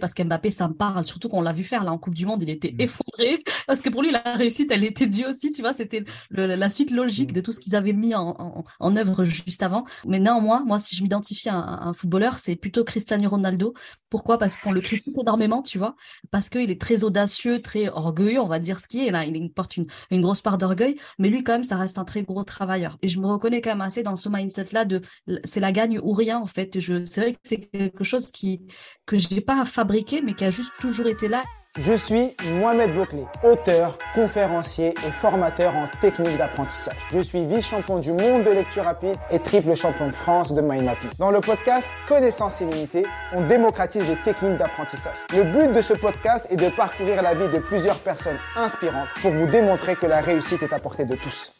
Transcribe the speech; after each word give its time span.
parce 0.00 0.14
qu'Mbappé, 0.14 0.50
ça 0.50 0.68
me 0.68 0.74
parle, 0.74 1.06
surtout 1.06 1.28
qu'on 1.28 1.42
l'a 1.42 1.52
vu 1.52 1.64
faire 1.64 1.84
là 1.84 1.92
en 1.92 1.98
Coupe 1.98 2.14
du 2.14 2.26
Monde, 2.26 2.42
il 2.42 2.50
était 2.50 2.72
mm. 2.72 2.80
effondré, 2.80 3.42
parce 3.66 3.80
que 3.80 3.90
pour 3.90 4.02
lui, 4.02 4.10
la 4.10 4.22
réussite, 4.36 4.70
elle 4.70 4.84
était 4.84 5.06
due 5.06 5.24
aussi, 5.26 5.50
tu 5.50 5.62
vois, 5.62 5.72
c'était 5.72 6.04
la 6.30 6.70
suite 6.70 6.90
logique 6.90 7.30
mm. 7.30 7.34
de 7.34 7.40
tout 7.40 7.52
ce 7.52 7.60
qu'ils 7.60 7.76
avaient 7.76 7.92
mis 7.92 8.14
en, 8.14 8.64
en, 8.80 8.96
œuvre 8.96 9.24
juste 9.24 9.62
avant. 9.62 9.84
Mais 10.06 10.18
néanmoins, 10.18 10.64
moi, 10.64 10.78
si 10.78 10.96
je 10.96 11.02
m'identifie 11.02 11.48
à, 11.48 11.56
un 11.56 11.92
footballeur, 11.92 12.38
c'est 12.38 12.56
plutôt 12.56 12.84
Cristiano 12.84 13.28
Ronaldo. 13.28 13.74
Pourquoi? 14.08 14.38
Parce 14.38 14.56
qu'on 14.56 14.72
le 14.72 14.80
critique 14.80 15.16
énormément, 15.18 15.62
tu 15.62 15.78
vois, 15.78 15.94
parce 16.30 16.48
qu'il 16.48 16.70
est 16.70 16.80
très 16.80 17.04
audacieux, 17.04 17.60
très 17.60 17.88
orgueilleux, 17.88 18.40
on 18.40 18.46
va 18.46 18.58
dire 18.58 18.80
ce 18.80 18.86
qui 18.86 19.06
est, 19.06 19.10
là, 19.10 19.24
il 19.24 19.52
porte 19.52 19.76
une, 19.76 19.86
une 20.10 20.20
grosse 20.20 20.40
part 20.40 20.58
d'orgueil, 20.58 20.96
mais 21.18 21.28
lui, 21.28 21.42
quand 21.42 21.52
même, 21.52 21.64
ça 21.64 21.76
reste 21.76 21.98
un 21.98 22.04
très 22.04 22.22
gros 22.22 22.44
travailleur. 22.44 22.98
Et 23.02 23.08
je 23.08 23.18
me 23.20 23.26
reconnais 23.26 23.60
quand 23.60 23.70
même 23.70 23.80
assez 23.80 24.02
dans 24.02 24.16
ce 24.16 24.28
mindset-là 24.28 24.84
de 24.84 25.00
c'est 25.44 25.60
la 25.60 25.72
gagne 25.72 25.98
ou 25.98 26.12
rien, 26.12 26.38
en 26.38 26.46
fait. 26.46 26.78
C'est 26.80 27.20
vrai 27.20 27.32
que 27.32 27.38
c'est 27.44 27.60
quelque 27.60 28.04
chose 28.04 28.30
qui, 28.30 28.62
que 29.06 29.18
j'ai 29.18 29.40
pas 29.40 29.64
fabriqué, 29.82 30.22
mais 30.22 30.34
qui 30.34 30.44
a 30.44 30.50
juste 30.50 30.70
toujours 30.80 31.08
été 31.08 31.26
là. 31.26 31.42
Je 31.76 31.94
suis 31.94 32.36
Mohamed 32.60 32.94
Bouclé, 32.94 33.24
auteur, 33.42 33.98
conférencier 34.14 34.90
et 34.90 35.10
formateur 35.10 35.74
en 35.74 35.88
technique 36.00 36.36
d'apprentissage. 36.36 36.94
Je 37.12 37.18
suis 37.18 37.44
vice-champion 37.44 37.98
du 37.98 38.12
monde 38.12 38.44
de 38.44 38.50
lecture 38.50 38.84
rapide 38.84 39.16
et 39.32 39.40
triple 39.40 39.74
champion 39.74 40.06
de 40.06 40.12
France 40.12 40.54
de 40.54 40.60
mind 40.60 40.84
mapping. 40.84 41.10
Dans 41.18 41.32
le 41.32 41.40
podcast 41.40 41.88
Connaissance 42.06 42.60
illimitée, 42.60 43.04
on 43.32 43.44
démocratise 43.48 44.06
les 44.06 44.16
techniques 44.22 44.56
d'apprentissage. 44.56 45.16
Le 45.34 45.42
but 45.42 45.74
de 45.74 45.82
ce 45.82 45.94
podcast 45.94 46.46
est 46.50 46.56
de 46.56 46.68
parcourir 46.68 47.20
la 47.20 47.34
vie 47.34 47.52
de 47.52 47.58
plusieurs 47.58 47.98
personnes 47.98 48.38
inspirantes 48.54 49.08
pour 49.20 49.32
vous 49.32 49.46
démontrer 49.46 49.96
que 49.96 50.06
la 50.06 50.20
réussite 50.20 50.62
est 50.62 50.72
à 50.72 50.78
portée 50.78 51.06
de 51.06 51.16
tous. 51.16 51.52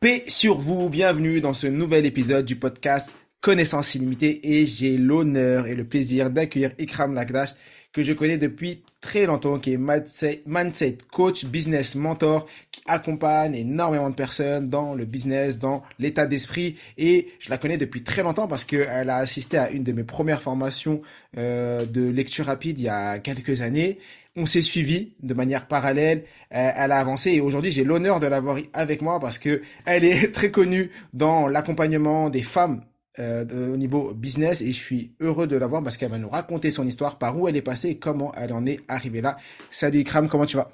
Paix 0.00 0.24
sur 0.26 0.58
vous, 0.58 0.88
bienvenue 0.88 1.40
dans 1.40 1.54
ce 1.54 1.68
nouvel 1.68 2.06
épisode 2.06 2.44
du 2.44 2.56
podcast 2.56 3.12
Connaissance 3.46 3.94
illimitée 3.94 4.40
et 4.42 4.66
j'ai 4.66 4.98
l'honneur 4.98 5.68
et 5.68 5.76
le 5.76 5.84
plaisir 5.84 6.30
d'accueillir 6.30 6.72
Ikram 6.80 7.14
Lakdash 7.14 7.50
que 7.92 8.02
je 8.02 8.12
connais 8.12 8.38
depuis 8.38 8.82
très 9.00 9.24
longtemps, 9.24 9.60
qui 9.60 9.74
est 9.74 9.78
mindset, 9.78 10.98
coach, 11.12 11.44
business 11.44 11.94
mentor, 11.94 12.46
qui 12.72 12.82
accompagne 12.88 13.54
énormément 13.54 14.10
de 14.10 14.16
personnes 14.16 14.68
dans 14.68 14.96
le 14.96 15.04
business, 15.04 15.60
dans 15.60 15.84
l'état 16.00 16.26
d'esprit. 16.26 16.74
Et 16.98 17.28
je 17.38 17.48
la 17.48 17.56
connais 17.56 17.78
depuis 17.78 18.02
très 18.02 18.24
longtemps 18.24 18.48
parce 18.48 18.64
qu'elle 18.64 19.08
a 19.10 19.18
assisté 19.18 19.58
à 19.58 19.70
une 19.70 19.84
de 19.84 19.92
mes 19.92 20.02
premières 20.02 20.42
formations 20.42 21.00
euh, 21.38 21.86
de 21.86 22.02
lecture 22.02 22.46
rapide 22.46 22.80
il 22.80 22.86
y 22.86 22.88
a 22.88 23.20
quelques 23.20 23.62
années. 23.62 23.98
On 24.34 24.44
s'est 24.44 24.60
suivi 24.60 25.12
de 25.22 25.34
manière 25.34 25.68
parallèle, 25.68 26.24
euh, 26.52 26.72
elle 26.74 26.90
a 26.90 26.98
avancé 26.98 27.30
et 27.30 27.40
aujourd'hui 27.40 27.70
j'ai 27.70 27.84
l'honneur 27.84 28.18
de 28.18 28.26
l'avoir 28.26 28.58
avec 28.72 29.02
moi 29.02 29.20
parce 29.20 29.38
que 29.38 29.62
elle 29.84 30.02
est 30.02 30.32
très 30.34 30.50
connue 30.50 30.90
dans 31.14 31.46
l'accompagnement 31.46 32.28
des 32.28 32.42
femmes 32.42 32.82
euh, 33.18 33.72
au 33.72 33.76
niveau 33.76 34.14
business 34.14 34.60
et 34.60 34.72
je 34.72 34.80
suis 34.80 35.14
heureux 35.20 35.46
de 35.46 35.56
la 35.56 35.66
voir 35.66 35.82
parce 35.82 35.96
qu'elle 35.96 36.10
va 36.10 36.18
nous 36.18 36.28
raconter 36.28 36.70
son 36.70 36.86
histoire, 36.86 37.18
par 37.18 37.38
où 37.38 37.48
elle 37.48 37.56
est 37.56 37.62
passée 37.62 37.88
et 37.90 37.98
comment 37.98 38.32
elle 38.34 38.52
en 38.52 38.66
est 38.66 38.80
arrivée 38.88 39.20
là. 39.20 39.36
Salut 39.70 40.00
Ikram, 40.00 40.28
comment 40.28 40.46
tu 40.46 40.56
vas? 40.56 40.68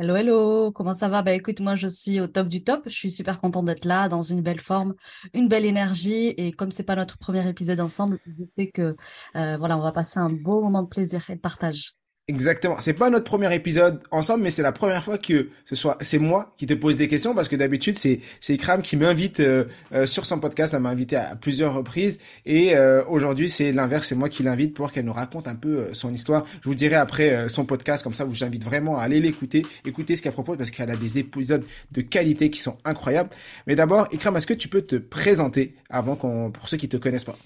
Hello, 0.00 0.14
hello, 0.14 0.70
comment 0.70 0.94
ça 0.94 1.08
va? 1.08 1.22
Bah 1.22 1.32
écoute, 1.32 1.58
moi 1.58 1.74
je 1.74 1.88
suis 1.88 2.20
au 2.20 2.28
top 2.28 2.46
du 2.46 2.62
top. 2.62 2.82
Je 2.86 2.94
suis 2.94 3.10
super 3.10 3.40
contente 3.40 3.66
d'être 3.66 3.84
là, 3.84 4.08
dans 4.08 4.22
une 4.22 4.42
belle 4.42 4.60
forme, 4.60 4.94
une 5.34 5.48
belle 5.48 5.64
énergie. 5.64 6.28
Et 6.36 6.52
comme 6.52 6.70
c'est 6.70 6.84
pas 6.84 6.94
notre 6.94 7.18
premier 7.18 7.48
épisode 7.48 7.80
ensemble, 7.80 8.20
je 8.24 8.44
sais 8.52 8.70
que 8.70 8.94
euh, 9.34 9.56
voilà, 9.56 9.76
on 9.76 9.82
va 9.82 9.90
passer 9.90 10.20
un 10.20 10.30
beau 10.30 10.62
moment 10.62 10.84
de 10.84 10.88
plaisir 10.88 11.28
et 11.30 11.34
de 11.34 11.40
partage. 11.40 11.97
Exactement. 12.30 12.76
C'est 12.78 12.92
pas 12.92 13.08
notre 13.08 13.24
premier 13.24 13.54
épisode 13.54 14.02
ensemble, 14.10 14.42
mais 14.42 14.50
c'est 14.50 14.62
la 14.62 14.72
première 14.72 15.02
fois 15.02 15.16
que 15.16 15.48
ce 15.64 15.74
soit 15.74 15.96
c'est 16.02 16.18
moi 16.18 16.52
qui 16.58 16.66
te 16.66 16.74
pose 16.74 16.98
des 16.98 17.08
questions 17.08 17.34
parce 17.34 17.48
que 17.48 17.56
d'habitude 17.56 17.96
c'est 17.96 18.20
c'est 18.42 18.52
Ikram 18.52 18.82
qui 18.82 18.98
m'invite 18.98 19.40
euh, 19.40 19.64
euh, 19.94 20.04
sur 20.04 20.26
son 20.26 20.38
podcast. 20.38 20.74
Elle 20.74 20.80
m'a 20.80 20.90
invité 20.90 21.16
à 21.16 21.36
plusieurs 21.36 21.72
reprises 21.72 22.18
et 22.44 22.76
euh, 22.76 23.02
aujourd'hui 23.06 23.48
c'est 23.48 23.72
l'inverse. 23.72 24.08
C'est 24.08 24.14
moi 24.14 24.28
qui 24.28 24.42
l'invite 24.42 24.74
pour 24.74 24.92
qu'elle 24.92 25.06
nous 25.06 25.12
raconte 25.14 25.48
un 25.48 25.54
peu 25.54 25.94
son 25.94 26.12
histoire. 26.12 26.44
Je 26.60 26.68
vous 26.68 26.74
dirai 26.74 26.96
après 26.96 27.48
son 27.48 27.64
podcast 27.64 28.04
comme 28.04 28.12
ça. 28.12 28.26
Vous 28.26 28.34
j'invite 28.34 28.62
vraiment 28.62 28.98
à 28.98 29.04
aller 29.04 29.20
l'écouter, 29.20 29.64
écouter 29.86 30.14
ce 30.14 30.20
qu'elle 30.20 30.32
propose 30.32 30.58
parce 30.58 30.70
qu'elle 30.70 30.90
a 30.90 30.96
des 30.96 31.18
épisodes 31.18 31.64
de 31.92 32.00
qualité 32.02 32.50
qui 32.50 32.60
sont 32.60 32.76
incroyables. 32.84 33.30
Mais 33.66 33.74
d'abord, 33.74 34.06
Ikram, 34.12 34.36
est-ce 34.36 34.46
que 34.46 34.52
tu 34.52 34.68
peux 34.68 34.82
te 34.82 34.96
présenter 34.96 35.76
avant 35.88 36.14
qu'on 36.14 36.50
pour 36.50 36.68
ceux 36.68 36.76
qui 36.76 36.90
te 36.90 36.98
connaissent 36.98 37.24
pas? 37.24 37.38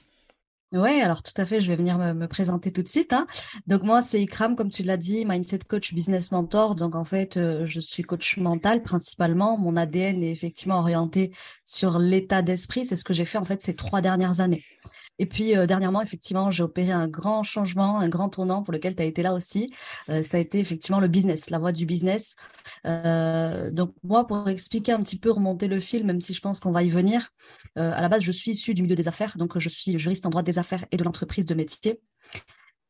Oui, 0.72 1.02
alors 1.02 1.22
tout 1.22 1.34
à 1.36 1.44
fait, 1.44 1.60
je 1.60 1.68
vais 1.68 1.76
venir 1.76 1.98
me, 1.98 2.26
présenter 2.26 2.72
tout 2.72 2.82
de 2.82 2.88
suite. 2.88 3.12
Hein. 3.12 3.26
Donc 3.66 3.82
moi, 3.82 4.00
c'est 4.00 4.22
Ikram, 4.22 4.56
comme 4.56 4.70
tu 4.70 4.82
l'as 4.82 4.96
dit, 4.96 5.26
Mindset 5.26 5.60
Coach 5.68 5.92
Business 5.92 6.32
Mentor. 6.32 6.76
Donc 6.76 6.94
en 6.94 7.04
fait, 7.04 7.36
euh, 7.36 7.66
je 7.66 7.78
suis 7.78 8.02
coach 8.02 8.38
mental 8.38 8.82
principalement. 8.82 9.58
Mon 9.58 9.76
ADN 9.76 10.22
est 10.22 10.30
effectivement 10.30 10.78
orienté 10.78 11.30
sur 11.66 11.98
l'état 11.98 12.40
d'esprit. 12.40 12.86
C'est 12.86 12.96
ce 12.96 13.04
que 13.04 13.12
j'ai 13.12 13.26
fait 13.26 13.36
en 13.36 13.44
fait 13.44 13.62
ces 13.62 13.76
trois 13.76 14.00
dernières 14.00 14.40
années. 14.40 14.64
Et 15.18 15.26
puis 15.26 15.56
euh, 15.56 15.66
dernièrement, 15.66 16.02
effectivement, 16.02 16.50
j'ai 16.50 16.62
opéré 16.62 16.90
un 16.90 17.08
grand 17.08 17.42
changement, 17.42 17.98
un 17.98 18.08
grand 18.08 18.28
tournant 18.28 18.62
pour 18.62 18.72
lequel 18.72 18.96
tu 18.96 19.02
as 19.02 19.06
été 19.06 19.22
là 19.22 19.34
aussi. 19.34 19.72
Euh, 20.08 20.22
ça 20.22 20.38
a 20.38 20.40
été 20.40 20.58
effectivement 20.58 21.00
le 21.00 21.08
business, 21.08 21.50
la 21.50 21.58
voie 21.58 21.72
du 21.72 21.86
business. 21.86 22.36
Euh, 22.86 23.70
donc 23.70 23.94
moi, 24.02 24.26
pour 24.26 24.48
expliquer 24.48 24.92
un 24.92 25.02
petit 25.02 25.18
peu, 25.18 25.30
remonter 25.30 25.68
le 25.68 25.80
fil, 25.80 26.04
même 26.04 26.20
si 26.20 26.34
je 26.34 26.40
pense 26.40 26.60
qu'on 26.60 26.72
va 26.72 26.82
y 26.82 26.90
venir, 26.90 27.30
à 27.76 28.00
la 28.00 28.08
base, 28.08 28.22
je 28.22 28.32
suis 28.32 28.52
issue 28.52 28.74
du 28.74 28.82
milieu 28.82 28.96
des 28.96 29.08
affaires, 29.08 29.36
donc 29.36 29.58
je 29.58 29.68
suis 29.68 29.98
juriste 29.98 30.26
en 30.26 30.30
droit 30.30 30.42
des 30.42 30.58
affaires 30.58 30.84
et 30.90 30.96
de 30.96 31.04
l'entreprise 31.04 31.46
de 31.46 31.54
métier. 31.54 32.00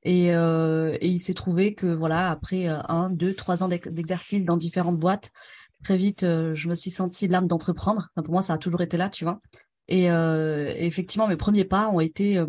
Et, 0.05 0.29
il 0.29 1.21
s'est 1.21 1.35
trouvé 1.35 1.75
que 1.75 1.87
voilà, 1.87 2.31
après 2.31 2.67
un, 2.67 3.11
deux, 3.11 3.35
trois 3.35 3.63
ans 3.63 3.69
d'exercice 3.69 4.45
dans 4.45 4.57
différentes 4.57 4.99
boîtes, 4.99 5.31
très 5.85 5.97
vite, 5.97 6.23
je 6.23 6.69
me 6.69 6.75
suis 6.75 6.91
sentie 6.91 7.29
l'âme 7.29 7.47
d'entreprendre. 7.47 8.09
Pour 8.17 8.33
moi, 8.33 8.43
ça 8.43 8.55
a 8.55 8.59
toujours 8.59 8.81
été 8.81 8.97
là, 8.97 9.09
tu 9.09 9.25
vois. 9.25 9.41
Euh, 9.93 10.75
et, 10.77 10.87
effectivement, 10.87 11.29
mes 11.29 11.37
premiers 11.37 11.65
pas 11.65 11.89
ont 11.89 12.01
été 12.01 12.39
euh, 12.39 12.47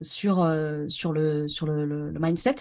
sur 0.00 0.42
euh, 0.42 0.88
sur 0.88 1.12
le 1.12 1.48
sur 1.48 1.66
le, 1.66 2.12
mindset. 2.18 2.56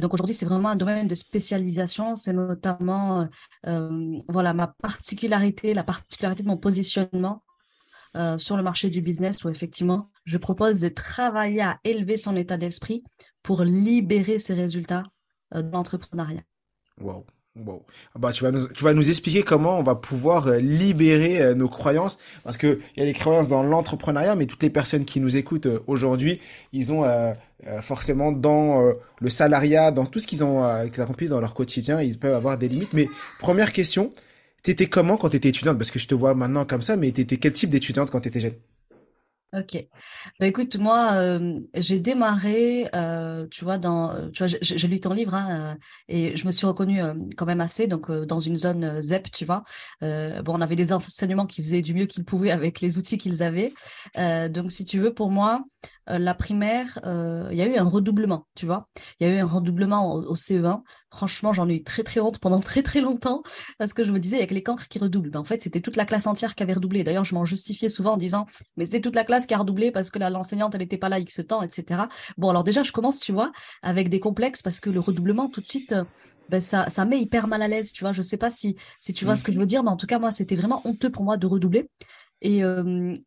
donc 0.00 0.14
aujourd'hui, 0.14 0.34
c'est 0.34 0.46
vraiment 0.46 0.70
un 0.70 0.76
domaine 0.76 1.06
de 1.06 1.14
spécialisation. 1.14 2.16
C'est 2.16 2.32
notamment 2.32 3.28
voilà 4.28 4.52
ma 4.54 4.66
particularité, 4.66 5.74
la 5.74 5.84
particularité 5.84 6.42
de 6.42 6.48
mon 6.48 6.56
positionnement 6.56 7.42
sur 8.38 8.56
le 8.56 8.62
marché 8.62 8.90
du 8.90 9.02
business 9.02 9.44
où 9.44 9.48
effectivement, 9.48 10.10
je 10.24 10.36
propose 10.36 10.80
de 10.80 10.88
travailler 10.88 11.62
à 11.62 11.78
élever 11.84 12.16
son 12.16 12.34
état 12.34 12.56
d'esprit 12.56 13.04
pour 13.42 13.62
libérer 13.62 14.40
ses 14.40 14.54
résultats 14.54 15.04
de 15.54 15.70
l'entrepreneuriat. 15.70 16.42
Wow. 17.00 17.24
Bon, 17.56 17.82
ah 18.14 18.18
bah 18.20 18.30
tu 18.30 18.44
vas 18.44 18.52
nous 18.52 18.68
tu 18.68 18.84
vas 18.84 18.94
nous 18.94 19.10
expliquer 19.10 19.42
comment 19.42 19.76
on 19.76 19.82
va 19.82 19.96
pouvoir 19.96 20.46
euh, 20.46 20.58
libérer 20.58 21.42
euh, 21.42 21.54
nos 21.56 21.68
croyances. 21.68 22.16
Parce 22.44 22.56
que 22.56 22.78
il 22.96 23.00
y 23.00 23.02
a 23.02 23.06
des 23.06 23.12
croyances 23.12 23.48
dans 23.48 23.64
l'entrepreneuriat 23.64 24.36
mais 24.36 24.46
toutes 24.46 24.62
les 24.62 24.70
personnes 24.70 25.04
qui 25.04 25.18
nous 25.18 25.36
écoutent 25.36 25.66
euh, 25.66 25.82
aujourd'hui, 25.88 26.40
ils 26.72 26.92
ont 26.92 27.04
forcément 27.82 28.32
dans 28.32 28.92
le 29.20 29.28
salariat, 29.28 29.90
dans 29.90 30.06
tout 30.06 30.18
ce 30.20 30.26
qu'ils 30.26 30.44
ont 30.44 30.62
qu'ils 30.90 31.02
accomplissent 31.02 31.30
dans 31.30 31.40
leur 31.40 31.54
quotidien, 31.54 32.00
ils 32.00 32.18
peuvent 32.18 32.34
avoir 32.34 32.56
des 32.56 32.68
limites. 32.68 32.92
Mais 32.94 33.08
première 33.38 33.72
question, 33.72 34.14
t'étais 34.62 34.86
comment 34.86 35.16
quand 35.16 35.30
t'étais 35.30 35.50
étudiante? 35.50 35.76
Parce 35.76 35.90
que 35.90 35.98
je 35.98 36.06
te 36.06 36.14
vois 36.14 36.34
maintenant 36.34 36.64
comme 36.64 36.82
ça 36.82 36.96
mais 36.96 37.10
t'étais 37.10 37.36
quel 37.38 37.52
type 37.52 37.70
d'étudiante 37.70 38.10
quand 38.10 38.20
t'étais 38.20 38.40
jeune? 38.40 38.54
Ok. 39.52 39.84
Bah, 40.38 40.46
écoute, 40.46 40.76
moi, 40.76 41.14
euh, 41.14 41.58
j'ai 41.74 41.98
démarré, 41.98 42.88
euh, 42.94 43.48
tu 43.50 43.64
vois, 43.64 43.78
dans, 43.78 44.30
tu 44.30 44.44
vois, 44.44 44.46
j'ai 44.60 44.86
lu 44.86 45.00
ton 45.00 45.12
livre 45.12 45.34
hein, 45.34 45.74
euh, 45.74 45.78
et 46.06 46.36
je 46.36 46.46
me 46.46 46.52
suis 46.52 46.68
reconnue 46.68 47.02
quand 47.36 47.46
même 47.46 47.60
assez, 47.60 47.88
donc 47.88 48.12
dans 48.12 48.38
une 48.38 48.54
zone 48.54 49.02
ZEP, 49.02 49.32
tu 49.32 49.44
vois. 49.44 49.64
bon, 50.00 50.54
on 50.54 50.60
avait 50.60 50.76
des 50.76 50.92
enseignements 50.92 51.46
qui 51.46 51.64
faisaient 51.64 51.82
du 51.82 51.94
mieux 51.94 52.06
qu'ils 52.06 52.24
pouvaient 52.24 52.52
avec 52.52 52.80
les 52.80 52.96
outils 52.96 53.18
qu'ils 53.18 53.42
avaient. 53.42 53.72
donc, 54.50 54.70
si 54.70 54.84
tu 54.84 55.00
veux, 55.00 55.12
pour 55.12 55.30
moi, 55.32 55.64
euh, 55.84 55.90
la 56.18 56.34
primaire, 56.34 56.98
euh, 57.04 57.48
il 57.50 57.58
y 57.58 57.62
a 57.62 57.66
eu 57.66 57.76
un 57.76 57.84
redoublement, 57.84 58.46
tu 58.54 58.66
vois. 58.66 58.88
Il 59.18 59.26
y 59.26 59.30
a 59.30 59.34
eu 59.34 59.38
un 59.38 59.46
redoublement 59.46 60.14
au, 60.14 60.34
CE1. 60.34 60.82
Franchement, 61.10 61.52
j'en 61.52 61.68
ai 61.68 61.76
eu 61.76 61.82
très 61.82 62.02
très 62.02 62.20
honte 62.20 62.38
pendant 62.38 62.60
très 62.60 62.82
très 62.82 63.00
longtemps 63.00 63.42
parce 63.78 63.92
que 63.92 64.04
je 64.04 64.12
me 64.12 64.18
disais, 64.18 64.38
il 64.38 64.40
y 64.40 64.42
a 64.42 64.46
que 64.46 64.54
les 64.54 64.62
cancres 64.62 64.88
qui 64.88 64.98
redoublent. 64.98 65.30
Ben, 65.30 65.40
en 65.40 65.44
fait, 65.44 65.62
c'était 65.62 65.80
toute 65.80 65.96
la 65.96 66.04
classe 66.04 66.26
entière 66.26 66.54
qui 66.54 66.62
avait 66.62 66.74
redoublé. 66.74 67.04
D'ailleurs, 67.04 67.24
je 67.24 67.34
m'en 67.34 67.44
justifiais 67.44 67.88
souvent 67.88 68.14
en 68.14 68.16
disant, 68.16 68.46
mais 68.76 68.86
c'est 68.86 69.00
toute 69.00 69.14
la 69.14 69.24
classe 69.24 69.46
qui 69.46 69.54
a 69.54 69.58
redoublé 69.58 69.90
parce 69.90 70.10
que 70.10 70.18
l'enseignante, 70.18 70.74
elle 70.74 70.80
n'était 70.80 70.98
pas 70.98 71.08
là 71.08 71.18
X 71.18 71.40
temps, 71.46 71.62
etc. 71.62 72.02
Bon, 72.38 72.50
alors 72.50 72.64
déjà, 72.64 72.82
je 72.82 72.92
commence, 72.92 73.20
tu 73.20 73.32
vois, 73.32 73.52
avec 73.82 74.08
des 74.08 74.20
complexes 74.20 74.62
parce 74.62 74.80
que 74.80 74.90
le 74.90 75.00
redoublement, 75.00 75.48
tout 75.48 75.60
de 75.60 75.66
suite, 75.66 75.92
euh, 75.92 76.04
ben 76.48 76.60
ça, 76.60 76.88
ça 76.90 77.04
met 77.04 77.20
hyper 77.20 77.46
mal 77.46 77.62
à 77.62 77.68
l'aise, 77.68 77.92
tu 77.92 78.04
vois. 78.04 78.12
Je 78.12 78.22
sais 78.22 78.36
pas 78.36 78.50
si, 78.50 78.76
si 79.00 79.12
tu 79.12 79.24
vois 79.24 79.36
ce 79.36 79.44
que 79.44 79.52
je 79.52 79.58
veux 79.58 79.66
dire, 79.66 79.82
mais 79.84 79.90
en 79.90 79.96
tout 79.96 80.06
cas, 80.06 80.18
moi, 80.18 80.30
c'était 80.30 80.56
vraiment 80.56 80.82
honteux 80.84 81.10
pour 81.10 81.22
moi 81.22 81.36
de 81.36 81.46
redoubler. 81.46 81.88
Et, 82.42 82.62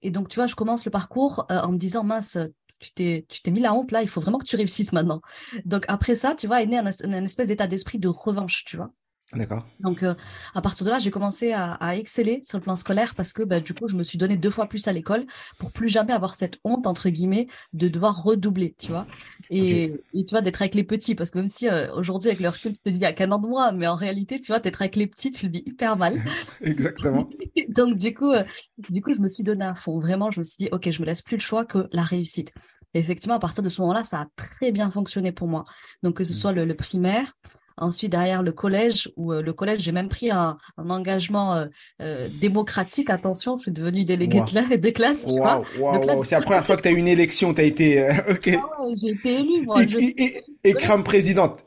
et 0.01 0.09
donc, 0.09 0.27
tu 0.27 0.38
vois, 0.38 0.47
je 0.47 0.56
commence 0.56 0.85
le 0.85 0.91
parcours 0.91 1.45
en 1.50 1.71
me 1.71 1.77
disant, 1.77 2.03
mince, 2.03 2.39
tu 2.83 2.94
t'es, 2.94 3.25
tu 3.30 3.41
t'es 3.41 3.51
mis 3.51 3.59
la 3.62 3.74
honte 3.74 3.91
là, 3.91 4.01
il 4.01 4.09
faut 4.09 4.21
vraiment 4.21 4.39
que 4.39 4.45
tu 4.45 4.56
réussisses 4.56 4.94
maintenant. 4.94 5.21
Donc 5.65 5.85
après 5.88 6.15
ça, 6.15 6.35
tu 6.35 6.47
vois, 6.47 6.62
est 6.62 6.65
né 6.68 6.77
un, 6.77 6.85
un 6.85 7.25
espèce 7.25 7.47
d'état 7.47 7.68
d'esprit 7.68 8.00
de 8.00 8.07
revanche, 8.07 8.65
tu 8.65 8.77
vois. 8.77 8.91
D'accord. 9.35 9.65
Donc, 9.80 10.03
euh, 10.03 10.13
à 10.53 10.62
partir 10.62 10.85
de 10.85 10.91
là, 10.91 11.00
j'ai 11.00 11.12
commencé 11.12 11.53
à, 11.53 11.74
à, 11.74 11.95
exceller 11.95 12.44
sur 12.45 12.57
le 12.57 12.63
plan 12.63 12.75
scolaire 12.75 13.15
parce 13.15 13.33
que, 13.33 13.44
bah, 13.44 13.59
du 13.59 13.74
coup, 13.74 13.88
je 13.88 13.95
me 13.95 14.03
suis 14.03 14.18
donné 14.18 14.38
deux 14.38 14.50
fois 14.50 14.68
plus 14.68 14.88
à 14.88 14.94
l'école 14.94 15.25
pour 15.57 15.71
plus 15.71 15.89
jamais 15.89 16.13
avoir 16.13 16.35
cette 16.35 16.59
honte, 16.63 16.88
entre 16.88 17.09
guillemets, 17.09 17.47
de 17.74 17.88
devoir 17.88 18.24
redoubler, 18.24 18.75
tu 18.77 18.88
vois. 18.89 19.06
Et, 19.50 19.91
okay. 19.91 20.01
et, 20.13 20.25
tu 20.25 20.31
vois, 20.31 20.41
d'être 20.41 20.62
avec 20.62 20.75
les 20.75 20.83
petits, 20.83 21.15
parce 21.15 21.31
que 21.31 21.39
même 21.39 21.47
si 21.47 21.68
euh, 21.68 21.94
aujourd'hui, 21.94 22.30
avec 22.30 22.41
le 22.41 22.50
recul, 22.50 22.74
tu 22.74 22.77
te 22.77 22.89
dis, 22.89 22.95
il 22.95 23.01
y 23.01 23.06
a 23.06 23.13
qu'un 23.13 23.31
an 23.31 23.39
de 23.39 23.47
moi, 23.47 23.71
mais 23.71 23.88
en 23.88 23.95
réalité, 23.95 24.39
tu 24.39 24.51
vois, 24.51 24.59
d'être 24.59 24.81
avec 24.81 24.95
les 24.95 25.07
petits, 25.07 25.31
tu 25.31 25.47
le 25.47 25.51
vis 25.51 25.63
hyper 25.65 25.97
mal. 25.97 26.21
Exactement. 26.62 27.30
Donc, 27.69 27.95
du 27.97 28.13
coup, 28.13 28.31
euh, 28.31 28.44
du 28.89 29.01
coup, 29.01 29.13
je 29.13 29.19
me 29.19 29.27
suis 29.27 29.44
donné 29.44 29.65
à 29.65 29.75
fond. 29.75 30.00
Vraiment, 30.00 30.31
je 30.31 30.39
me 30.39 30.44
suis 30.44 30.57
dit, 30.57 30.69
OK, 30.71 30.89
je 30.89 31.01
me 31.01 31.06
laisse 31.06 31.21
plus 31.21 31.38
le 31.38 31.41
choix 31.41 31.65
que 31.65 31.88
la 31.91 32.03
réussite. 32.03 32.51
Et 32.94 33.00
effectivement, 33.00 33.35
à 33.35 33.39
partir 33.39 33.63
de 33.63 33.69
ce 33.69 33.81
moment-là, 33.81 34.03
ça 34.03 34.21
a 34.21 34.27
très 34.35 34.71
bien 34.71 34.91
fonctionné 34.91 35.31
pour 35.31 35.47
moi. 35.47 35.63
Donc, 36.03 36.18
que 36.18 36.24
ce 36.24 36.33
soit 36.33 36.51
le, 36.51 36.65
le 36.65 36.75
primaire, 36.75 37.33
Ensuite, 37.78 38.12
derrière 38.12 38.44
le 38.44 38.52
collège, 38.52 39.12
où 39.18 39.34
euh, 39.34 39.42
le 39.42 39.54
collège, 39.54 39.80
j'ai 39.80 39.92
même 39.92 40.10
pris 40.10 40.31
un, 40.31 40.58
un 40.78 40.90
engagement 40.90 41.56
euh, 41.56 41.66
euh, 42.02 42.28
démocratique. 42.40 43.10
Attention, 43.10 43.58
je 43.58 43.64
suis 43.64 43.72
devenue 43.72 44.06
déléguée 44.06 44.40
wow. 44.40 44.46
de, 44.46 44.56
la, 44.56 44.78
de, 44.78 44.90
classe. 44.90 45.25
Tu 45.25 45.31
wow, 45.31 45.66
wow. 45.80 46.24
C'est 46.24 46.36
la 46.36 46.42
première 46.42 46.66
fois 46.66 46.78
que 46.78 46.81
tu 46.81 46.88
as 46.88 46.92
eu 46.92 46.98
une 46.98 47.08
élection, 47.08 47.54
tu 47.54 47.62
as 47.62 47.66
été... 47.66 48.10
ok. 48.30 48.50
Ah 48.62 48.84
ouais, 48.84 48.94
j'ai 48.96 49.10
été 49.10 49.40
élue, 49.40 49.66
moi. 49.66 49.84
Et, 49.84 49.90
je... 49.90 49.98
et, 49.98 50.24
et, 50.24 50.44
et 50.64 50.74
crème 50.74 51.04
présidente. 51.04 51.64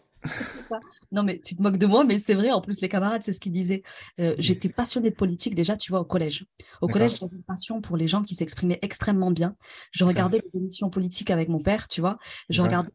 Non, 1.12 1.22
mais 1.22 1.40
tu 1.44 1.54
te 1.54 1.62
moques 1.62 1.78
de 1.78 1.86
moi, 1.86 2.04
mais 2.04 2.18
c'est 2.18 2.34
vrai. 2.34 2.50
En 2.50 2.60
plus, 2.60 2.80
les 2.80 2.88
camarades, 2.88 3.22
c'est 3.22 3.32
ce 3.32 3.40
qu'ils 3.40 3.52
disaient. 3.52 3.82
Euh, 4.20 4.34
J'étais 4.38 4.68
passionnée 4.68 5.10
de 5.10 5.14
politique 5.14 5.54
déjà, 5.54 5.76
tu 5.76 5.92
vois, 5.92 6.00
au 6.00 6.04
collège. 6.04 6.46
Au 6.82 6.88
collège, 6.88 7.18
j'avais 7.20 7.36
une 7.36 7.42
passion 7.42 7.80
pour 7.80 7.96
les 7.96 8.06
gens 8.06 8.22
qui 8.22 8.34
s'exprimaient 8.34 8.78
extrêmement 8.82 9.30
bien. 9.30 9.56
Je 9.92 10.04
regardais 10.04 10.42
les 10.52 10.60
émissions 10.60 10.90
politiques 10.90 11.30
avec 11.30 11.48
mon 11.48 11.62
père, 11.62 11.88
tu 11.88 12.00
vois. 12.00 12.18
Je 12.48 12.62
regardais 12.62 12.90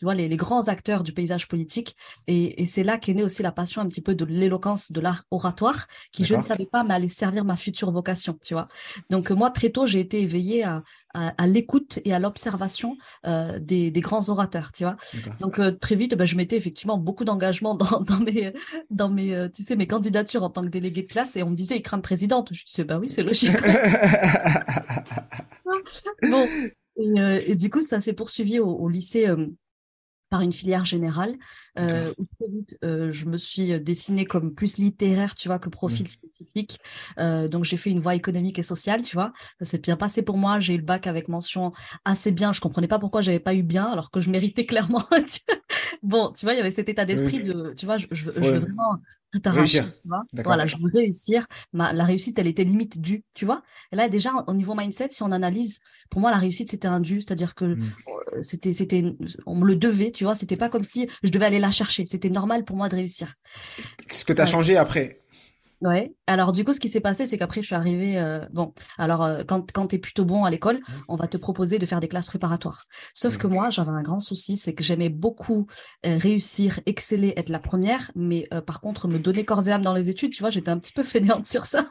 tu 0.00 0.06
vois, 0.06 0.14
les, 0.14 0.28
les, 0.28 0.36
grands 0.38 0.68
acteurs 0.68 1.02
du 1.02 1.12
paysage 1.12 1.46
politique. 1.46 1.94
Et, 2.26 2.62
et 2.62 2.64
c'est 2.64 2.82
là 2.82 2.96
qu'est 2.96 3.12
née 3.12 3.22
aussi 3.22 3.42
la 3.42 3.52
passion 3.52 3.82
un 3.82 3.86
petit 3.86 4.00
peu 4.00 4.14
de 4.14 4.24
l'éloquence, 4.24 4.92
de 4.92 4.98
l'art 4.98 5.24
oratoire, 5.30 5.88
qui 6.10 6.24
je 6.24 6.34
ne 6.34 6.40
savais 6.40 6.64
pas, 6.64 6.84
mais 6.84 6.94
allait 6.94 7.06
servir 7.06 7.44
ma 7.44 7.54
future 7.54 7.90
vocation, 7.90 8.38
tu 8.42 8.54
vois. 8.54 8.64
Donc 9.10 9.30
moi, 9.30 9.50
très 9.50 9.68
tôt, 9.68 9.84
j'ai 9.84 10.00
été 10.00 10.22
éveillée 10.22 10.64
à, 10.64 10.82
à, 11.12 11.34
à 11.36 11.46
l'écoute 11.46 11.98
et 12.06 12.14
à 12.14 12.18
l'observation 12.18 12.96
euh, 13.26 13.58
des, 13.58 13.90
des, 13.90 14.00
grands 14.00 14.30
orateurs, 14.30 14.72
tu 14.72 14.84
vois. 14.84 14.96
Donc 15.38 15.58
euh, 15.58 15.70
très 15.70 15.96
vite, 15.96 16.14
ben, 16.14 16.24
je 16.24 16.34
mettais 16.34 16.56
effectivement 16.56 16.96
beaucoup 16.96 17.26
d'engagement 17.26 17.74
dans, 17.74 18.00
dans, 18.06 18.20
mes, 18.20 18.54
dans 18.88 19.10
mes, 19.10 19.34
euh, 19.34 19.50
tu 19.50 19.62
sais, 19.62 19.76
mes 19.76 19.86
candidatures 19.86 20.44
en 20.44 20.48
tant 20.48 20.62
que 20.62 20.68
déléguée 20.68 21.02
de 21.02 21.08
classe, 21.08 21.36
et 21.36 21.42
on 21.42 21.50
me 21.50 21.56
disait, 21.56 21.76
il 21.76 21.82
craint 21.82 22.00
présidente. 22.00 22.54
Je 22.54 22.64
disais, 22.64 22.84
bah 22.84 22.98
oui, 22.98 23.10
c'est 23.10 23.22
logique. 23.22 23.50
bon. 26.22 26.46
Et, 26.96 27.20
euh, 27.20 27.40
et, 27.46 27.54
du 27.54 27.68
coup, 27.68 27.82
ça 27.82 28.00
s'est 28.00 28.14
poursuivi 28.14 28.58
au, 28.58 28.68
au 28.68 28.88
lycée 28.88 29.28
par 30.30 30.40
une 30.40 30.52
filière 30.52 30.84
générale. 30.84 31.36
Euh, 31.78 32.12
où 32.18 32.26
très 32.36 32.50
vite 32.50 32.78
euh, 32.82 33.12
je 33.12 33.26
me 33.26 33.36
suis 33.36 33.78
dessinée 33.80 34.24
comme 34.24 34.54
plus 34.54 34.78
littéraire 34.78 35.36
tu 35.36 35.46
vois 35.46 35.58
que 35.58 35.68
profil 35.68 36.06
mmh. 36.06 36.08
spécifique. 36.08 36.78
Euh, 37.18 37.46
donc 37.46 37.64
j'ai 37.64 37.76
fait 37.76 37.90
une 37.90 38.00
voie 38.00 38.14
économique 38.14 38.58
et 38.58 38.62
sociale 38.62 39.02
tu 39.02 39.16
vois. 39.16 39.32
Ça 39.58 39.64
s'est 39.64 39.78
bien 39.78 39.96
passé 39.96 40.22
pour 40.22 40.36
moi. 40.36 40.60
J'ai 40.60 40.74
eu 40.74 40.78
le 40.78 40.84
bac 40.84 41.06
avec 41.06 41.28
mention 41.28 41.72
assez 42.04 42.32
bien. 42.32 42.52
Je 42.52 42.60
comprenais 42.60 42.88
pas 42.88 42.98
pourquoi 42.98 43.20
j'avais 43.20 43.40
pas 43.40 43.54
eu 43.54 43.62
bien 43.62 43.86
alors 43.86 44.10
que 44.10 44.20
je 44.20 44.30
méritais 44.30 44.66
clairement. 44.66 45.04
Bon 46.02 46.32
tu 46.32 46.46
vois 46.46 46.54
il 46.54 46.56
y 46.56 46.60
avait 46.60 46.70
cet 46.70 46.88
état 46.88 47.04
d'esprit 47.04 47.42
de 47.42 47.74
tu 47.76 47.86
vois 47.86 47.98
je, 47.98 48.06
je, 48.10 48.30
je 48.36 48.50
veux 48.50 48.58
vraiment 48.58 48.98
tout 49.32 49.42
arracher, 49.44 49.82
tu 49.82 50.08
vois. 50.08 50.22
Voilà, 50.44 50.66
je 50.66 50.76
veux 50.76 50.90
réussir. 50.92 51.46
Ma, 51.72 51.92
la 51.92 52.04
réussite, 52.04 52.38
elle 52.38 52.46
était 52.46 52.64
limite 52.64 53.00
due, 53.00 53.24
tu 53.34 53.44
vois. 53.44 53.62
Et 53.92 53.96
là, 53.96 54.08
déjà, 54.08 54.32
au 54.46 54.54
niveau 54.54 54.74
mindset, 54.74 55.08
si 55.10 55.22
on 55.22 55.32
analyse, 55.32 55.80
pour 56.10 56.20
moi, 56.20 56.30
la 56.30 56.38
réussite, 56.38 56.70
c'était 56.70 56.88
un 56.88 57.00
dû, 57.00 57.20
c'est-à-dire 57.20 57.54
que 57.54 57.64
mmh. 57.64 57.92
c'était, 58.42 58.72
c'était, 58.72 59.16
on 59.46 59.56
me 59.56 59.66
le 59.66 59.76
devait, 59.76 60.10
tu 60.10 60.24
vois. 60.24 60.34
C'était 60.34 60.56
pas 60.56 60.68
comme 60.68 60.84
si 60.84 61.08
je 61.22 61.30
devais 61.30 61.46
aller 61.46 61.60
la 61.60 61.70
chercher. 61.70 62.06
C'était 62.06 62.30
normal 62.30 62.64
pour 62.64 62.76
moi 62.76 62.88
de 62.88 62.96
réussir. 62.96 63.34
Ce 64.10 64.24
que 64.24 64.32
tu 64.32 64.40
as 64.40 64.44
ouais. 64.44 64.50
changé 64.50 64.76
après, 64.76 65.20
Ouais. 65.82 66.12
Alors 66.26 66.52
du 66.52 66.62
coup, 66.62 66.74
ce 66.74 66.80
qui 66.80 66.90
s'est 66.90 67.00
passé, 67.00 67.24
c'est 67.24 67.38
qu'après, 67.38 67.62
je 67.62 67.66
suis 67.66 67.74
arrivée. 67.74 68.18
Euh, 68.18 68.44
bon, 68.52 68.74
alors 68.98 69.24
euh, 69.24 69.42
quand 69.46 69.72
quand 69.72 69.86
t'es 69.86 69.98
plutôt 69.98 70.26
bon 70.26 70.44
à 70.44 70.50
l'école, 70.50 70.80
on 71.08 71.16
va 71.16 71.26
te 71.26 71.38
proposer 71.38 71.78
de 71.78 71.86
faire 71.86 72.00
des 72.00 72.08
classes 72.08 72.26
préparatoires. 72.26 72.84
Sauf 73.14 73.38
que 73.38 73.46
moi, 73.46 73.70
j'avais 73.70 73.90
un 73.90 74.02
grand 74.02 74.20
souci, 74.20 74.58
c'est 74.58 74.74
que 74.74 74.84
j'aimais 74.84 75.08
beaucoup 75.08 75.66
euh, 76.04 76.18
réussir, 76.18 76.80
exceller, 76.84 77.32
être 77.36 77.48
la 77.48 77.58
première, 77.58 78.10
mais 78.14 78.46
euh, 78.52 78.60
par 78.60 78.80
contre, 78.80 79.08
me 79.08 79.18
donner 79.18 79.44
corps 79.44 79.66
et 79.68 79.72
âme 79.72 79.82
dans 79.82 79.94
les 79.94 80.10
études, 80.10 80.32
tu 80.32 80.40
vois, 80.40 80.50
j'étais 80.50 80.70
un 80.70 80.78
petit 80.78 80.92
peu 80.92 81.02
fainéante 81.02 81.46
sur 81.46 81.64
ça. 81.64 81.86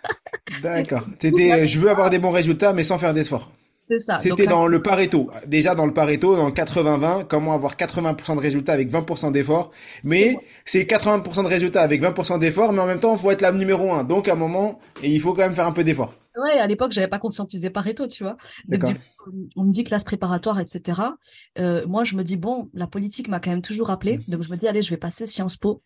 D'accord. 0.62 1.04
T'étais, 1.20 1.68
je 1.68 1.80
veux 1.80 1.90
avoir 1.90 2.12
des 2.12 2.20
bons 2.20 2.32
résultats, 2.32 2.74
mais 2.74 2.84
sans 2.84 3.00
faire 3.00 3.16
d'efforts. 3.16 3.52
C'est 3.90 4.00
ça. 4.00 4.20
C'était 4.20 4.46
dans 4.46 4.68
le 4.68 4.82
Pareto. 4.82 5.30
Déjà 5.48 5.74
dans 5.74 5.86
le 5.86 5.94
Pareto, 5.94 6.36
dans 6.36 6.46
le 6.46 6.52
80-20, 6.52 7.26
comment 7.28 7.54
avoir 7.54 7.76
80% 7.76 8.36
de 8.36 8.42
résultats 8.42 8.74
avec 8.74 8.92
20% 8.92 9.32
d'efforts? 9.32 9.72
Mais 10.04 10.38
c'est 10.64 10.84
80% 10.84 11.44
de 11.44 11.48
résultats 11.48 11.82
avec 11.82 12.02
20% 12.02 12.38
d'efforts, 12.38 12.72
mais 12.72 12.82
en 12.82 12.86
même 12.86 13.00
temps, 13.00 13.16
il 13.16 13.20
faut 13.20 13.32
être 13.32 13.42
la 13.42 13.52
numéro 13.52 13.92
1. 13.92 14.04
Donc 14.04 14.28
à 14.28 14.34
un 14.34 14.36
moment, 14.36 14.80
et 15.02 15.10
il 15.10 15.20
faut 15.20 15.34
quand 15.34 15.42
même 15.42 15.56
faire 15.56 15.68
un 15.68 15.72
peu 15.72 15.84
d'efforts. 15.84 16.14
Ouais, 16.38 16.60
à 16.60 16.68
l'époque, 16.68 16.92
j'avais 16.92 17.08
pas 17.08 17.20
conscientisé 17.20 17.70
Pareto, 17.70 18.08
tu 18.08 18.24
vois. 18.24 18.38
Donc, 18.68 18.84
on 19.56 19.64
me 19.64 19.72
dit 19.72 19.84
classe 19.84 20.04
préparatoire, 20.04 20.60
etc. 20.60 21.02
Euh, 21.58 21.86
moi, 21.88 22.04
je 22.04 22.16
me 22.16 22.24
dis 22.24 22.38
bon, 22.38 22.70
la 22.74 22.88
politique 22.88 23.28
m'a 23.28 23.40
quand 23.40 23.50
même 23.50 23.62
toujours 23.62 23.90
appelé, 23.90 24.20
mmh. 24.20 24.24
donc 24.28 24.44
je 24.44 24.50
me 24.50 24.56
dis 24.56 24.68
allez, 24.68 24.82
je 24.82 24.92
vais 24.92 24.98
passer 24.98 25.26
Sciences 25.26 25.58
Po. 25.58 25.82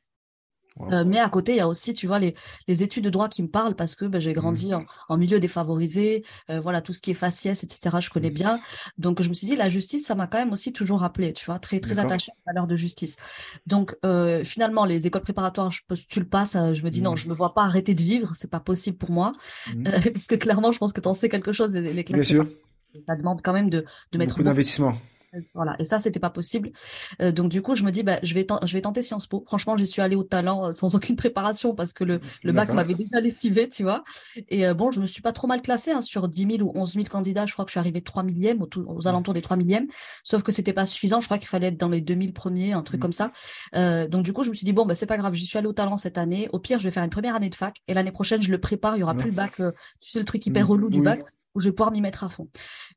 Wow. 0.77 0.91
Euh, 0.91 1.03
mais 1.05 1.19
à 1.19 1.29
côté, 1.29 1.53
il 1.53 1.57
y 1.57 1.61
a 1.61 1.67
aussi, 1.67 1.93
tu 1.93 2.07
vois, 2.07 2.19
les, 2.19 2.33
les 2.67 2.81
études 2.81 3.03
de 3.03 3.09
droit 3.09 3.29
qui 3.29 3.43
me 3.43 3.47
parlent 3.47 3.75
parce 3.75 3.95
que 3.95 4.05
ben, 4.05 4.19
j'ai 4.19 4.33
grandi 4.33 4.69
mmh. 4.69 4.75
en, 4.75 4.83
en, 5.09 5.17
milieu 5.17 5.39
défavorisé, 5.39 6.23
euh, 6.49 6.59
voilà, 6.59 6.81
tout 6.81 6.93
ce 6.93 7.01
qui 7.01 7.11
est 7.11 7.15
faciès, 7.15 7.63
etc., 7.63 7.97
je 7.99 8.09
connais 8.09 8.31
bien. 8.31 8.59
Donc, 8.97 9.21
je 9.21 9.29
me 9.29 9.33
suis 9.33 9.47
dit, 9.47 9.55
la 9.55 9.69
justice, 9.69 10.05
ça 10.05 10.15
m'a 10.15 10.25
quand 10.25 10.39
même 10.39 10.51
aussi 10.51 10.73
toujours 10.73 11.03
appelé, 11.03 11.33
tu 11.33 11.45
vois, 11.45 11.59
très, 11.59 11.79
très 11.79 11.99
attaché 11.99 12.31
à 12.31 12.35
la 12.47 12.53
valeur 12.53 12.67
de 12.67 12.75
justice. 12.75 13.17
Donc, 13.67 13.95
euh, 14.03 14.43
finalement, 14.43 14.85
les 14.85 15.05
écoles 15.05 15.21
préparatoires, 15.21 15.71
je 15.71 15.81
postule 15.87 16.27
pas, 16.27 16.45
ça, 16.45 16.73
je 16.73 16.83
me 16.83 16.89
dis, 16.89 17.01
mmh. 17.01 17.03
non, 17.03 17.15
je 17.15 17.29
me 17.29 17.33
vois 17.33 17.53
pas 17.53 17.63
arrêter 17.63 17.93
de 17.93 18.01
vivre, 18.01 18.33
c'est 18.35 18.49
pas 18.49 18.59
possible 18.59 18.97
pour 18.97 19.11
moi. 19.11 19.31
Mmh. 19.75 19.83
parce 20.13 20.27
que 20.27 20.35
clairement, 20.35 20.71
je 20.71 20.79
pense 20.79 20.91
que 20.91 21.01
tu 21.01 21.07
en 21.07 21.13
sais 21.13 21.29
quelque 21.29 21.51
chose, 21.51 21.71
les, 21.73 21.93
les. 21.93 22.03
Bien 22.03 22.23
sûr. 22.23 22.47
Ça 23.07 23.15
demande 23.15 23.41
quand 23.41 23.53
même 23.53 23.69
de, 23.69 23.85
de 24.11 24.17
mettre 24.17 24.33
beaucoup 24.33 24.43
d'investissement. 24.43 24.93
Voilà, 25.53 25.75
et 25.80 25.85
ça 25.85 26.00
c'était 26.00 26.19
pas 26.19 26.30
possible. 26.30 26.71
Euh, 27.21 27.31
donc 27.31 27.50
du 27.50 27.62
coup, 27.62 27.75
je 27.75 27.83
me 27.83 27.91
dis 27.91 28.03
bah 28.03 28.19
je 28.24 28.33
vais 28.33 28.45
je 28.63 28.74
vais 28.74 28.81
tenter 28.81 29.01
Sciences 29.01 29.27
Po. 29.27 29.44
Franchement, 29.45 29.75
j'y 29.77 29.88
suis 29.88 30.01
allée 30.01 30.15
au 30.15 30.24
talent 30.24 30.68
euh, 30.68 30.71
sans 30.71 30.95
aucune 30.95 31.15
préparation 31.15 31.74
parce 31.74 31.94
que 31.94 32.03
le, 32.03 32.19
le 32.44 32.51
bac 32.51 32.71
m'avait 32.74 32.94
déjà 32.94 33.19
lessivé, 33.19 33.68
tu 33.69 33.83
vois. 33.83 34.03
Et 34.50 34.68
euh, 34.68 34.74
bon, 34.74 34.91
je 34.91 35.01
me 35.01 35.07
suis 35.07 35.21
pas 35.21 35.31
trop 35.31 35.47
mal 35.47 35.62
classée 35.62 35.91
hein, 35.91 36.01
sur 36.01 36.27
10 36.27 36.57
000 36.57 36.63
ou 36.63 36.71
11 36.77 36.94
000 36.94 37.06
candidats. 37.06 37.45
Je 37.45 37.53
crois 37.53 37.65
que 37.65 37.69
je 37.69 37.74
suis 37.74 37.80
arrivée 37.80 38.01
3 38.01 38.24
millième 38.24 38.62
aux, 38.62 38.69
aux 38.75 39.07
alentours 39.07 39.33
des 39.33 39.41
3 39.41 39.57
millièmes. 39.57 39.88
Sauf 40.24 40.44
que 40.44 40.51
c'était 40.51 40.74
pas 40.74 40.85
suffisant. 40.85 41.19
Je 41.19 41.25
crois 41.25 41.38
qu'il 41.38 41.47
fallait 41.47 41.68
être 41.68 41.79
dans 41.79 41.89
les 41.89 42.01
2000 42.01 42.33
premiers, 42.33 42.74
un 42.74 42.83
truc 42.83 43.00
mmh. 43.00 43.01
comme 43.01 43.13
ça. 43.13 43.31
Euh, 43.75 44.07
donc 44.07 44.24
du 44.24 44.33
coup, 44.33 44.44
je 44.44 44.50
me 44.50 44.55
suis 44.55 44.65
dit 44.65 44.74
bon 44.74 44.86
bah 44.86 44.96
c'est 44.96 45.07
pas 45.07 45.17
grave, 45.17 45.34
j'y 45.34 45.46
suis 45.46 45.57
allée 45.57 45.67
au 45.67 45.74
talent 45.74 45.98
cette 45.98 46.17
année. 46.17 46.50
Au 46.53 46.60
pire, 46.60 46.79
je 46.79 46.84
vais 46.84 46.91
faire 46.91 47.03
une 47.03 47.10
première 47.10 47.36
année 47.36 47.50
de 47.50 47.55
fac 47.55 47.77
et 47.88 47.93
l'année 47.93 48.12
prochaine, 48.12 48.41
je 48.41 48.51
le 48.51 48.60
prépare. 48.60 48.96
Il 48.98 49.00
y 49.00 49.03
aura 49.03 49.13
mmh. 49.13 49.17
plus 49.17 49.29
le 49.29 49.36
bac. 49.36 49.60
Euh, 49.60 49.72
tu 50.00 50.12
sais 50.12 50.19
le 50.19 50.25
truc 50.25 50.46
hyper 50.46 50.67
relou 50.67 50.89
du 50.89 51.01
bac 51.01 51.24
où 51.55 51.60
je 51.60 51.69
vais 51.69 51.74
pouvoir 51.74 51.91
m'y 51.91 52.01
mettre 52.01 52.24
à 52.24 52.29
fond. 52.29 52.48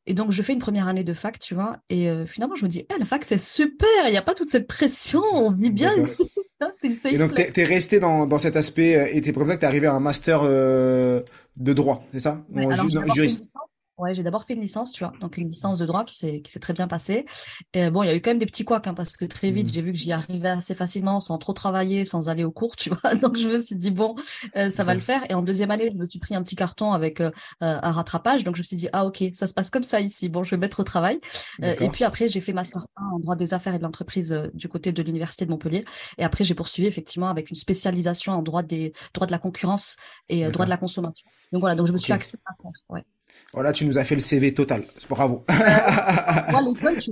Et 0.06 0.14
donc, 0.14 0.30
je 0.30 0.42
fais 0.42 0.52
une 0.52 0.58
première 0.58 0.88
année 0.88 1.04
de 1.04 1.12
fac, 1.12 1.38
tu 1.38 1.54
vois, 1.54 1.78
et 1.88 2.08
euh, 2.08 2.26
finalement, 2.26 2.54
je 2.54 2.64
me 2.64 2.70
dis, 2.70 2.86
eh, 2.88 2.98
la 2.98 3.04
fac, 3.04 3.25
c'est 3.25 3.38
super, 3.38 3.88
il 4.06 4.10
n'y 4.10 4.16
a 4.16 4.22
pas 4.22 4.34
toute 4.34 4.48
cette 4.50 4.66
pression, 4.66 5.20
on 5.32 5.50
vit 5.50 5.70
bien 5.70 5.94
ici. 5.96 6.22
c'est 6.72 6.88
une 6.88 7.14
Et 7.14 7.18
donc, 7.18 7.34
t'es, 7.34 7.52
es 7.54 7.64
resté 7.64 8.00
dans, 8.00 8.26
dans 8.26 8.38
cet 8.38 8.56
aspect, 8.56 8.96
euh, 8.96 9.08
et 9.12 9.20
t'es 9.20 9.32
comme 9.32 9.48
ça 9.48 9.56
que 9.56 9.60
t'es 9.60 9.66
arrivé 9.66 9.86
à 9.86 9.94
un 9.94 10.00
master 10.00 10.40
euh, 10.42 11.20
de 11.56 11.72
droit, 11.72 12.04
c'est 12.12 12.20
ça? 12.20 12.44
Ouais, 12.50 12.72
alors, 12.72 13.14
juriste. 13.14 13.50
Ouais, 13.98 14.14
j'ai 14.14 14.22
d'abord 14.22 14.44
fait 14.44 14.54
une 14.54 14.60
licence, 14.60 14.92
tu 14.92 15.04
vois, 15.04 15.12
donc 15.20 15.38
une 15.38 15.48
licence 15.48 15.78
de 15.78 15.86
droit 15.86 16.04
qui 16.04 16.16
s'est 16.16 16.40
qui 16.42 16.52
s'est 16.52 16.60
très 16.60 16.74
bien 16.74 16.86
passée. 16.86 17.24
Et 17.72 17.90
bon, 17.90 18.02
il 18.02 18.06
y 18.06 18.10
a 18.10 18.14
eu 18.14 18.20
quand 18.20 18.30
même 18.30 18.38
des 18.38 18.46
petits 18.46 18.64
couacs, 18.64 18.86
hein, 18.86 18.94
parce 18.94 19.16
que 19.16 19.24
très 19.24 19.50
vite, 19.50 19.68
mmh. 19.68 19.72
j'ai 19.72 19.82
vu 19.82 19.92
que 19.92 19.98
j'y 19.98 20.12
arrivais 20.12 20.50
assez 20.50 20.74
facilement, 20.74 21.18
sans 21.20 21.38
trop 21.38 21.52
travailler, 21.52 22.04
sans 22.04 22.28
aller 22.28 22.44
au 22.44 22.50
cours, 22.50 22.76
tu 22.76 22.90
vois. 22.90 23.14
Donc 23.22 23.36
je 23.36 23.48
me 23.48 23.60
suis 23.60 23.76
dit 23.76 23.90
bon, 23.90 24.14
euh, 24.56 24.70
ça 24.70 24.84
va 24.84 24.94
le 24.94 25.00
faire. 25.00 25.22
Et 25.30 25.34
en 25.34 25.42
deuxième 25.42 25.70
année, 25.70 25.90
je 25.90 25.96
me 25.96 26.06
suis 26.06 26.18
pris 26.18 26.34
un 26.34 26.42
petit 26.42 26.56
carton 26.56 26.92
avec 26.92 27.20
euh, 27.20 27.30
un 27.60 27.92
rattrapage, 27.92 28.44
donc 28.44 28.56
je 28.56 28.60
me 28.60 28.64
suis 28.64 28.76
dit 28.76 28.88
ah 28.92 29.04
ok, 29.06 29.24
ça 29.34 29.46
se 29.46 29.54
passe 29.54 29.70
comme 29.70 29.82
ça 29.82 30.00
ici. 30.00 30.28
Bon, 30.28 30.42
je 30.42 30.50
vais 30.50 30.56
mettre 30.56 30.80
au 30.80 30.84
travail. 30.84 31.20
Euh, 31.62 31.74
et 31.80 31.88
puis 31.90 32.04
après, 32.04 32.28
j'ai 32.28 32.40
fait 32.40 32.52
master 32.52 32.86
1 32.96 33.04
en 33.14 33.18
droit 33.18 33.36
des 33.36 33.54
affaires 33.54 33.74
et 33.74 33.78
de 33.78 33.82
l'entreprise 33.82 34.32
euh, 34.32 34.48
du 34.54 34.68
côté 34.68 34.92
de 34.92 35.02
l'université 35.02 35.44
de 35.44 35.50
Montpellier. 35.50 35.84
Et 36.18 36.24
après, 36.24 36.44
j'ai 36.44 36.54
poursuivi 36.54 36.88
effectivement 36.88 37.28
avec 37.28 37.50
une 37.50 37.56
spécialisation 37.56 38.32
en 38.32 38.42
droit 38.42 38.62
des 38.62 38.92
droits 39.14 39.26
de 39.26 39.32
la 39.32 39.38
concurrence 39.38 39.96
et 40.28 40.46
euh, 40.46 40.50
droit 40.50 40.64
de 40.64 40.70
la 40.70 40.76
consommation. 40.76 41.26
Donc 41.52 41.60
voilà, 41.60 41.76
donc 41.76 41.86
je 41.86 41.92
me 41.92 41.96
okay. 41.96 42.04
suis 42.04 42.12
axée 42.12 42.38
à 42.46 42.52
faire. 42.60 42.72
Ouais. 42.88 43.04
Voilà, 43.52 43.72
tu 43.72 43.86
nous 43.86 43.96
as 43.96 44.04
fait 44.04 44.14
le 44.14 44.20
CV 44.20 44.52
total. 44.52 44.82
Bravo. 45.08 45.44
Moi, 46.50 46.62
l'école, 46.62 46.98
tu, 46.98 47.10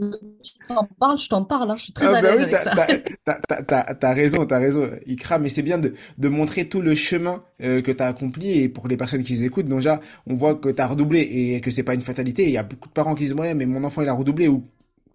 t'en 0.68 0.88
parles, 0.98 1.18
je 1.18 1.28
t'en 1.28 1.44
parle. 1.44 1.70
Hein. 1.70 1.76
Je 1.76 1.84
suis 1.84 1.92
très 1.92 2.06
ah, 2.06 2.16
à 2.16 2.20
l'aise 2.20 2.34
oui, 2.36 2.42
avec 2.42 2.58
ça. 2.58 3.94
T'as 3.94 4.12
raison, 4.12 4.44
t'as 4.44 4.58
raison, 4.58 4.90
Ikra. 5.06 5.38
Mais 5.38 5.48
c'est 5.48 5.62
bien 5.62 5.78
de, 5.78 5.94
de 6.18 6.28
montrer 6.28 6.68
tout 6.68 6.82
le 6.82 6.94
chemin 6.94 7.42
euh, 7.62 7.80
que 7.82 7.92
t'as 7.92 8.08
accompli 8.08 8.60
et 8.60 8.68
pour 8.68 8.88
les 8.88 8.96
personnes 8.96 9.22
qui 9.22 9.42
écoutent, 9.44 9.68
déjà, 9.68 10.00
on 10.26 10.34
voit 10.34 10.54
que 10.54 10.68
t'as 10.68 10.86
redoublé 10.86 11.20
et 11.20 11.60
que 11.60 11.70
c'est 11.70 11.82
pas 11.82 11.94
une 11.94 12.02
fatalité. 12.02 12.44
Il 12.44 12.50
y 12.50 12.58
a 12.58 12.62
beaucoup 12.62 12.88
de 12.88 12.94
parents 12.94 13.14
qui 13.14 13.24
disent 13.24 13.34
ouais, 13.34 13.54
mais 13.54 13.66
mon 13.66 13.82
enfant 13.84 14.02
il 14.02 14.08
a 14.08 14.12
redoublé 14.12 14.48
ou 14.48 14.64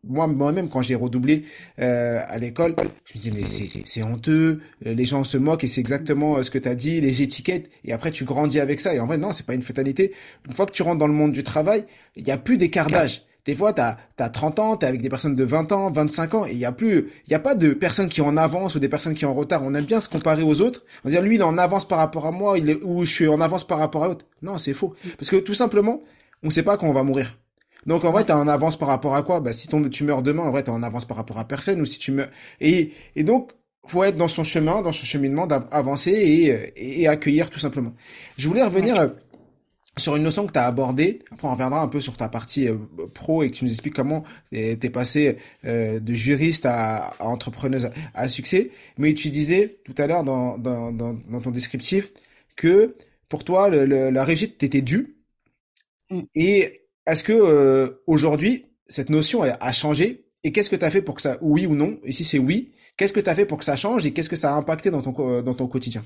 moi 0.08 0.28
moi-même 0.28 0.70
quand 0.70 0.82
j'ai 0.82 0.96
redoublé 0.96 1.44
euh, 1.80 2.22
à 2.28 2.38
l'école 2.38 2.76
je 3.06 3.14
me 3.14 3.20
disais 3.20 3.32
mais 3.32 3.84
c'est 3.86 4.04
honteux 4.04 4.62
euh, 4.86 4.94
les 4.94 5.06
gens 5.06 5.24
se 5.24 5.38
moquent 5.38 5.64
et 5.64 5.68
c'est 5.68 5.82
exactement 5.82 6.38
euh, 6.38 6.44
ce 6.44 6.52
que 6.52 6.58
tu 6.58 6.70
as 6.70 6.76
dit 6.76 7.02
les 7.02 7.22
étiquettes 7.22 7.70
et 7.84 7.94
après 7.94 8.12
tu 8.12 8.24
grandis 8.24 8.60
avec 8.60 8.80
ça 8.80 8.94
et 8.94 9.00
en 9.00 9.06
vrai 9.06 9.18
non 9.18 9.32
c'est 9.32 9.46
pas 9.46 9.54
une 9.54 9.62
fatalité 9.62 10.14
une 10.48 10.54
fois 10.54 10.66
que 10.66 10.72
tu 10.72 10.84
rentres 10.84 11.00
dans 11.00 11.08
le 11.08 11.14
monde 11.14 11.32
du 11.32 11.44
travail 11.44 11.86
il 12.16 12.28
y 12.28 12.32
a 12.32 12.38
plus 12.38 12.58
d'écart 12.58 12.88
d'âge 12.88 13.24
Des 13.46 13.56
fois, 13.56 13.74
tu 13.74 13.82
as, 13.82 14.30
30 14.30 14.60
ans, 14.60 14.78
tu 14.78 14.86
es 14.86 14.88
avec 14.88 15.02
des 15.02 15.10
personnes 15.10 15.34
de 15.34 15.44
20 15.44 15.72
ans, 15.72 15.90
25 15.90 16.34
ans, 16.36 16.46
et 16.46 16.52
il 16.52 16.58
y 16.60 16.66
a 16.66 16.72
plus, 16.72 17.10
il 17.26 17.32
y 17.32 17.34
a 17.34 17.40
pas 17.40 17.56
de 17.56 17.74
personnes 17.74 18.10
qui 18.10 18.22
en 18.22 18.38
avance 18.38 18.76
ou 18.76 18.80
des 18.80 18.90
personnes 18.90 19.16
qui 19.16 19.26
en 19.26 19.34
retard. 19.34 19.64
On 19.64 19.74
aime 19.74 19.86
bien 19.86 20.00
se 20.00 20.10
comparer 20.10 20.44
aux 20.44 20.62
autres. 20.62 20.84
On 21.04 21.10
dire, 21.10 21.22
lui, 21.24 21.36
il 21.36 21.42
est 21.42 21.44
en 21.44 21.58
avance 21.58 21.88
par 21.88 21.98
rapport 21.98 22.28
à 22.28 22.32
moi, 22.32 22.60
il 22.60 22.70
est, 22.70 22.84
ou 22.84 23.06
je 23.06 23.12
suis 23.12 23.28
en 23.28 23.42
avance 23.42 23.66
par 23.66 23.80
rapport 23.80 24.04
à 24.04 24.08
l'autre. 24.10 24.26
Non, 24.44 24.60
c'est 24.60 24.74
faux. 24.74 24.94
Parce 25.18 25.32
que 25.32 25.38
tout 25.38 25.56
simplement, 25.56 26.04
on 26.44 26.52
sait 26.52 26.64
pas 26.64 26.78
quand 26.78 26.88
on 26.88 26.94
va 26.94 27.02
mourir. 27.04 27.38
Donc 27.86 28.04
en 28.06 28.12
vrai, 28.12 28.26
t'es 28.26 28.34
en 28.34 28.48
avance 28.48 28.78
par 28.78 28.90
rapport 28.90 29.16
à 29.16 29.24
quoi? 29.24 29.40
Bah 29.40 29.54
si 29.54 29.68
ton, 29.68 29.88
tu 29.90 30.04
meurs 30.04 30.22
demain, 30.22 30.44
en 30.44 30.52
vrai, 30.52 30.64
t'es 30.64 30.70
en 30.70 30.84
avance 30.84 31.06
par 31.06 31.18
rapport 31.18 31.40
à 31.40 31.48
personne. 31.48 31.82
Ou 31.82 31.86
si 31.86 32.00
tu 32.00 32.12
meurs 32.12 32.30
et 32.62 32.94
et 33.16 33.24
donc 33.24 33.52
faut 33.88 34.04
être 34.04 34.18
dans 34.18 34.28
son 34.28 34.44
chemin, 34.44 34.82
dans 34.82 34.92
son 34.92 35.06
cheminement, 35.06 35.48
d'avancer 35.48 36.12
et, 36.12 37.02
et, 37.02 37.08
accueillir 37.08 37.50
tout 37.50 37.60
simplement. 37.60 37.92
Je 38.38 38.48
voulais 38.48 38.64
revenir 38.64 39.00
euh, 39.00 39.08
sur 39.98 40.16
une 40.16 40.24
notion 40.24 40.48
que 40.48 40.54
tu 40.54 40.60
as 40.60 40.68
abordée. 40.68 41.20
Après, 41.32 41.48
on 41.48 41.52
reviendra 41.52 41.82
un 41.82 41.88
peu 41.88 42.02
sur 42.02 42.16
ta 42.18 42.30
partie 42.30 42.68
euh, 42.68 42.78
pro 43.14 43.44
et 43.44 43.50
que 43.52 43.56
tu 43.56 43.66
nous 43.66 43.72
expliques 43.72 43.96
comment 43.96 44.24
tu 44.52 44.58
es 44.60 44.90
passé 44.90 45.38
euh, 45.66 46.00
de 46.00 46.14
juriste 46.14 46.66
à, 46.66 47.12
entrepreneuse 47.20 47.90
à, 48.14 48.28
succès. 48.28 48.72
Mais 48.98 49.14
tu 49.14 49.30
disais 49.30 49.80
tout 49.86 49.96
à 49.98 50.08
l'heure 50.08 50.24
dans, 50.24 50.58
dans, 50.58 50.92
dans, 50.92 51.14
dans, 51.14 51.42
ton 51.42 51.52
descriptif 51.52 52.12
que 52.56 52.94
pour 53.30 53.44
toi, 53.44 53.70
le, 53.70 53.86
la 54.10 54.24
réussite 54.24 54.58
t'était 54.58 54.82
due. 54.82 55.18
Mm. 56.10 56.22
Et 56.36 56.79
est-ce 57.06 57.24
que 57.24 57.34
euh, 57.34 58.02
aujourd'hui, 58.08 58.66
cette 58.88 59.10
notion 59.10 59.44
a, 59.44 59.72
changé? 59.72 60.26
Et 60.44 60.52
qu'est-ce 60.52 60.70
que 60.70 60.76
tu 60.76 60.86
as 60.86 60.92
fait 60.92 61.02
pour 61.02 61.16
que 61.16 61.22
ça, 61.22 61.38
oui 61.42 61.66
ou 61.66 61.76
non? 61.76 62.00
Et 62.04 62.12
si 62.12 62.24
c'est 62.24 62.40
oui, 62.40 62.72
qu'est-ce 62.98 63.14
que 63.14 63.20
tu 63.20 63.30
as 63.30 63.36
fait 63.36 63.46
pour 63.46 63.58
que 63.58 63.66
ça 63.66 63.76
change 63.76 64.06
et 64.06 64.14
qu'est-ce 64.14 64.30
que 64.30 64.36
ça 64.36 64.54
a 64.54 64.58
impacté 64.58 64.90
dans 64.90 65.02
ton, 65.02 65.42
dans 65.42 65.54
ton 65.54 65.68
quotidien? 65.68 66.06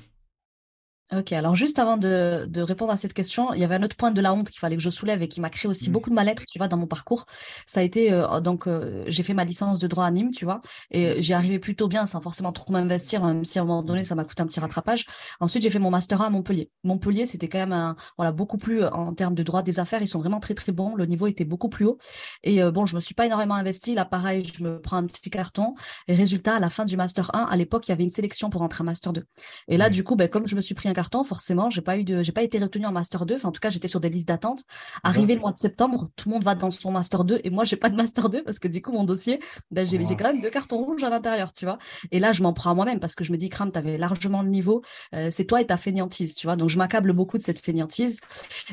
Ok, 1.16 1.32
alors 1.32 1.54
juste 1.54 1.78
avant 1.78 1.96
de, 1.96 2.46
de, 2.48 2.60
répondre 2.60 2.90
à 2.90 2.96
cette 2.96 3.12
question, 3.12 3.52
il 3.52 3.60
y 3.60 3.64
avait 3.64 3.76
un 3.76 3.82
autre 3.84 3.94
point 3.94 4.10
de 4.10 4.20
la 4.20 4.32
honte 4.32 4.50
qu'il 4.50 4.58
fallait 4.58 4.76
que 4.76 4.82
je 4.82 4.90
soulève 4.90 5.22
et 5.22 5.28
qui 5.28 5.40
m'a 5.40 5.50
créé 5.50 5.70
aussi 5.70 5.90
mmh. 5.90 5.92
beaucoup 5.92 6.10
de 6.10 6.14
mal-être, 6.14 6.42
tu 6.50 6.58
vois, 6.58 6.66
dans 6.66 6.76
mon 6.76 6.86
parcours. 6.86 7.24
Ça 7.66 7.80
a 7.80 7.82
été 7.84 8.12
euh, 8.12 8.40
donc 8.40 8.66
euh, 8.66 9.04
j'ai 9.06 9.22
fait 9.22 9.34
ma 9.34 9.44
licence 9.44 9.78
de 9.78 9.86
droit 9.86 10.06
à 10.06 10.10
Nîmes, 10.10 10.32
tu 10.32 10.44
vois, 10.44 10.60
et 10.90 11.14
mmh. 11.14 11.20
j'y 11.20 11.32
arrivais 11.34 11.58
plutôt 11.60 11.86
bien 11.86 12.06
sans 12.06 12.20
forcément 12.20 12.52
trop 12.52 12.72
m'investir, 12.72 13.24
même 13.24 13.44
si 13.44 13.58
à 13.58 13.62
un 13.62 13.64
moment 13.64 13.82
donné 13.82 14.04
ça 14.04 14.16
m'a 14.16 14.24
coûté 14.24 14.42
un 14.42 14.46
petit 14.46 14.58
rattrapage. 14.58 15.04
Ensuite 15.40 15.62
j'ai 15.62 15.70
fait 15.70 15.78
mon 15.78 15.90
master 15.90 16.20
1 16.20 16.26
à 16.26 16.30
Montpellier. 16.30 16.70
Montpellier 16.82 17.26
c'était 17.26 17.48
quand 17.48 17.58
même 17.58 17.72
un, 17.72 17.96
voilà 18.16 18.32
beaucoup 18.32 18.56
plus 18.56 18.82
euh, 18.82 18.90
en 18.90 19.14
termes 19.14 19.34
de 19.34 19.42
droit 19.42 19.62
des 19.62 19.78
affaires, 19.78 20.02
ils 20.02 20.08
sont 20.08 20.20
vraiment 20.20 20.40
très 20.40 20.54
très 20.54 20.72
bons, 20.72 20.96
le 20.96 21.06
niveau 21.06 21.26
était 21.28 21.44
beaucoup 21.44 21.68
plus 21.68 21.84
haut. 21.84 21.98
Et 22.42 22.62
bon, 22.70 22.86
je 22.86 22.96
me 22.96 23.00
suis 23.00 23.14
pas 23.14 23.26
énormément 23.26 23.54
investi. 23.54 23.94
Là 23.94 24.04
pareil, 24.04 24.50
je 24.56 24.64
me 24.64 24.80
prends 24.80 24.96
un 24.96 25.06
petit 25.06 25.30
carton. 25.30 25.74
Et 26.08 26.14
résultat, 26.14 26.56
à 26.56 26.58
la 26.58 26.70
fin 26.70 26.84
du 26.84 26.96
master 26.96 27.30
1, 27.34 27.44
à 27.44 27.56
l'époque 27.56 27.86
il 27.86 27.90
y 27.90 27.92
avait 27.92 28.04
une 28.04 28.10
sélection 28.10 28.50
pour 28.50 28.62
entrer 28.62 28.82
en 28.82 28.86
master 28.86 29.12
2. 29.12 29.22
Et 29.68 29.76
là 29.76 29.90
du 29.90 30.02
coup, 30.02 30.16
ben 30.16 30.28
comme 30.28 30.46
je 30.46 30.56
me 30.56 30.60
suis 30.60 30.74
pris 30.74 30.88
un 30.88 30.92
carton, 30.92 31.03
forcément 31.24 31.70
j'ai 31.70 31.82
pas 31.82 31.98
eu 31.98 32.04
de, 32.04 32.22
j'ai 32.22 32.32
pas 32.32 32.42
été 32.42 32.58
retenue 32.58 32.86
en 32.86 32.92
master 32.92 33.26
2. 33.26 33.36
Enfin, 33.36 33.48
en 33.48 33.52
tout 33.52 33.60
cas, 33.60 33.70
j'étais 33.70 33.88
sur 33.88 34.00
des 34.00 34.08
listes 34.08 34.28
d'attente. 34.28 34.64
Arrivé 35.02 35.34
le 35.34 35.40
mois 35.40 35.52
de 35.52 35.58
septembre, 35.58 36.08
tout 36.16 36.28
le 36.28 36.34
monde 36.34 36.44
va 36.44 36.54
dans 36.54 36.70
son 36.70 36.90
master 36.90 37.24
2 37.24 37.40
et 37.44 37.50
moi, 37.50 37.64
j'ai 37.64 37.76
pas 37.76 37.90
de 37.90 37.96
master 37.96 38.28
2 38.28 38.42
parce 38.42 38.58
que 38.58 38.68
du 38.68 38.82
coup, 38.82 38.92
mon 38.92 39.04
dossier, 39.04 39.40
ben, 39.70 39.86
j'ai, 39.86 40.04
j'ai 40.04 40.16
quand 40.16 40.32
même 40.32 40.40
deux 40.40 40.50
cartons 40.50 40.78
rouges 40.78 41.04
à 41.04 41.10
l'intérieur, 41.10 41.52
tu 41.52 41.64
vois. 41.64 41.78
Et 42.10 42.18
là, 42.18 42.32
je 42.32 42.42
m'en 42.42 42.52
prends 42.52 42.70
à 42.70 42.74
moi-même 42.74 43.00
parce 43.00 43.14
que 43.14 43.24
je 43.24 43.32
me 43.32 43.36
dis, 43.36 43.48
Cram, 43.48 43.70
t'avais 43.70 43.98
largement 43.98 44.42
le 44.42 44.48
niveau. 44.48 44.82
Euh, 45.14 45.28
c'est 45.30 45.44
toi 45.44 45.60
et 45.60 45.66
ta 45.66 45.76
fainéantise, 45.76 46.34
tu 46.34 46.46
vois. 46.46 46.56
Donc, 46.56 46.68
je 46.68 46.78
m'accable 46.78 47.12
beaucoup 47.12 47.38
de 47.38 47.42
cette 47.42 47.58
fainéantise 47.58 48.20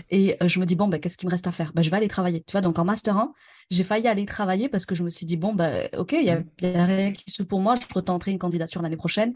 et 0.09 0.35
euh, 0.41 0.47
je 0.47 0.59
me 0.59 0.65
dis, 0.65 0.75
bon, 0.75 0.87
ben, 0.87 0.99
qu'est-ce 0.99 1.17
qu'il 1.17 1.27
me 1.27 1.31
reste 1.31 1.47
à 1.47 1.51
faire? 1.51 1.71
Ben, 1.73 1.81
je 1.81 1.89
vais 1.89 1.97
aller 1.97 2.07
travailler, 2.07 2.43
tu 2.45 2.51
vois. 2.51 2.61
Donc, 2.61 2.79
en 2.79 2.85
master 2.85 3.17
1, 3.17 3.33
j'ai 3.69 3.83
failli 3.83 4.07
aller 4.07 4.25
travailler 4.25 4.69
parce 4.69 4.85
que 4.85 4.95
je 4.95 5.03
me 5.03 5.09
suis 5.09 5.25
dit, 5.25 5.37
bon, 5.37 5.53
ben, 5.53 5.89
ok, 5.97 6.13
il 6.13 6.25
y 6.25 6.29
a, 6.29 6.43
y 6.61 6.75
a 6.75 6.85
rien 6.85 7.11
qui 7.11 7.29
se 7.31 7.43
pour 7.43 7.59
moi, 7.59 7.75
je 7.75 7.87
peux 7.87 8.01
tenter 8.01 8.31
une 8.31 8.39
candidature 8.39 8.81
l'année 8.81 8.97
prochaine. 8.97 9.33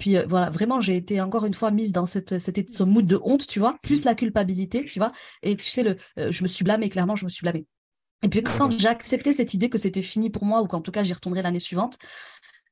Puis 0.00 0.16
euh, 0.16 0.24
voilà, 0.26 0.48
vraiment, 0.48 0.80
j'ai 0.80 0.96
été 0.96 1.20
encore 1.20 1.44
une 1.44 1.52
fois 1.52 1.70
mise 1.70 1.92
dans 1.92 2.06
cette, 2.06 2.38
cette, 2.38 2.74
ce 2.74 2.82
mood 2.82 3.06
de 3.06 3.20
honte, 3.22 3.46
tu 3.46 3.58
vois, 3.60 3.76
plus 3.82 4.04
la 4.04 4.14
culpabilité, 4.14 4.84
tu 4.86 4.98
vois. 4.98 5.12
Et 5.42 5.54
tu 5.56 5.66
sais, 5.66 5.82
le, 5.82 5.96
euh, 6.18 6.32
je 6.32 6.42
me 6.42 6.48
suis 6.48 6.64
blâmée, 6.64 6.88
clairement, 6.88 7.16
je 7.16 7.24
me 7.26 7.30
suis 7.30 7.42
blâmée. 7.42 7.66
Et 8.22 8.28
puis 8.28 8.42
quand 8.42 8.70
j'ai 8.76 8.88
accepté 8.88 9.32
cette 9.34 9.52
idée 9.54 9.68
que 9.68 9.78
c'était 9.78 10.02
fini 10.02 10.30
pour 10.30 10.44
moi 10.44 10.62
ou 10.62 10.66
qu'en 10.66 10.80
tout 10.80 10.90
cas 10.90 11.02
j'y 11.02 11.12
retournerai 11.12 11.42
l'année 11.42 11.60
suivante, 11.60 11.98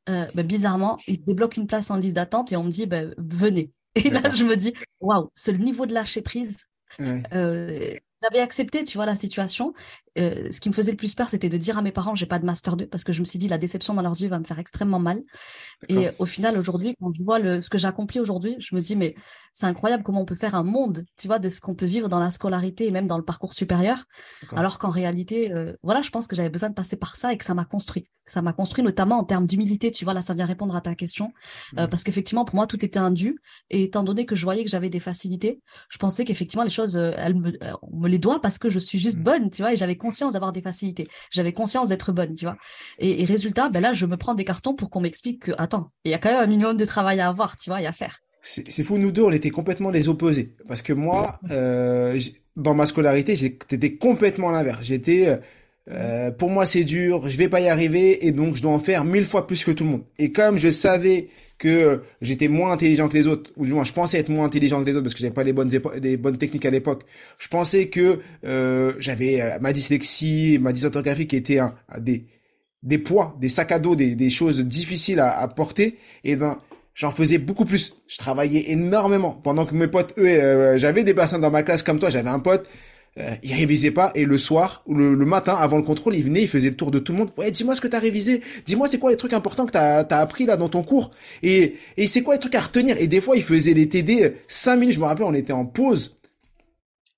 euh, 0.08 0.26
bah, 0.35 0.42
bizarrement, 0.42 0.99
il 1.06 1.23
débloque 1.23 1.58
une 1.58 1.66
place 1.66 1.90
en 1.90 1.97
liste 1.97 2.16
d'attente 2.16 2.50
et 2.50 2.56
on 2.56 2.64
me 2.64 2.70
dit 2.70 2.87
bah, 2.87 3.02
venez. 3.18 3.70
Et 3.94 4.08
là, 4.11 4.30
je 4.32 4.44
me 4.44 4.56
dis 4.56 4.73
waouh, 5.00 5.30
c'est 5.35 5.52
le 5.52 5.58
niveau 5.58 5.85
de 5.85 5.92
lâcher 5.92 6.23
prise. 6.23 6.64
j'avais 6.99 8.40
accepté, 8.40 8.85
tu 8.85 8.97
vois, 8.97 9.06
la 9.06 9.14
situation 9.14 9.75
euh, 10.18 10.50
ce 10.50 10.60
qui 10.60 10.68
me 10.68 10.75
faisait 10.75 10.90
le 10.90 10.96
plus 10.96 11.14
peur, 11.14 11.28
c'était 11.28 11.48
de 11.48 11.56
dire 11.56 11.78
à 11.78 11.82
mes 11.82 11.92
parents, 11.92 12.14
j'ai 12.14 12.26
pas 12.26 12.38
de 12.38 12.44
master 12.44 12.76
2, 12.76 12.87
parce 12.87 13.04
que 13.04 13.12
je 13.12 13.20
me 13.20 13.25
suis 13.25 13.38
dit, 13.38 13.48
la 13.48 13.58
déception 13.58 13.94
dans 13.94 14.02
leurs 14.02 14.20
yeux 14.20 14.28
va 14.28 14.38
me 14.38 14.44
faire 14.44 14.58
extrêmement 14.58 14.98
mal. 14.98 15.22
Et 15.88 16.08
au 16.18 16.26
final, 16.26 16.58
aujourd'hui, 16.58 16.94
quand 17.00 17.12
je 17.12 17.22
vois 17.22 17.38
le, 17.38 17.62
ce 17.62 17.70
que 17.70 17.78
j'ai 17.78 17.87
accompli 17.87 18.20
aujourd'hui, 18.20 18.56
je 18.58 18.75
me 18.75 18.80
dis, 18.80 18.96
mais 18.96 19.14
c'est 19.52 19.66
incroyable 19.66 20.02
comment 20.02 20.20
on 20.20 20.25
peut 20.25 20.37
faire 20.37 20.54
un 20.54 20.62
monde, 20.62 21.04
tu 21.16 21.26
vois, 21.26 21.38
de 21.38 21.48
ce 21.48 21.60
qu'on 21.60 21.75
peut 21.75 21.87
vivre 21.87 22.08
dans 22.08 22.18
la 22.18 22.30
scolarité 22.30 22.87
et 22.87 22.90
même 22.90 23.06
dans 23.06 23.18
le 23.18 23.25
parcours 23.25 23.54
supérieur. 23.54 24.04
Alors 24.54 24.78
qu'en 24.78 24.90
réalité, 24.90 25.52
euh, 25.52 25.72
voilà, 25.82 26.02
je 26.02 26.10
pense 26.10 26.26
que 26.26 26.37
j'avais 26.37 26.50
besoin 26.50 26.68
de 26.68 26.75
passer 26.75 26.96
par 26.96 27.16
ça 27.16 27.32
et 27.32 27.38
que 27.38 27.44
ça 27.44 27.54
m'a 27.54 27.64
construit. 27.64 28.08
Ça 28.26 28.42
m'a 28.42 28.52
construit 28.52 28.84
notamment 28.84 29.18
en 29.18 29.25
termes 29.25 29.46
d'humilité, 29.46 29.90
tu 29.90 30.04
vois, 30.04 30.14
là, 30.14 30.20
ça 30.20 30.34
vient 30.34 30.44
répondre 30.44 30.76
à 30.76 30.80
ta 30.80 30.94
question. 30.94 31.32
Euh, 31.78 31.87
mmh. 31.87 31.90
parce 31.90 32.04
qu'effectivement, 32.04 32.44
pour 32.44 32.56
moi, 32.56 32.66
tout 32.66 32.84
était 32.84 32.98
un 32.98 33.10
dû. 33.10 33.40
Et 33.70 33.84
étant 33.84 34.02
donné 34.02 34.26
que 34.26 34.34
je 34.34 34.44
voyais 34.44 34.64
que 34.64 34.70
j'avais 34.70 34.90
des 34.90 35.00
facilités, 35.00 35.60
je 35.88 35.98
pensais 35.98 36.25
qu'effectivement, 36.25 36.64
les 36.64 36.70
choses, 36.70 36.96
elles 36.96 37.34
me, 37.34 37.58
on 37.82 38.00
me 38.00 38.08
les 38.08 38.18
doit 38.18 38.40
parce 38.40 38.58
que 38.58 38.70
je 38.70 38.78
suis 38.78 38.98
juste 38.98 39.18
mmh. 39.18 39.22
bonne, 39.22 39.50
tu 39.50 39.62
vois, 39.62 39.72
et 39.72 39.76
j'avais 39.76 39.96
conscience 39.96 40.08
d'avoir 40.33 40.53
des 40.53 40.62
facilités. 40.62 41.09
J'avais 41.31 41.53
conscience 41.53 41.88
d'être 41.88 42.12
bonne, 42.12 42.35
tu 42.35 42.45
vois. 42.45 42.57
Et, 42.99 43.25
résultat, 43.25 43.69
ben 43.69 43.81
là, 43.81 43.93
je 43.93 44.07
me 44.07 44.17
prends 44.17 44.35
des 44.35 44.45
cartons 44.45 44.75
pour 44.75 44.91
qu'on 44.91 45.00
m'explique 45.00 45.45
que, 45.45 45.53
attends, 45.59 45.91
il 46.05 46.11
y 46.11 46.15
a 46.15 46.19
quand 46.19 46.31
même 46.31 46.43
un 46.43 46.47
minimum 46.47 46.77
de 46.77 46.85
travail 46.85 47.21
à 47.21 47.29
avoir, 47.29 47.57
tu 47.57 47.71
vois, 47.71 47.81
et 47.81 47.87
à 47.87 47.93
faire. 47.93 48.21
C'est 48.41 48.85
fou, 48.85 48.99
nous 48.99 49.11
deux, 49.11 49.23
on 49.23 49.33
était 49.33 49.50
complètement 49.50 49.91
les 49.91 50.09
opposés. 50.09 50.55
Parce 50.69 50.81
que 50.81 50.93
moi, 50.93 51.38
euh, 51.50 52.19
dans 52.57 52.73
ma 52.73 52.87
scolarité, 52.87 53.37
j'étais 53.37 53.97
complètement 53.97 54.50
l'inverse. 54.50 54.81
J'étais, 54.83 55.38
euh, 55.90 56.30
pour 56.30 56.50
moi, 56.50 56.66
c'est 56.66 56.85
dur, 56.85 57.28
je 57.28 57.37
vais 57.37 57.49
pas 57.49 57.61
y 57.61 57.68
arriver, 57.68 58.26
et 58.26 58.33
donc 58.33 58.57
je 58.57 58.62
dois 58.62 58.73
en 58.73 58.78
faire 58.78 59.04
mille 59.04 59.25
fois 59.25 59.47
plus 59.47 59.64
que 59.64 59.71
tout 59.71 59.85
le 59.85 59.90
monde. 59.90 60.04
Et 60.18 60.33
comme 60.33 60.59
je 60.59 60.71
savais 60.71 61.28
que 61.59 62.02
j'étais 62.21 62.49
moins 62.49 62.73
intelligent 62.73 63.09
que 63.09 63.14
les 63.14 63.26
autres, 63.26 63.50
ou 63.57 63.66
du 63.66 63.73
moins 63.73 63.85
je 63.85 63.92
pensais 63.92 64.18
être 64.18 64.28
moins 64.28 64.45
intelligent 64.47 64.80
que 64.80 64.87
les 64.87 64.92
autres 64.92 65.02
parce 65.02 65.14
que 65.14 65.21
j'avais 65.21 65.35
pas 65.35 65.42
les 65.42 65.52
bonnes 65.52 65.68
des 65.68 66.16
bonnes 66.16 66.38
techniques 66.38 66.64
à 66.64 66.71
l'époque. 66.71 67.02
Je 67.38 67.49
pensais 67.49 67.88
que 67.88 68.21
euh, 68.47 68.92
j'avais 69.00 69.40
euh, 69.40 69.59
ma 69.61 69.73
dyslexie, 69.73 70.59
ma 70.61 70.73
dysorthographie 70.73 71.26
qui 71.26 71.37
était 71.37 71.59
un, 71.59 71.75
des 71.99 72.26
des 72.85 72.99
poids, 72.99 73.37
des 73.40 73.49
sacs 73.49 73.73
à 73.73 73.80
dos, 73.80 73.97
des, 73.97 74.14
des 74.14 74.30
choses 74.30 74.61
difficiles 74.61 75.18
à, 75.18 75.37
à 75.37 75.49
porter. 75.49 75.97
Et 76.23 76.37
ben 76.37 76.59
j'en 76.95 77.11
faisais 77.11 77.38
beaucoup 77.38 77.64
plus. 77.64 77.97
Je 78.07 78.18
travaillais 78.18 78.71
énormément 78.71 79.33
pendant 79.33 79.66
que 79.66 79.75
mes 79.75 79.88
potes, 79.88 80.14
eux, 80.16 80.26
euh, 80.26 80.78
j'avais 80.78 81.02
des 81.02 81.14
personnes 81.14 81.40
dans 81.40 81.50
ma 81.50 81.64
classe 81.64 81.83
comme 81.83 81.99
toi. 81.99 82.11
J'avais 82.11 82.30
un 82.30 82.38
pote 82.38 82.68
euh, 83.18 83.34
il 83.42 83.52
révisait 83.54 83.90
pas 83.90 84.12
et 84.14 84.25
le 84.25 84.38
soir 84.38 84.82
ou 84.87 84.94
le, 84.94 85.16
matin 85.16 85.56
avant 85.58 85.76
le 85.76 85.82
contrôle, 85.82 86.14
il 86.14 86.22
venait, 86.22 86.42
il 86.42 86.48
faisait 86.48 86.70
le 86.70 86.76
tour 86.76 86.90
de 86.90 87.00
tout 87.00 87.12
le 87.12 87.18
monde. 87.18 87.30
Ouais, 87.37 87.50
dis-moi 87.50 87.75
ce 87.75 87.80
que 87.80 87.88
t'as 87.88 87.98
révisé. 87.98 88.42
Dis-moi 88.64 88.87
c'est 88.87 88.98
quoi 88.98 89.10
les 89.10 89.16
trucs 89.16 89.32
importants 89.32 89.66
que 89.66 89.72
t'as 89.72 90.02
as 90.02 90.20
appris 90.20 90.46
là 90.46 90.56
dans 90.56 90.68
ton 90.68 90.84
cours? 90.84 91.10
Et 91.42 91.75
et 91.96 92.06
c'est 92.06 92.22
quoi 92.22 92.34
les 92.34 92.40
trucs 92.40 92.54
à 92.54 92.60
retenir? 92.60 92.96
Et 92.98 93.08
des 93.08 93.20
fois, 93.20 93.37
il 93.37 93.42
faisait 93.42 93.75
les 93.75 93.88
TD 93.88 94.22
euh, 94.22 94.30
cinq 94.46 94.76
minutes. 94.76 94.94
Je 94.94 95.00
me 95.00 95.06
rappelle, 95.06 95.25
on 95.25 95.34
était 95.34 95.52
en 95.52 95.64
pause. 95.64 96.16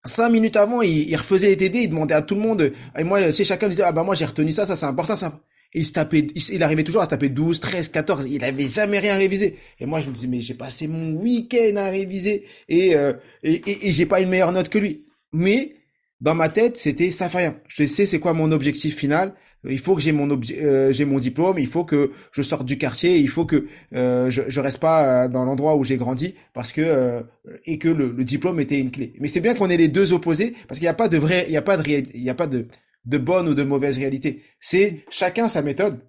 Cinq 0.05 0.31
minutes 0.31 0.57
avant, 0.57 0.81
il, 0.81 1.15
refaisait 1.17 1.49
les 1.49 1.57
TD, 1.59 1.81
il 1.81 1.89
demandait 1.91 2.15
à 2.15 2.23
tout 2.23 2.35
le 2.35 2.41
monde. 2.41 2.73
Et 2.99 3.05
moi, 3.05 3.31
c'est 3.33 3.45
chacun 3.45 3.69
disait 3.69 3.83
ah 3.83 3.93
bah 3.93 4.03
moi 4.03 4.15
j'ai 4.15 4.25
retenu 4.25 4.53
ça, 4.53 4.65
ça 4.65 4.77
c'est 4.77 4.87
important, 4.87 5.17
ça. 5.17 5.41
Et 5.75 5.81
il 5.81 5.87
se 5.87 5.93
tapait, 5.93 6.27
il, 6.35 6.63
arrivait 6.63 6.83
toujours 6.83 7.03
à 7.03 7.05
se 7.05 7.11
taper 7.11 7.29
12, 7.29 7.61
13, 7.61 7.91
14. 7.91 8.27
Il 8.31 8.43
avait 8.43 8.69
jamais 8.69 8.99
rien 8.99 9.17
révisé. 9.17 9.59
Et 9.79 9.87
moi, 9.87 10.01
je 10.01 10.09
me 10.09 10.15
disais, 10.15 10.27
mais 10.27 10.41
j'ai 10.41 10.55
passé 10.55 10.89
mon 10.89 11.13
week-end 11.21 11.77
à 11.77 11.91
réviser 11.91 12.45
et, 12.69 12.97
euh, 12.97 13.13
et, 13.45 13.87
et 13.87 13.93
j'ai 13.93 14.07
pas 14.07 14.21
une 14.21 14.31
meilleure 14.31 14.51
note 14.51 14.69
que 14.69 14.79
lui. 14.79 15.05
Mais 15.33 15.75
dans 16.21 16.35
ma 16.35 16.49
tête, 16.49 16.77
c'était 16.77 17.11
rien. 17.33 17.57
Je 17.69 17.85
sais 17.85 18.07
c'est 18.07 18.21
quoi 18.21 18.33
mon 18.33 18.53
objectif 18.53 18.97
final? 18.97 19.35
Il 19.69 19.79
faut 19.79 19.95
que 19.95 20.01
j'ai 20.01 20.13
mon 20.13 20.29
euh, 20.53 20.91
j'ai 20.91 21.05
mon 21.05 21.19
diplôme, 21.19 21.59
il 21.59 21.67
faut 21.67 21.85
que 21.85 22.13
je 22.33 22.41
sorte 22.41 22.65
du 22.65 22.79
quartier, 22.79 23.19
il 23.19 23.29
faut 23.29 23.45
que 23.45 23.67
euh, 23.95 24.31
je, 24.31 24.43
je 24.49 24.61
reste 24.61 24.81
pas 24.81 25.25
euh, 25.25 25.29
dans 25.29 25.45
l'endroit 25.45 25.77
où 25.77 25.85
j'ai 25.85 25.99
grandi 25.99 26.35
parce 26.55 26.73
que 26.73 27.23
et 27.67 27.79
que 27.79 27.89
le, 27.89 28.13
le, 28.13 28.25
diplôme 28.25 28.59
était 28.61 28.81
une 28.81 28.91
clé. 28.91 29.15
Mais 29.21 29.29
c'est 29.29 29.41
bien 29.41 29.55
qu'on 29.55 29.69
ait 29.69 29.77
les 29.77 29.89
deux 29.89 30.15
opposés 30.15 30.55
parce 30.67 30.79
qu'il 30.79 30.87
n'y 30.87 30.89
a 30.89 30.95
pas 30.95 31.09
de 31.09 31.19
vrai, 31.19 31.45
il 31.49 31.53
y 31.53 31.59
a 31.59 31.63
pas 31.63 31.77
de 31.77 31.87
il 31.91 32.23
y 32.23 32.31
a 32.31 32.35
pas 32.35 32.47
de 32.47 32.69
de 33.05 33.19
bonne 33.19 33.49
ou 33.49 33.55
de 33.55 33.63
mauvaise 33.63 33.99
réalité. 33.99 34.43
C'est 34.61 35.05
chacun 35.11 35.47
sa 35.49 35.63
méthode 35.63 36.01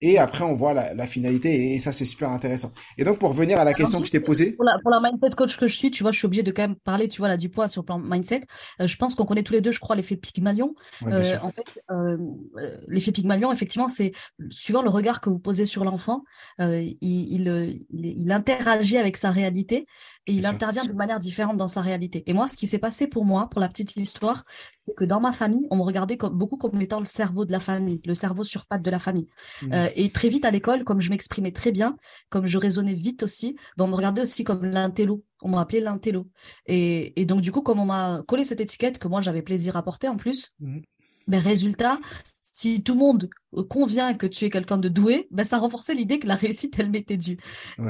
et 0.00 0.18
après 0.18 0.44
on 0.44 0.54
voit 0.54 0.74
la, 0.74 0.94
la 0.94 1.06
finalité 1.06 1.72
et 1.72 1.78
ça 1.78 1.92
c'est 1.92 2.04
super 2.04 2.30
intéressant. 2.30 2.72
Et 2.98 3.04
donc 3.04 3.18
pour 3.18 3.30
revenir 3.30 3.58
à 3.58 3.64
la 3.64 3.74
question 3.74 4.00
que 4.00 4.06
je 4.06 4.12
t'ai 4.12 4.20
posée. 4.20 4.52
Pour 4.52 4.64
la, 4.64 4.78
pour 4.82 4.90
la 4.90 4.98
mindset 5.00 5.30
coach 5.36 5.56
que 5.56 5.66
je 5.66 5.76
suis, 5.76 5.90
tu 5.90 6.02
vois, 6.02 6.12
je 6.12 6.18
suis 6.18 6.26
obligé 6.26 6.42
de 6.42 6.52
quand 6.52 6.62
même 6.62 6.76
parler, 6.76 7.08
tu 7.08 7.18
vois, 7.18 7.28
là 7.28 7.36
du 7.36 7.48
poids 7.48 7.68
sur 7.68 7.82
le 7.82 7.86
plan 7.86 7.98
mindset. 7.98 8.42
Euh, 8.80 8.86
je 8.86 8.96
pense 8.96 9.14
qu'on 9.14 9.24
connaît 9.24 9.42
tous 9.42 9.52
les 9.52 9.60
deux, 9.60 9.72
je 9.72 9.80
crois, 9.80 9.96
l'effet 9.96 10.16
Pygmalion. 10.16 10.74
euh, 11.06 11.38
en 11.42 11.50
fait, 11.50 11.82
euh, 11.90 12.16
euh, 12.58 12.76
l'effet 12.88 13.12
Pygmalion, 13.12 13.52
effectivement, 13.52 13.88
c'est 13.88 14.12
suivant 14.50 14.82
le 14.82 14.90
regard 14.90 15.20
que 15.20 15.30
vous 15.30 15.38
posez 15.38 15.66
sur 15.66 15.84
l'enfant, 15.84 16.24
euh, 16.60 16.80
il, 16.80 16.96
il, 17.00 17.86
il, 17.90 18.06
il, 18.20 18.32
interagit 18.32 18.98
avec 18.98 19.16
sa 19.16 19.30
réalité 19.30 19.86
et 20.26 20.32
il 20.32 20.46
intervient 20.46 20.84
de 20.84 20.92
manière 20.92 21.20
différente 21.20 21.56
dans 21.56 21.68
sa 21.68 21.80
réalité. 21.80 22.24
Et 22.26 22.32
moi, 22.32 22.48
ce 22.48 22.56
qui 22.56 22.66
s'est 22.66 22.78
passé 22.78 23.06
pour 23.06 23.24
moi, 23.24 23.48
pour 23.48 23.60
la 23.60 23.68
petite 23.68 23.94
histoire, 23.96 24.44
c'est 24.78 24.94
que 24.94 25.04
dans 25.04 25.20
ma 25.20 25.32
famille, 25.32 25.66
on 25.70 25.76
me 25.76 25.82
regardait 25.82 26.16
comme, 26.16 26.36
beaucoup 26.36 26.56
comme 26.56 26.80
étant 26.80 26.98
le 26.98 27.06
cerveau 27.06 27.44
de 27.44 27.52
la 27.52 27.60
famille, 27.60 28.00
le 28.04 28.14
cerveau 28.14 28.42
sur 28.42 28.66
pattes 28.66 28.82
de 28.82 28.90
la 28.90 28.98
famille. 28.98 29.28
Mmh. 29.62 29.72
Euh, 29.72 29.88
et 29.94 30.10
très 30.10 30.28
vite 30.28 30.44
à 30.44 30.50
l'école, 30.50 30.84
comme 30.84 31.00
je 31.00 31.10
m'exprimais 31.10 31.52
très 31.52 31.70
bien, 31.70 31.96
comme 32.28 32.46
je 32.46 32.58
raisonnais 32.58 32.94
vite 32.94 33.22
aussi, 33.22 33.56
ben 33.76 33.84
on 33.84 33.88
me 33.88 33.94
regardait 33.94 34.22
aussi 34.22 34.42
comme 34.42 34.64
l'intello. 34.64 35.24
On 35.42 35.50
m'a 35.50 35.60
appelé 35.60 35.80
l'intello. 35.80 36.26
Et, 36.66 37.20
et, 37.20 37.24
donc, 37.24 37.40
du 37.40 37.52
coup, 37.52 37.60
comme 37.60 37.78
on 37.78 37.86
m'a 37.86 38.22
collé 38.26 38.44
cette 38.44 38.60
étiquette 38.60 38.98
que 38.98 39.06
moi, 39.06 39.20
j'avais 39.20 39.42
plaisir 39.42 39.76
à 39.76 39.82
porter 39.82 40.08
en 40.08 40.16
plus, 40.16 40.54
mmh. 40.60 40.80
Mais 41.28 41.38
résultat, 41.38 41.98
si 42.42 42.82
tout 42.82 42.94
le 42.94 43.00
monde 43.00 43.28
convient 43.68 44.14
que 44.14 44.26
tu 44.26 44.44
es 44.44 44.50
quelqu'un 44.50 44.78
de 44.78 44.88
doué, 44.88 45.28
ben 45.30 45.44
ça 45.44 45.58
renforçait 45.58 45.94
l'idée 45.94 46.18
que 46.18 46.26
la 46.26 46.34
réussite, 46.34 46.78
elle 46.78 46.90
m'était 46.90 47.16
due. 47.16 47.38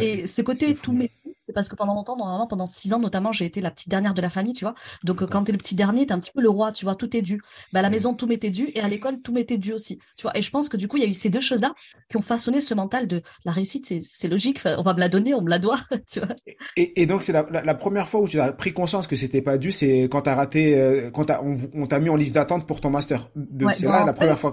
et 0.01 0.27
ce 0.27 0.43
côté 0.43 0.75
tout 0.75 0.93
m'est 0.93 1.11
c'est 1.47 1.53
parce 1.53 1.69
que 1.69 1.77
pendant 1.77 1.95
longtemps, 1.95 2.17
normalement, 2.17 2.49
pendant 2.49 2.67
six 2.67 2.93
ans 2.93 2.99
notamment, 2.99 3.31
j'ai 3.31 3.45
été 3.45 3.61
la 3.61 3.71
petite 3.71 3.89
dernière 3.89 4.15
de 4.15 4.21
la 4.21 4.31
famille, 4.31 4.53
tu 4.53 4.65
vois. 4.65 4.75
Donc 5.05 5.25
quand 5.27 5.45
tu 5.45 5.51
es 5.51 5.53
le 5.53 5.59
petit 5.59 5.77
dernier, 5.77 6.05
tu 6.05 6.09
es 6.09 6.13
un 6.13 6.19
petit 6.19 6.33
peu 6.33 6.43
le 6.43 6.49
roi, 6.49 6.73
tu 6.73 6.85
vois, 6.85 6.97
tout 6.97 7.17
est 7.17 7.23
dû. 7.23 7.41
Ben, 7.73 7.79
à 7.79 7.83
la 7.83 7.91
maison, 7.91 8.15
tout 8.15 8.27
m'était 8.27 8.51
dû 8.51 8.69
et 8.75 8.81
à 8.81 8.89
l'école, 8.89 9.21
tout 9.23 9.33
m'était 9.33 9.57
dû 9.57 9.73
aussi. 9.73 10.01
Tu 10.17 10.23
vois. 10.23 10.37
Et 10.37 10.43
je 10.43 10.51
pense 10.51 10.69
que 10.69 10.77
du 10.77 10.89
coup, 10.89 10.97
il 10.97 11.05
y 11.05 11.07
a 11.07 11.09
eu 11.09 11.15
ces 11.15 11.31
deux 11.31 11.41
choses-là 11.41 11.73
qui 12.11 12.17
ont 12.17 12.23
façonné 12.23 12.61
ce 12.61 12.75
mental 12.75 13.07
de 13.07 13.23
la 13.45 13.53
réussite, 13.53 13.87
c'est 14.03 14.29
logique, 14.29 14.61
on 14.65 14.83
va 14.83 14.93
me 14.93 14.99
la 14.99 15.09
donner, 15.09 15.35
on 15.35 15.43
me 15.43 15.49
la 15.51 15.61
doit, 15.61 15.79
tu 16.11 16.19
vois. 16.19 16.35
Et, 16.77 17.07
donc, 17.07 17.23
c'est 17.23 17.33
la, 17.33 17.75
première 17.75 18.09
fois 18.09 18.21
où 18.21 18.29
tu 18.29 18.41
as 18.41 18.53
pris 18.53 18.73
conscience 18.73 19.07
que 19.07 19.15
c'était 19.15 19.43
pas 19.43 19.57
dû, 19.57 19.71
c'est 19.71 20.05
quand 20.11 20.23
tu 20.23 20.31
as 20.31 20.35
raté, 20.35 20.77
euh, 20.77 21.11
quand 21.13 21.31
on, 21.75 21.87
t'a 21.87 22.01
mis 22.01 22.09
en 22.09 22.17
liste 22.17 22.35
d'attente 22.35 22.67
pour 22.67 22.81
ton 22.81 22.91
master. 22.91 23.31
c'est 23.75 23.87
là 23.87 24.05
la 24.05 24.13
première 24.13 24.39
fois. 24.39 24.53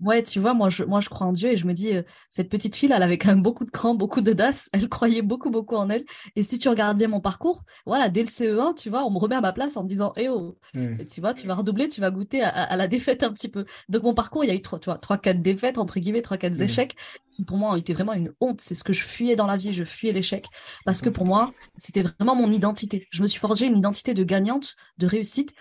Ouais, 0.00 0.22
tu 0.22 0.40
vois, 0.40 0.52
moi 0.52 0.68
je, 0.68 0.84
moi 0.84 1.00
je 1.00 1.08
crois 1.08 1.26
en 1.26 1.32
Dieu 1.32 1.50
et 1.50 1.56
je 1.56 1.66
me 1.66 1.72
dis, 1.72 1.96
euh, 1.96 2.02
cette 2.28 2.50
petite 2.50 2.76
fille, 2.76 2.92
elle 2.92 3.02
avait 3.02 3.16
quand 3.16 3.28
même 3.28 3.42
beaucoup 3.42 3.64
de 3.64 3.70
cran, 3.70 3.94
beaucoup 3.94 4.20
d'audace, 4.20 4.68
elle 4.74 4.90
croyait 4.90 5.22
beaucoup, 5.22 5.48
beaucoup 5.48 5.74
en 5.74 5.88
elle. 5.88 6.04
Et 6.36 6.42
si 6.42 6.58
tu 6.58 6.68
regardes 6.68 6.98
bien 6.98 7.08
mon 7.08 7.20
parcours, 7.20 7.64
voilà, 7.86 8.10
dès 8.10 8.20
le 8.20 8.26
CE1, 8.26 8.74
tu 8.74 8.90
vois, 8.90 9.04
on 9.04 9.10
me 9.10 9.18
remet 9.18 9.36
à 9.36 9.40
ma 9.40 9.54
place 9.54 9.78
en 9.78 9.84
me 9.84 9.88
disant, 9.88 10.12
eh 10.16 10.28
oh, 10.28 10.58
tu 10.74 11.20
vois, 11.22 11.32
tu 11.32 11.46
vas 11.46 11.54
redoubler, 11.54 11.88
tu 11.88 12.02
vas 12.02 12.10
goûter 12.10 12.42
à, 12.42 12.76
la 12.76 12.88
défaite 12.88 13.22
un 13.22 13.32
petit 13.32 13.48
peu. 13.48 13.64
Donc 13.88 14.02
mon 14.02 14.12
parcours, 14.12 14.44
il 14.44 14.48
y 14.48 14.50
a 14.50 14.54
eu 14.54 14.60
trois, 14.60 14.78
tu 14.78 14.86
vois, 14.86 14.98
trois, 14.98 15.16
quatre 15.16 15.40
défaites, 15.40 15.78
entre 15.78 15.98
guillemets, 15.98 16.22
trois, 16.22 16.36
quatre 16.36 16.60
échecs, 16.60 16.94
qui 17.30 17.44
pour 17.44 17.56
moi 17.56 17.72
ont 17.72 17.76
été 17.76 17.94
vraiment 17.94 18.12
une 18.12 18.32
honte. 18.40 18.60
C'est 18.60 18.74
ce 18.74 18.84
que 18.84 18.92
je 18.92 19.02
fuyais 19.02 19.34
dans 19.34 19.46
la 19.46 19.56
vie, 19.56 19.72
je 19.72 19.84
fuyais 19.84 20.12
l'échec. 20.12 20.46
Parce 20.84 21.00
que 21.00 21.08
pour 21.08 21.24
moi, 21.24 21.52
c'était 21.78 22.02
vraiment 22.02 22.34
mon 22.34 22.50
identité. 22.52 23.06
Je 23.10 23.22
me 23.22 23.26
suis 23.26 23.40
forgé 23.40 23.66
une 23.66 23.78
identité 23.78 24.12
de 24.12 24.24
gagnante, 24.24 24.76
de 24.98 25.06
réussite, 25.06 25.54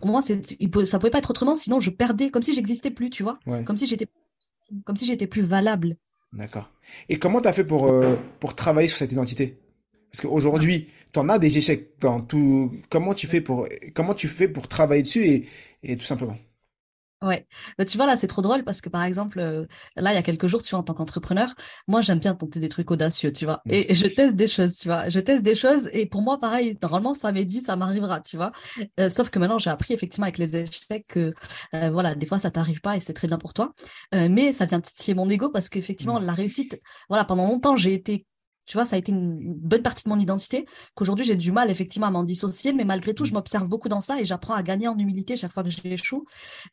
pour 0.00 0.10
moi, 0.10 0.22
c'est, 0.22 0.40
ça 0.86 0.98
pouvait 0.98 1.10
pas 1.10 1.18
être 1.18 1.30
autrement, 1.30 1.54
sinon 1.54 1.80
je 1.80 1.90
perdais, 1.90 2.30
comme 2.30 2.42
si 2.42 2.54
j'existais 2.54 2.90
plus, 2.90 3.10
tu 3.10 3.22
vois, 3.22 3.38
comme 3.64 3.76
si 3.76 3.86
j'étais, 3.86 4.06
comme 4.84 4.96
si 4.96 5.06
j'étais 5.06 5.26
plus 5.26 5.42
valable. 5.42 5.96
D'accord. 6.32 6.70
Et 7.08 7.18
comment 7.18 7.40
tu 7.40 7.48
as 7.48 7.52
fait 7.52 7.64
pour 7.64 7.88
euh, 7.88 8.16
pour 8.38 8.54
travailler 8.54 8.88
sur 8.88 8.98
cette 8.98 9.12
identité? 9.12 9.58
Parce 10.12 10.22
qu'aujourd'hui, 10.22 10.88
tu 11.12 11.18
en 11.18 11.28
as 11.28 11.38
des 11.38 11.56
échecs 11.58 11.98
dans 12.00 12.20
tout. 12.20 12.70
Comment 12.90 13.14
tu 13.14 13.26
fais 13.26 13.40
pour 13.40 13.66
comment 13.94 14.14
tu 14.14 14.28
fais 14.28 14.48
pour 14.48 14.68
travailler 14.68 15.02
dessus 15.02 15.24
et, 15.24 15.48
et 15.82 15.96
tout 15.96 16.04
simplement? 16.04 16.36
Ouais, 17.20 17.48
bah, 17.76 17.84
tu 17.84 17.96
vois 17.96 18.06
là 18.06 18.16
c'est 18.16 18.28
trop 18.28 18.42
drôle 18.42 18.62
parce 18.62 18.80
que 18.80 18.88
par 18.88 19.02
exemple 19.02 19.40
euh, 19.40 19.66
là 19.96 20.12
il 20.12 20.14
y 20.14 20.18
a 20.18 20.22
quelques 20.22 20.46
jours 20.46 20.62
tu 20.62 20.70
vois 20.70 20.78
en 20.78 20.82
tant 20.84 20.94
qu'entrepreneur 20.94 21.52
moi 21.88 22.00
j'aime 22.00 22.20
bien 22.20 22.32
tenter 22.36 22.60
des 22.60 22.68
trucs 22.68 22.88
audacieux 22.92 23.32
tu 23.32 23.44
vois. 23.44 23.60
Et, 23.68 23.92
je 23.92 24.06
teste 24.06 24.36
des 24.36 24.46
choses 24.46 24.76
tu 24.78 24.86
vois. 24.86 25.08
Je 25.08 25.18
teste 25.18 25.42
des 25.42 25.56
choses 25.56 25.90
et 25.92 26.06
pour 26.06 26.22
moi 26.22 26.38
pareil 26.38 26.78
normalement 26.80 27.14
ça 27.14 27.32
m'est 27.32 27.44
dit 27.44 27.60
ça 27.60 27.74
m'arrivera 27.74 28.20
tu 28.20 28.36
vois. 28.36 28.52
Euh, 29.00 29.10
sauf 29.10 29.30
que 29.30 29.40
maintenant 29.40 29.58
j'ai 29.58 29.70
appris 29.70 29.94
effectivement 29.94 30.26
avec 30.26 30.38
les 30.38 30.56
échecs 30.58 31.08
que 31.08 31.34
euh, 31.74 31.90
voilà 31.90 32.14
des 32.14 32.24
fois 32.24 32.38
ça 32.38 32.52
t'arrive 32.52 32.80
pas 32.80 32.96
et 32.96 33.00
c'est 33.00 33.14
très 33.14 33.26
bien 33.26 33.38
pour 33.38 33.52
toi. 33.52 33.74
Mais 34.12 34.52
ça 34.52 34.66
vient 34.66 34.80
titiller 34.80 35.16
mon 35.16 35.28
ego 35.28 35.48
parce 35.48 35.68
qu'effectivement 35.68 36.20
mmh. 36.20 36.26
la 36.26 36.32
réussite 36.34 36.80
voilà 37.08 37.24
pendant 37.24 37.48
longtemps 37.48 37.76
j'ai 37.76 37.94
été 37.94 38.27
tu 38.68 38.76
vois, 38.76 38.84
ça 38.84 38.96
a 38.96 38.98
été 38.98 39.10
une 39.10 39.54
bonne 39.54 39.82
partie 39.82 40.04
de 40.04 40.10
mon 40.10 40.18
identité, 40.18 40.66
qu'aujourd'hui 40.94 41.24
j'ai 41.24 41.36
du 41.36 41.52
mal 41.52 41.70
effectivement 41.70 42.06
à 42.06 42.10
m'en 42.10 42.22
dissocier, 42.22 42.74
mais 42.74 42.84
malgré 42.84 43.14
tout, 43.14 43.24
je 43.24 43.32
mmh. 43.32 43.34
m'observe 43.34 43.66
beaucoup 43.66 43.88
dans 43.88 44.02
ça 44.02 44.20
et 44.20 44.26
j'apprends 44.26 44.52
à 44.52 44.62
gagner 44.62 44.88
en 44.88 44.98
humilité 44.98 45.36
chaque 45.36 45.52
fois 45.52 45.64
que 45.64 45.70
j'échoue. 45.70 46.26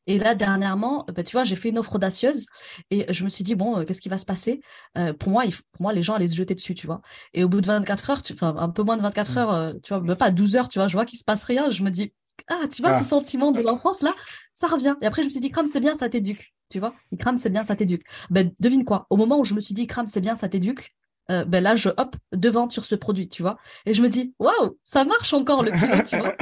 Et 0.06 0.20
là, 0.20 0.36
dernièrement, 0.36 1.06
bah, 1.16 1.24
tu 1.24 1.32
vois, 1.32 1.46
j'ai 1.46 1.56
fait 1.56 1.70
une 1.70 1.80
offre 1.80 1.96
audacieuse 1.96 2.48
et 2.92 3.06
je 3.12 3.24
me 3.24 3.30
suis 3.30 3.46
dit, 3.46 3.56
bon, 3.56 3.80
euh, 3.80 3.86
qu'est-ce 3.86 4.02
qui 4.02 4.10
va 4.10 4.18
se 4.18 4.26
passer? 4.26 4.60
Euh, 4.98 5.14
Pour 5.14 5.32
moi, 5.32 5.46
il, 5.46 5.54
pour 5.54 5.82
moi, 5.82 5.94
les 5.94 6.04
gens 6.04 6.16
allaient 6.16 6.28
se 6.28 6.36
jeter 6.36 6.54
dessus, 6.54 6.76
tu 6.76 6.86
vois. 6.86 7.02
Et 7.34 7.46
au 7.46 7.48
bout 7.48 7.62
de 7.62 7.68
24 7.68 8.10
heures, 8.10 8.22
enfin, 8.30 8.54
un 8.58 8.70
peu 8.70 8.84
moins 8.84 8.98
de 8.98 9.02
24 9.02 9.32
mmh. 9.32 9.38
heures, 9.38 9.54
euh, 9.54 9.74
tu 9.82 9.94
vois, 9.94 10.02
même 10.02 10.18
pas 10.18 10.32
12 10.32 10.58
heures, 10.58 10.68
tu 10.68 10.80
vois, 10.80 10.90
je 10.90 10.94
vois 10.98 11.06
qu'il 11.06 11.18
se 11.18 11.24
passe 11.24 11.46
rien, 11.46 11.70
je 11.70 11.82
me 11.82 11.92
dis, 11.92 12.12
ah, 12.50 12.68
tu 12.70 12.82
vois, 12.82 12.92
ce 12.92 13.04
ah. 13.04 13.08
sentiment 13.08 13.52
de 13.54 13.62
l'enfance, 13.62 14.02
là, 14.02 14.14
ça 14.54 14.68
revient. 14.68 14.96
Et 15.02 15.06
après, 15.06 15.22
je 15.22 15.28
me 15.28 15.32
suis 15.32 15.40
dit, 15.40 15.50
crame, 15.50 15.66
c'est 15.66 15.80
bien, 15.80 15.96
ça 15.96 16.10
t'éduque. 16.10 16.54
Tu 16.70 16.80
vois, 16.80 16.94
crame, 17.20 17.38
c'est 17.38 17.50
bien, 17.50 17.64
ça 17.64 17.78
t'éduque. 17.78 18.04
Ben, 18.30 18.52
devine 18.60 18.84
quoi? 18.84 19.08
Au 19.10 19.16
moment 19.16 19.40
où 19.40 19.46
je 19.46 19.54
me 19.54 19.62
suis 19.62 19.74
dit, 19.74 19.88
crame, 19.88 20.08
c'est 20.08 20.20
bien, 20.20 20.36
ça 20.36 20.50
t'éduque, 20.50 20.94
euh, 21.32 21.46
ben 21.46 21.64
là 21.64 21.76
je 21.76 21.90
hop 21.98 22.16
devant 22.32 22.70
sur 22.70 22.86
ce 22.86 22.96
produit, 22.96 23.30
tu 23.30 23.42
vois. 23.42 23.58
Et 23.86 23.94
je 23.94 24.02
me 24.02 24.10
dis 24.10 24.34
waouh, 24.40 24.78
ça 24.84 25.06
marche 25.06 25.34
encore 25.34 25.64
le 25.64 25.72
pilote, 25.72 26.06
tu 26.06 26.18
vois. 26.18 26.36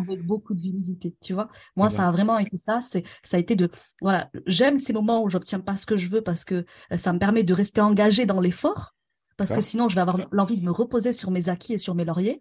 avec 0.00 0.24
beaucoup 0.24 0.54
d'humilité, 0.54 1.14
tu 1.22 1.32
vois. 1.32 1.48
Moi, 1.76 1.88
ça 1.90 2.06
a 2.06 2.10
vraiment 2.10 2.38
été 2.38 2.58
ça. 2.58 2.80
C'est, 2.80 3.04
ça 3.24 3.36
a 3.36 3.40
été 3.40 3.56
de, 3.56 3.70
voilà, 4.00 4.30
j'aime 4.46 4.78
ces 4.78 4.92
moments 4.92 5.22
où 5.22 5.30
j'obtiens 5.30 5.60
pas 5.60 5.76
ce 5.76 5.86
que 5.86 5.96
je 5.96 6.08
veux 6.08 6.22
parce 6.22 6.44
que 6.44 6.66
euh, 6.92 6.96
ça 6.96 7.12
me 7.12 7.18
permet 7.18 7.42
de 7.42 7.54
rester 7.54 7.80
engagé 7.80 8.26
dans 8.26 8.40
l'effort 8.40 8.95
parce 9.36 9.52
que 9.52 9.60
sinon 9.60 9.88
je 9.88 9.94
vais 9.94 10.00
avoir 10.00 10.18
l'envie 10.32 10.56
de 10.56 10.64
me 10.64 10.70
reposer 10.70 11.12
sur 11.12 11.30
mes 11.30 11.48
acquis 11.48 11.74
et 11.74 11.78
sur 11.78 11.94
mes 11.94 12.04
lauriers. 12.04 12.40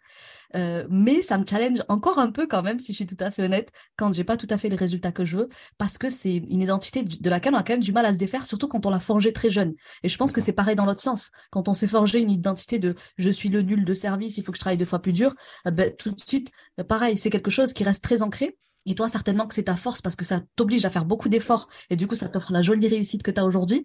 Euh, 0.56 0.86
mais 0.90 1.22
ça 1.22 1.38
me 1.38 1.46
challenge 1.46 1.84
encore 1.90 2.20
un 2.20 2.32
peu 2.32 2.48
quand 2.48 2.62
même, 2.62 2.80
si 2.80 2.94
je 2.94 2.98
suis 2.98 3.06
tout 3.06 3.18
à 3.20 3.32
fait 3.32 3.44
honnête, 3.44 3.72
quand 3.98 4.14
j'ai 4.14 4.24
pas 4.24 4.38
tout 4.38 4.48
à 4.50 4.58
fait 4.58 4.70
les 4.70 4.76
résultats 4.76 5.12
que 5.12 5.26
je 5.26 5.38
veux, 5.38 5.50
parce 5.78 5.98
que 5.98 6.10
c'est 6.10 6.36
une 6.36 6.62
identité 6.62 7.04
de 7.04 7.30
laquelle 7.30 7.54
on 7.56 7.58
a 7.58 7.64
quand 7.64 7.74
même 7.74 7.82
du 7.82 7.92
mal 7.92 8.06
à 8.06 8.14
se 8.14 8.18
défaire, 8.18 8.46
surtout 8.46 8.68
quand 8.68 8.86
on 8.86 8.90
l'a 8.90 9.00
forgé 9.00 9.34
très 9.34 9.50
jeune. 9.50 9.74
Et 10.04 10.10
je 10.10 10.18
pense 10.18 10.32
que 10.32 10.42
c'est 10.42 10.54
pareil 10.54 10.76
dans 10.76 10.86
l'autre 10.86 11.02
sens. 11.02 11.32
Quand 11.52 11.68
on 11.68 11.74
s'est 11.74 11.88
forgé 11.88 12.20
une 12.20 12.32
identité 12.32 12.80
de 12.80 12.96
je 13.18 13.30
suis 13.30 13.50
le 13.50 13.62
nul 13.62 13.84
de 13.86 13.94
service, 13.94 14.38
il 14.38 14.44
faut 14.44 14.52
que 14.52 14.58
je 14.58 14.62
travaille 14.62 14.78
deux 14.78 14.86
fois 14.86 15.02
plus 15.02 15.14
dur, 15.14 15.36
euh, 15.68 15.72
ben, 15.72 15.94
tout 15.98 16.12
de 16.12 16.22
suite, 16.22 16.52
euh, 16.80 16.84
pareil, 16.84 17.18
c'est 17.18 17.30
quelque 17.30 17.52
chose 17.52 17.74
qui 17.74 17.84
reste 17.84 18.04
très 18.04 18.22
ancré. 18.22 18.58
Et 18.86 18.96
toi, 18.96 19.10
certainement 19.10 19.48
que 19.48 19.54
c'est 19.56 19.64
ta 19.64 19.76
force 19.76 20.02
parce 20.02 20.16
que 20.16 20.26
ça 20.26 20.42
t'oblige 20.56 20.86
à 20.86 20.90
faire 20.90 21.06
beaucoup 21.06 21.30
d'efforts 21.30 21.68
et 21.90 21.96
du 21.96 22.08
coup, 22.08 22.16
ça 22.16 22.30
t'offre 22.30 22.52
la 22.52 22.62
jolie 22.62 22.88
réussite 22.88 23.24
que 23.24 23.32
tu 23.32 23.40
as 23.40 23.46
aujourd'hui 23.46 23.84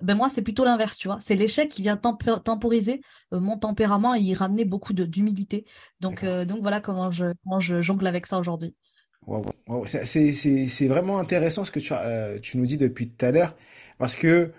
ben 0.00 0.14
moi 0.14 0.28
c'est 0.28 0.42
plutôt 0.42 0.64
l'inverse, 0.64 0.98
tu 0.98 1.08
vois. 1.08 1.18
C'est 1.20 1.34
l'échec 1.34 1.68
qui 1.68 1.82
vient 1.82 1.96
temporiser 1.96 3.02
euh, 3.32 3.40
mon 3.40 3.56
tempérament 3.58 4.14
et 4.14 4.20
y 4.20 4.34
ramener 4.34 4.64
beaucoup 4.64 4.92
d'humilité. 4.92 5.64
Donc 6.00 6.24
euh, 6.24 6.44
donc 6.44 6.60
voilà 6.60 6.80
comment 6.80 7.10
je 7.10 7.26
je 7.60 7.80
jongle 7.80 8.06
avec 8.06 8.26
ça 8.26 8.38
aujourd'hui. 8.38 8.74
C'est 9.84 10.88
vraiment 10.88 11.18
intéressant 11.18 11.64
ce 11.64 11.70
que 11.70 11.78
tu 11.80 11.92
euh, 11.92 12.38
tu 12.40 12.58
nous 12.58 12.66
dis 12.66 12.76
depuis 12.76 13.08
tout 13.08 13.24
à 13.24 13.30
l'heure 13.30 13.54
parce 13.98 14.16
que 14.16 14.52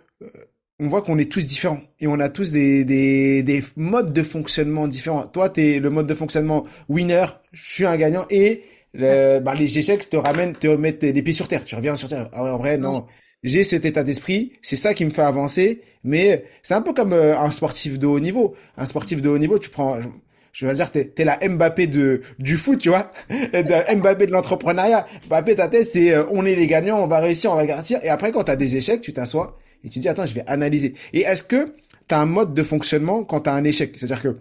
on 0.79 0.87
voit 0.87 1.01
qu'on 1.01 1.17
est 1.17 1.31
tous 1.31 1.45
différents 1.45 1.81
et 1.99 2.07
on 2.07 2.19
a 2.19 2.29
tous 2.29 2.51
des, 2.51 2.83
des, 2.83 3.43
des 3.43 3.63
modes 3.75 4.11
de 4.11 4.23
fonctionnement 4.23 4.87
différents. 4.87 5.27
Toi, 5.27 5.49
tu 5.49 5.61
es 5.61 5.79
le 5.79 5.89
mode 5.89 6.07
de 6.07 6.15
fonctionnement 6.15 6.63
winner, 6.89 7.25
je 7.51 7.73
suis 7.73 7.85
un 7.85 7.95
gagnant 7.95 8.25
et 8.29 8.63
bah, 8.93 9.53
les 9.55 9.77
échecs 9.77 10.09
te 10.09 10.17
ramènent, 10.17 10.53
te 10.53 10.67
remettent 10.67 11.03
les 11.03 11.21
pieds 11.21 11.33
sur 11.33 11.47
terre. 11.47 11.65
Tu 11.65 11.75
reviens 11.75 11.95
sur 11.95 12.09
terre. 12.09 12.29
Ah 12.33 12.53
en 12.53 12.57
vrai, 12.57 12.77
non 12.77 13.05
j'ai 13.43 13.63
cet 13.63 13.85
état 13.85 14.03
d'esprit, 14.03 14.53
c'est 14.61 14.75
ça 14.75 14.93
qui 14.93 15.05
me 15.05 15.09
fait 15.09 15.21
avancer, 15.21 15.81
mais 16.03 16.45
c'est 16.63 16.73
un 16.73 16.81
peu 16.81 16.93
comme 16.93 17.13
euh, 17.13 17.37
un 17.37 17.51
sportif 17.51 17.99
de 17.99 18.07
haut 18.07 18.19
niveau. 18.19 18.55
Un 18.77 18.85
sportif 18.85 19.21
de 19.21 19.29
haut 19.29 19.37
niveau, 19.37 19.59
tu 19.59 19.69
prends, 19.69 19.99
je 20.53 20.65
veux 20.65 20.73
dire, 20.73 20.89
t'es 20.89 21.13
es 21.17 21.23
la 21.25 21.37
Mbappé 21.37 21.87
de 21.87 22.21
du 22.39 22.57
foot, 22.57 22.79
tu 22.79 22.89
vois, 22.89 23.11
Mbappé 23.29 24.27
de 24.27 24.31
l'entrepreneuriat. 24.31 25.05
Mbappé, 25.27 25.55
ta 25.55 25.67
tête, 25.67 25.87
c'est 25.87 26.13
euh, 26.13 26.23
on 26.31 26.45
est 26.45 26.55
les 26.55 26.67
gagnants, 26.67 27.03
on 27.03 27.07
va 27.07 27.19
réussir, 27.19 27.51
on 27.51 27.55
va 27.55 27.63
réussir. 27.63 27.99
Et 28.03 28.09
après, 28.09 28.31
quand 28.31 28.45
t'as 28.45 28.55
des 28.55 28.77
échecs, 28.77 29.01
tu 29.01 29.11
t'assois 29.11 29.57
et 29.83 29.89
tu 29.89 29.99
dis 29.99 30.07
attends, 30.07 30.25
je 30.25 30.33
vais 30.33 30.43
analyser. 30.47 30.93
Et 31.11 31.21
est-ce 31.21 31.43
que 31.43 31.75
t'as 32.07 32.19
un 32.19 32.25
mode 32.25 32.53
de 32.53 32.63
fonctionnement 32.63 33.25
quand 33.25 33.41
t'as 33.41 33.53
un 33.53 33.65
échec? 33.65 33.93
C'est-à-dire 33.97 34.21
que 34.21 34.37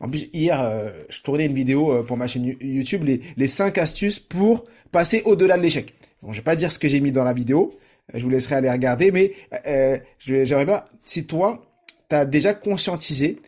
en 0.00 0.08
plus, 0.08 0.30
hier, 0.32 0.60
euh, 0.60 0.90
je 1.10 1.20
tournais 1.20 1.46
une 1.46 1.52
vidéo 1.52 2.02
pour 2.04 2.16
ma 2.16 2.26
chaîne 2.26 2.56
YouTube, 2.60 3.04
les, 3.04 3.20
les 3.36 3.46
5 3.46 3.76
astuces 3.78 4.18
pour 4.18 4.64
passer 4.90 5.22
au-delà 5.24 5.56
de 5.56 5.62
l'échec. 5.62 5.94
Bon, 6.22 6.32
je 6.32 6.38
vais 6.38 6.44
pas 6.44 6.56
dire 6.56 6.70
ce 6.70 6.78
que 6.78 6.88
j'ai 6.88 7.00
mis 7.00 7.12
dans 7.12 7.24
la 7.24 7.32
vidéo, 7.32 7.72
euh, 8.14 8.18
je 8.18 8.22
vous 8.22 8.30
laisserai 8.30 8.56
aller 8.56 8.70
regarder, 8.70 9.10
mais 9.10 9.32
euh, 9.66 9.98
j'aimerais 10.18 10.66
bien, 10.66 10.84
si 11.04 11.26
toi, 11.26 11.64
tu 12.08 12.16
as 12.16 12.24
déjà 12.24 12.54
conscientisé, 12.54 13.38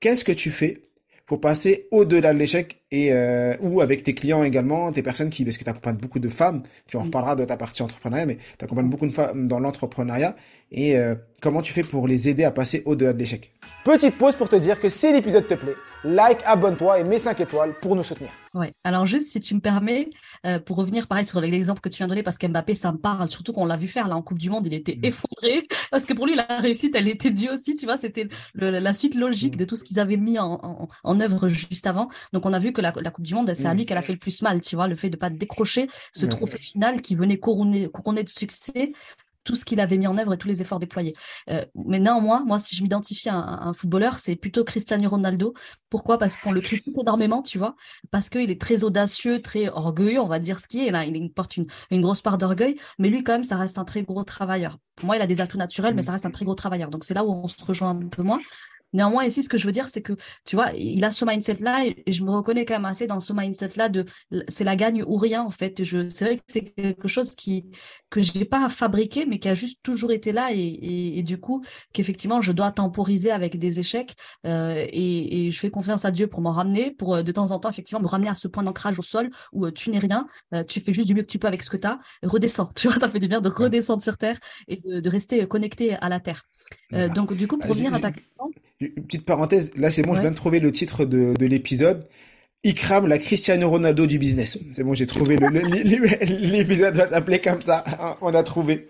qu'est-ce 0.00 0.24
que 0.24 0.32
tu 0.32 0.50
fais 0.50 0.82
pour 1.26 1.40
passer 1.40 1.86
au-delà 1.90 2.32
de 2.32 2.38
l'échec 2.38 2.77
et 2.90 3.12
euh, 3.12 3.54
ou 3.60 3.80
avec 3.80 4.02
tes 4.02 4.14
clients 4.14 4.42
également, 4.42 4.90
tes 4.92 5.02
personnes 5.02 5.30
qui, 5.30 5.44
parce 5.44 5.58
que 5.58 5.64
tu 5.64 5.70
accompagnes 5.70 5.96
beaucoup 5.96 6.18
de 6.18 6.28
femmes, 6.28 6.62
tu 6.86 6.96
en 6.96 7.00
reparleras 7.00 7.36
de 7.36 7.44
ta 7.44 7.56
partie 7.56 7.82
entrepreneuriat, 7.82 8.26
mais 8.26 8.38
tu 8.58 8.64
accompagnes 8.64 8.88
beaucoup 8.88 9.06
de 9.06 9.12
femmes 9.12 9.46
dans 9.46 9.60
l'entrepreneuriat 9.60 10.36
et 10.70 10.98
euh, 10.98 11.14
comment 11.40 11.62
tu 11.62 11.72
fais 11.72 11.82
pour 11.82 12.06
les 12.06 12.28
aider 12.28 12.44
à 12.44 12.50
passer 12.50 12.82
au-delà 12.84 13.12
de 13.12 13.18
l'échec? 13.18 13.52
Petite 13.84 14.16
pause 14.16 14.34
pour 14.34 14.48
te 14.48 14.56
dire 14.56 14.80
que 14.80 14.88
si 14.88 15.12
l'épisode 15.12 15.46
te 15.46 15.54
plaît, 15.54 15.76
like, 16.04 16.40
abonne-toi 16.44 17.00
et 17.00 17.04
mets 17.04 17.18
5 17.18 17.40
étoiles 17.40 17.74
pour 17.80 17.96
nous 17.96 18.02
soutenir. 18.02 18.30
Ouais. 18.54 18.72
Alors 18.84 19.06
juste 19.06 19.30
si 19.30 19.40
tu 19.40 19.54
me 19.54 19.60
permets, 19.60 20.10
euh, 20.44 20.58
pour 20.58 20.76
revenir 20.76 21.06
pareil 21.06 21.24
sur 21.24 21.40
l'exemple 21.40 21.80
que 21.80 21.88
tu 21.88 21.98
viens 21.98 22.06
de 22.06 22.10
donner, 22.10 22.22
parce 22.22 22.38
qu'Mbappé, 22.38 22.74
ça 22.74 22.92
me 22.92 22.98
parle, 22.98 23.30
surtout 23.30 23.52
qu'on 23.52 23.66
l'a 23.66 23.76
vu 23.76 23.88
faire 23.88 24.08
là 24.08 24.16
en 24.16 24.22
Coupe 24.22 24.38
du 24.38 24.50
Monde, 24.50 24.66
il 24.66 24.74
était 24.74 24.96
mmh. 24.96 25.04
effondré, 25.04 25.66
parce 25.90 26.04
que 26.04 26.12
pour 26.12 26.26
lui, 26.26 26.34
la 26.34 26.44
réussite, 26.60 26.94
elle 26.96 27.08
était 27.08 27.30
due 27.30 27.48
aussi, 27.48 27.74
tu 27.74 27.86
vois, 27.86 27.96
c'était 27.96 28.28
la 28.54 28.94
suite 28.94 29.14
logique 29.14 29.54
mmh. 29.54 29.58
de 29.58 29.64
tout 29.64 29.76
ce 29.76 29.84
qu'ils 29.84 30.00
avaient 30.00 30.16
mis 30.16 30.38
en, 30.38 30.58
en, 30.62 30.88
en, 31.04 31.20
œuvre 31.20 31.48
juste 31.48 31.86
avant. 31.86 32.08
Donc 32.32 32.44
on 32.46 32.52
a 32.52 32.58
vu 32.58 32.72
que 32.78 32.82
la, 32.82 32.92
la 32.96 33.10
Coupe 33.10 33.24
du 33.24 33.34
Monde, 33.34 33.52
c'est 33.54 33.66
à 33.66 33.74
mmh. 33.74 33.76
lui 33.76 33.86
qu'elle 33.86 33.98
a 33.98 34.02
fait 34.02 34.12
le 34.12 34.18
plus 34.18 34.42
mal, 34.42 34.60
tu 34.60 34.76
vois, 34.76 34.88
le 34.88 34.94
fait 34.94 35.10
de 35.10 35.16
pas 35.16 35.30
décrocher 35.30 35.88
ce 36.12 36.26
trophée 36.26 36.58
final 36.58 37.00
qui 37.00 37.16
venait 37.16 37.38
couronner, 37.38 37.88
couronner 37.88 38.22
de 38.22 38.28
succès 38.28 38.92
tout 39.48 39.56
ce 39.56 39.64
qu'il 39.64 39.80
avait 39.80 39.96
mis 39.96 40.06
en 40.06 40.18
œuvre 40.18 40.34
et 40.34 40.36
tous 40.36 40.46
les 40.46 40.60
efforts 40.60 40.78
déployés. 40.78 41.14
Euh, 41.48 41.64
mais 41.86 41.98
néanmoins, 41.98 42.44
moi, 42.44 42.58
si 42.58 42.76
je 42.76 42.82
m'identifie 42.82 43.30
à, 43.30 43.36
un, 43.36 43.72
footballeur, 43.72 44.18
c'est 44.18 44.36
plutôt 44.36 44.62
Cristiano 44.62 45.08
Ronaldo. 45.08 45.54
Pourquoi? 45.88 46.18
Parce 46.18 46.36
qu'on 46.36 46.52
le 46.52 46.60
critique 46.60 46.98
énormément, 47.00 47.42
tu 47.42 47.56
vois, 47.56 47.74
parce 48.10 48.28
qu'il 48.28 48.50
est 48.50 48.60
très 48.60 48.84
audacieux, 48.84 49.40
très 49.40 49.70
orgueilleux, 49.70 50.20
on 50.20 50.26
va 50.26 50.38
dire 50.38 50.60
ce 50.60 50.68
qui 50.68 50.86
est. 50.86 50.90
Là, 50.90 51.06
il 51.06 51.32
porte 51.32 51.56
une, 51.56 51.66
une 51.90 52.02
grosse 52.02 52.20
part 52.20 52.36
d'orgueil, 52.36 52.76
mais 52.98 53.08
lui, 53.08 53.24
quand 53.24 53.32
même, 53.32 53.44
ça 53.44 53.56
reste 53.56 53.78
un 53.78 53.86
très 53.86 54.02
gros 54.02 54.22
travailleur. 54.22 54.78
Pour 54.96 55.06
moi, 55.06 55.16
il 55.16 55.22
a 55.22 55.26
des 55.26 55.40
atouts 55.40 55.56
naturels, 55.56 55.94
mais 55.94 56.02
ça 56.02 56.12
reste 56.12 56.26
un 56.26 56.30
très 56.30 56.44
gros 56.44 56.54
travailleur. 56.54 56.90
Donc, 56.90 57.04
c'est 57.04 57.14
là 57.14 57.24
où 57.24 57.30
on 57.30 57.48
se 57.48 57.56
rejoint 57.64 57.90
un 57.90 58.08
peu 58.08 58.22
moins. 58.22 58.40
Néanmoins, 58.92 59.24
ici, 59.24 59.42
ce 59.42 59.48
que 59.48 59.58
je 59.58 59.66
veux 59.66 59.72
dire, 59.72 59.88
c'est 59.88 60.02
que, 60.02 60.14
tu 60.44 60.56
vois, 60.56 60.72
il 60.72 61.04
a 61.04 61.10
ce 61.10 61.24
mindset-là 61.24 61.86
et 61.86 62.10
je 62.10 62.24
me 62.24 62.30
reconnais 62.30 62.64
quand 62.64 62.74
même 62.74 62.84
assez 62.84 63.06
dans 63.06 63.20
ce 63.20 63.32
mindset-là 63.32 63.88
de 63.88 64.04
c'est 64.48 64.64
la 64.64 64.76
gagne 64.76 65.02
ou 65.06 65.16
rien, 65.16 65.42
en 65.42 65.50
fait. 65.50 65.82
Je, 65.84 66.08
c'est 66.08 66.24
vrai 66.24 66.36
que 66.36 66.42
c'est 66.48 66.64
quelque 66.64 67.08
chose 67.08 67.34
qui, 67.34 67.70
que 68.10 68.22
j'ai 68.22 68.44
pas 68.44 68.68
fabriqué, 68.68 69.26
mais 69.26 69.38
qui 69.38 69.48
a 69.48 69.54
juste 69.54 69.80
toujours 69.82 70.12
été 70.12 70.32
là 70.32 70.50
et, 70.52 71.18
et, 71.18 71.22
du 71.22 71.38
coup, 71.38 71.62
qu'effectivement, 71.92 72.40
je 72.40 72.52
dois 72.52 72.72
temporiser 72.72 73.30
avec 73.30 73.58
des 73.58 73.80
échecs 73.80 74.14
euh, 74.46 74.84
et, 74.88 75.46
et, 75.46 75.50
je 75.50 75.58
fais 75.58 75.70
confiance 75.70 76.04
à 76.04 76.10
Dieu 76.10 76.26
pour 76.26 76.40
m'en 76.40 76.52
ramener, 76.52 76.90
pour 76.90 77.16
euh, 77.16 77.22
de 77.22 77.32
temps 77.32 77.50
en 77.50 77.58
temps, 77.58 77.70
effectivement, 77.70 78.00
me 78.00 78.06
ramener 78.08 78.28
à 78.28 78.34
ce 78.34 78.48
point 78.48 78.62
d'ancrage 78.62 78.98
au 78.98 79.02
sol 79.02 79.30
où 79.52 79.66
euh, 79.66 79.72
tu 79.72 79.90
n'es 79.90 79.98
rien, 79.98 80.26
euh, 80.54 80.64
tu 80.64 80.80
fais 80.80 80.92
juste 80.92 81.06
du 81.06 81.14
mieux 81.14 81.22
que 81.22 81.28
tu 81.28 81.38
peux 81.38 81.48
avec 81.48 81.62
ce 81.62 81.70
que 81.70 81.76
tu 81.76 81.86
as, 81.86 81.98
redescends. 82.22 82.70
Tu 82.78 82.88
vois, 82.88 82.98
ça 82.98 83.08
fait 83.08 83.18
du 83.18 83.26
bien 83.28 83.40
de 83.40 83.48
redescendre 83.48 84.02
sur 84.02 84.16
terre 84.16 84.38
et 84.68 84.76
de, 84.76 85.00
de 85.00 85.10
rester 85.10 85.46
connecté 85.48 85.94
à 85.94 86.08
la 86.08 86.20
terre. 86.20 86.44
Euh, 86.94 87.08
donc, 87.08 87.34
du 87.34 87.48
coup, 87.48 87.58
pour 87.58 87.70
revenir 87.70 87.92
à 87.94 88.00
ta 88.00 88.12
question. 88.12 88.50
Une 88.80 89.04
petite 89.04 89.24
parenthèse, 89.24 89.72
là, 89.76 89.90
c'est 89.90 90.02
bon, 90.02 90.14
je 90.14 90.20
viens 90.20 90.30
de 90.30 90.36
trouver 90.36 90.60
le 90.60 90.70
titre 90.70 91.04
de, 91.04 91.34
de 91.34 91.46
l'épisode. 91.46 92.06
Ikram, 92.64 93.06
la 93.06 93.18
Cristiano 93.18 93.68
Ronaldo 93.68 94.06
du 94.06 94.18
business. 94.18 94.58
C'est 94.72 94.84
bon, 94.84 94.94
j'ai 94.94 95.06
trouvé 95.06 95.36
le, 95.36 95.48
l'épisode 96.52 96.94
va 96.96 97.08
s'appeler 97.08 97.40
comme 97.40 97.62
ça. 97.62 97.84
On 98.20 98.34
a 98.34 98.42
trouvé. 98.42 98.88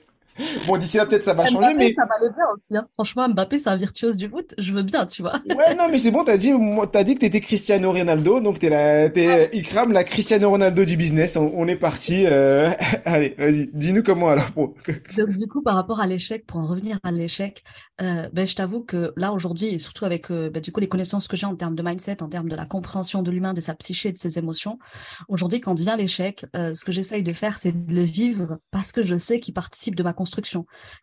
Bon, 0.66 0.77
d'ici 0.77 0.96
là, 0.96 1.07
peut-être 1.07 1.24
ça 1.24 1.35
va 1.35 1.46
changer, 1.46 1.74
mais. 1.74 1.92
Ça 1.94 2.05
va 2.05 2.14
le 2.20 2.33
bien 2.33 2.44
aussi, 2.55 2.77
hein. 2.77 2.87
Franchement, 2.94 3.29
Mbappé, 3.29 3.59
c'est 3.59 3.70
un 3.70 3.77
virtuose 3.77 4.16
du 4.16 4.29
foot. 4.29 4.55
Je 4.59 4.72
veux 4.72 4.83
bien, 4.83 5.07
tu 5.07 5.22
vois. 5.22 5.35
Ouais, 5.48 5.74
non, 5.74 5.88
mais 5.90 5.98
c'est 5.98 6.11
bon, 6.11 6.24
t'as 6.24 6.37
dit, 6.37 6.53
t'as 6.92 7.05
dit 7.05 7.14
que 7.14 7.20
t'étais 7.20 7.40
Cristiano 7.40 7.90
Ronaldo, 7.90 8.40
donc 8.40 8.59
t'es 8.59 8.68
la, 8.68 9.09
t'es 9.09 9.51
Ikram, 9.53 9.92
la 9.92 10.05
Cristiano 10.05 10.51
Ronaldo 10.51 10.85
du 10.85 10.96
business. 10.96 11.37
On, 11.37 11.66
est 11.66 11.77
parti. 11.77 12.24
Euh... 12.27 12.70
Allez, 13.05 13.35
vas-y, 13.38 13.68
dis-nous 13.72 14.03
comment 14.03 14.29
alors. 14.29 14.51
Donc, 14.55 14.90
du 15.37 15.48
coup, 15.48 15.62
par 15.62 15.74
rapport 15.74 16.01
à 16.01 16.07
l'échec, 16.07 16.46
pour 16.46 16.61
en 16.61 16.66
revenir 16.66 16.98
à 17.03 17.11
l'échec, 17.11 17.64
euh, 18.01 18.29
ben, 18.33 18.46
je 18.46 18.55
t'avoue 18.55 18.83
que 18.83 19.12
là, 19.16 19.33
aujourd'hui, 19.33 19.68
et 19.68 19.79
surtout 19.79 20.05
avec, 20.05 20.31
euh, 20.31 20.51
ben, 20.51 20.61
du 20.61 20.72
coup, 20.72 20.81
les 20.81 20.88
connaissances 20.88 21.29
que 21.29 21.37
j'ai 21.37 21.46
en 21.46 21.57
termes 21.57 21.74
de 21.74 21.83
mindset, 21.83 22.22
en 22.22 22.29
termes 22.29 22.48
de 22.48 22.57
la 22.57 22.66
compréhension 22.66 23.22
de 23.22 23.31
l'humain, 23.31 23.55
de 23.55 23.61
sa 23.61 23.74
psyché, 23.74 24.12
de 24.12 24.18
ses 24.18 24.38
émotions, 24.38 24.79
aujourd'hui, 25.29 25.61
quand 25.61 25.74
vient 25.74 25.96
l'échec, 25.96 26.46
ce 26.55 26.85
que 26.85 26.92
j'essaye 26.92 27.22
de 27.22 27.33
faire, 27.33 27.59
c'est 27.59 27.72
de 27.72 27.94
le 27.94 28.03
vivre 28.03 28.59
parce 28.70 28.92
que 28.92 29.03
je 29.03 29.16
sais 29.16 29.40
qu'il 29.40 29.55
participe 29.55 29.94
de 29.94 30.03
ma 30.03 30.12
construction 30.12 30.28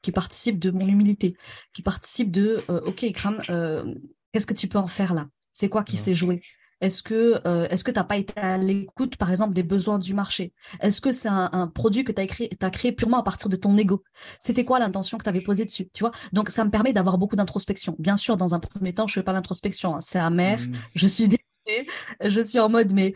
qui 0.01 0.11
participe 0.11 0.59
de 0.59 0.71
mon 0.71 0.88
humilité, 0.88 1.35
qui 1.73 1.81
participe 1.81 2.31
de 2.31 2.61
euh, 2.69 2.81
OK, 2.85 3.03
Ikram, 3.03 3.41
euh, 3.49 3.93
qu'est-ce 4.31 4.45
que 4.45 4.53
tu 4.53 4.67
peux 4.67 4.77
en 4.77 4.88
faire 4.88 5.13
là? 5.13 5.27
C'est 5.53 5.69
quoi 5.69 5.83
qui 5.83 5.97
s'est 5.97 6.15
joué? 6.15 6.41
Est-ce 6.81 7.01
que 7.01 7.41
euh, 7.47 7.67
est-ce 7.69 7.85
que 7.85 7.91
t'as 7.91 8.03
pas 8.03 8.17
été 8.17 8.38
à 8.38 8.57
l'écoute, 8.57 9.15
par 9.15 9.31
exemple, 9.31 9.53
des 9.53 9.63
besoins 9.63 9.97
du 9.97 10.13
marché? 10.13 10.53
Est-ce 10.81 10.99
que 10.99 11.13
c'est 11.13 11.29
un, 11.29 11.71
produit 11.73 12.03
que 12.03 12.11
tu 12.11 12.21
as 12.21 12.27
créé, 12.27 12.49
as 12.61 12.69
créé 12.69 12.91
purement 12.91 13.19
à 13.19 13.23
partir 13.23 13.47
de 13.47 13.55
ton 13.55 13.77
ego? 13.77 14.03
C'était 14.39 14.65
quoi 14.65 14.79
l'intention 14.79 15.17
que 15.17 15.23
tu 15.23 15.29
avais 15.29 15.41
posée 15.41 15.63
dessus? 15.63 15.89
Tu 15.93 16.01
vois? 16.01 16.11
Donc 16.33 16.49
ça 16.49 16.65
me 16.65 16.69
permet 16.69 16.91
d'avoir 16.91 17.17
beaucoup 17.17 17.38
d'introspection. 17.38 17.95
Bien 17.97 18.17
sûr, 18.17 18.35
dans 18.35 18.53
un 18.53 18.59
premier 18.59 18.93
temps, 18.93 19.07
je 19.07 19.13
fais 19.13 19.23
pas 19.23 19.31
l'introspection. 19.31 19.95
Hein. 19.95 20.01
C'est 20.01 20.19
amer. 20.19 20.59
Mmh. 20.59 20.73
Je 20.95 21.07
suis 21.07 21.27
dégoûtée. 21.29 21.88
Je 22.23 22.41
suis 22.41 22.59
en 22.59 22.69
mode, 22.69 22.91
mais 22.91 23.13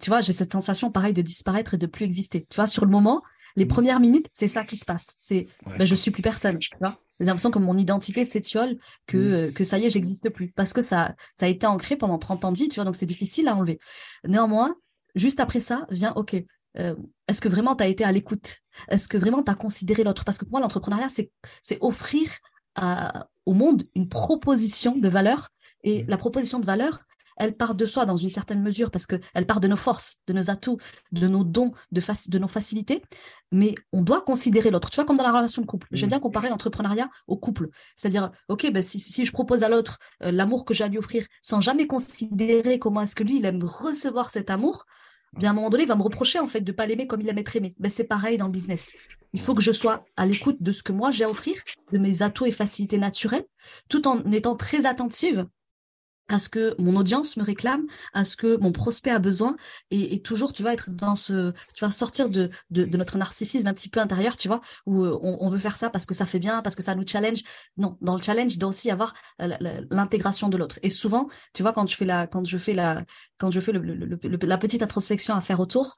tu 0.00 0.10
vois, 0.10 0.20
j'ai 0.20 0.32
cette 0.32 0.50
sensation 0.50 0.90
pareil 0.90 1.12
de 1.12 1.22
disparaître 1.22 1.74
et 1.74 1.78
de 1.78 1.86
plus 1.86 2.04
exister. 2.04 2.46
Tu 2.50 2.56
vois, 2.56 2.66
sur 2.66 2.84
le 2.84 2.90
moment, 2.90 3.22
les 3.56 3.64
mm. 3.64 3.68
premières 3.68 4.00
minutes, 4.00 4.26
c'est 4.32 4.48
ça 4.48 4.64
qui 4.64 4.76
se 4.76 4.84
passe. 4.84 5.14
C'est, 5.18 5.46
ben, 5.78 5.86
je 5.86 5.94
suis 5.94 6.10
plus 6.10 6.22
personne. 6.22 6.58
Tu 6.58 6.70
vois 6.80 6.96
J'ai 7.20 7.26
l'impression 7.26 7.50
que 7.50 7.58
mon 7.58 7.76
identité 7.76 8.24
s'étiole, 8.24 8.78
que 9.06 9.16
mm. 9.16 9.32
euh, 9.32 9.52
que 9.52 9.64
ça 9.64 9.78
y 9.78 9.86
est, 9.86 9.90
j'existe 9.90 10.28
plus, 10.30 10.52
parce 10.52 10.72
que 10.72 10.82
ça 10.82 11.14
ça 11.34 11.46
a 11.46 11.48
été 11.48 11.66
ancré 11.66 11.96
pendant 11.96 12.18
30 12.18 12.44
ans 12.44 12.52
de 12.52 12.58
vie. 12.58 12.68
Tu 12.68 12.76
vois, 12.76 12.84
donc 12.84 12.96
c'est 12.96 13.06
difficile 13.06 13.48
à 13.48 13.56
enlever. 13.56 13.78
Néanmoins, 14.26 14.74
juste 15.14 15.40
après 15.40 15.60
ça, 15.60 15.86
vient 15.90 16.12
OK. 16.14 16.36
Euh, 16.78 16.94
est-ce 17.28 17.40
que 17.40 17.48
vraiment 17.48 17.76
tu 17.76 17.84
as 17.84 17.88
été 17.88 18.04
à 18.04 18.12
l'écoute? 18.12 18.58
Est-ce 18.88 19.06
que 19.06 19.18
vraiment 19.18 19.42
tu 19.42 19.50
as 19.50 19.54
considéré 19.54 20.04
l'autre? 20.04 20.24
Parce 20.24 20.38
que 20.38 20.44
pour 20.44 20.52
moi, 20.52 20.60
l'entrepreneuriat, 20.60 21.08
c'est 21.08 21.30
c'est 21.60 21.78
offrir 21.80 22.28
à, 22.74 23.28
au 23.44 23.52
monde 23.52 23.84
une 23.94 24.08
proposition 24.08 24.96
de 24.96 25.08
valeur. 25.08 25.50
Et 25.84 26.04
mm. 26.04 26.06
la 26.08 26.16
proposition 26.16 26.60
de 26.60 26.66
valeur, 26.66 27.00
elle 27.36 27.56
part 27.56 27.74
de 27.74 27.86
soi 27.86 28.06
dans 28.06 28.16
une 28.16 28.30
certaine 28.30 28.62
mesure 28.62 28.90
parce 28.90 29.06
qu'elle 29.06 29.46
part 29.46 29.60
de 29.60 29.68
nos 29.68 29.76
forces, 29.76 30.18
de 30.26 30.32
nos 30.32 30.50
atouts, 30.50 30.78
de 31.12 31.28
nos 31.28 31.44
dons, 31.44 31.72
de, 31.90 32.00
de 32.28 32.38
nos 32.38 32.48
facilités. 32.48 33.02
Mais 33.50 33.74
on 33.92 34.02
doit 34.02 34.22
considérer 34.22 34.70
l'autre. 34.70 34.90
Tu 34.90 34.96
vois, 34.96 35.04
comme 35.04 35.16
dans 35.16 35.24
la 35.24 35.32
relation 35.32 35.62
de 35.62 35.66
couple. 35.66 35.86
J'aime 35.92 36.08
bien 36.08 36.20
comparer 36.20 36.48
l'entrepreneuriat 36.48 37.10
au 37.26 37.36
couple. 37.36 37.68
C'est-à-dire, 37.96 38.30
OK, 38.48 38.70
ben, 38.72 38.82
si, 38.82 38.98
si 38.98 39.24
je 39.24 39.32
propose 39.32 39.62
à 39.62 39.68
l'autre 39.68 39.98
euh, 40.22 40.32
l'amour 40.32 40.64
que 40.64 40.74
j'ai 40.74 40.84
à 40.84 40.88
lui 40.88 40.98
offrir 40.98 41.26
sans 41.42 41.60
jamais 41.60 41.86
considérer 41.86 42.78
comment 42.78 43.02
est-ce 43.02 43.14
que 43.14 43.24
lui, 43.24 43.38
il 43.38 43.44
aime 43.44 43.62
recevoir 43.64 44.30
cet 44.30 44.50
amour, 44.50 44.86
bien 45.38 45.50
à 45.50 45.52
un 45.52 45.54
moment 45.54 45.70
donné, 45.70 45.84
il 45.84 45.88
va 45.88 45.94
me 45.96 46.02
reprocher 46.02 46.38
en 46.38 46.46
fait 46.46 46.60
de 46.60 46.72
pas 46.72 46.86
l'aimer 46.86 47.06
comme 47.06 47.20
il 47.20 47.28
aime 47.28 47.38
être 47.38 47.56
aimé. 47.56 47.74
Ben, 47.78 47.90
c'est 47.90 48.04
pareil 48.04 48.38
dans 48.38 48.46
le 48.46 48.52
business. 48.52 48.92
Il 49.32 49.40
faut 49.40 49.54
que 49.54 49.62
je 49.62 49.72
sois 49.72 50.04
à 50.16 50.26
l'écoute 50.26 50.62
de 50.62 50.72
ce 50.72 50.82
que 50.82 50.92
moi 50.92 51.10
j'ai 51.10 51.24
à 51.24 51.30
offrir, 51.30 51.56
de 51.92 51.98
mes 51.98 52.22
atouts 52.22 52.46
et 52.46 52.52
facilités 52.52 52.98
naturelles, 52.98 53.46
tout 53.88 54.06
en 54.06 54.22
étant 54.30 54.56
très 54.56 54.86
attentive 54.86 55.46
à 56.28 56.38
ce 56.38 56.48
que 56.48 56.74
mon 56.78 56.96
audience 56.96 57.36
me 57.36 57.42
réclame, 57.42 57.86
à 58.12 58.24
ce 58.24 58.36
que 58.36 58.56
mon 58.60 58.72
prospect 58.72 59.10
a 59.10 59.18
besoin, 59.18 59.56
et, 59.90 60.20
toujours, 60.22 60.52
tu 60.52 60.62
vas 60.62 60.72
être 60.72 60.90
dans 60.90 61.14
ce, 61.14 61.52
tu 61.74 61.84
vas 61.84 61.90
sortir 61.90 62.28
de, 62.28 62.50
de, 62.70 62.84
notre 62.96 63.18
narcissisme 63.18 63.66
un 63.66 63.74
petit 63.74 63.88
peu 63.88 64.00
intérieur, 64.00 64.36
tu 64.36 64.48
vois, 64.48 64.60
où 64.86 65.04
euh, 65.04 65.18
on, 65.22 65.38
on, 65.40 65.48
veut 65.48 65.58
faire 65.58 65.76
ça 65.76 65.90
parce 65.90 66.06
que 66.06 66.14
ça 66.14 66.26
fait 66.26 66.38
bien, 66.38 66.62
parce 66.62 66.76
que 66.76 66.82
ça 66.82 66.94
nous 66.94 67.06
challenge. 67.06 67.42
Non, 67.76 67.98
dans 68.00 68.16
le 68.16 68.22
challenge, 68.22 68.54
il 68.54 68.58
doit 68.58 68.70
aussi 68.70 68.88
y 68.88 68.90
avoir 68.90 69.14
euh, 69.40 69.48
l'intégration 69.90 70.48
de 70.48 70.56
l'autre. 70.56 70.78
Et 70.82 70.90
souvent, 70.90 71.28
tu 71.54 71.62
vois, 71.62 71.72
quand 71.72 71.88
je 71.88 71.96
fais 71.96 72.04
la, 72.04 72.26
quand 72.26 72.46
je 72.46 72.58
fais 72.58 72.74
la, 72.74 73.04
quand 73.38 73.50
je 73.50 73.60
fais 73.60 73.72
la 73.72 74.58
petite 74.58 74.82
introspection 74.82 75.34
à 75.34 75.40
faire 75.40 75.60
autour, 75.60 75.94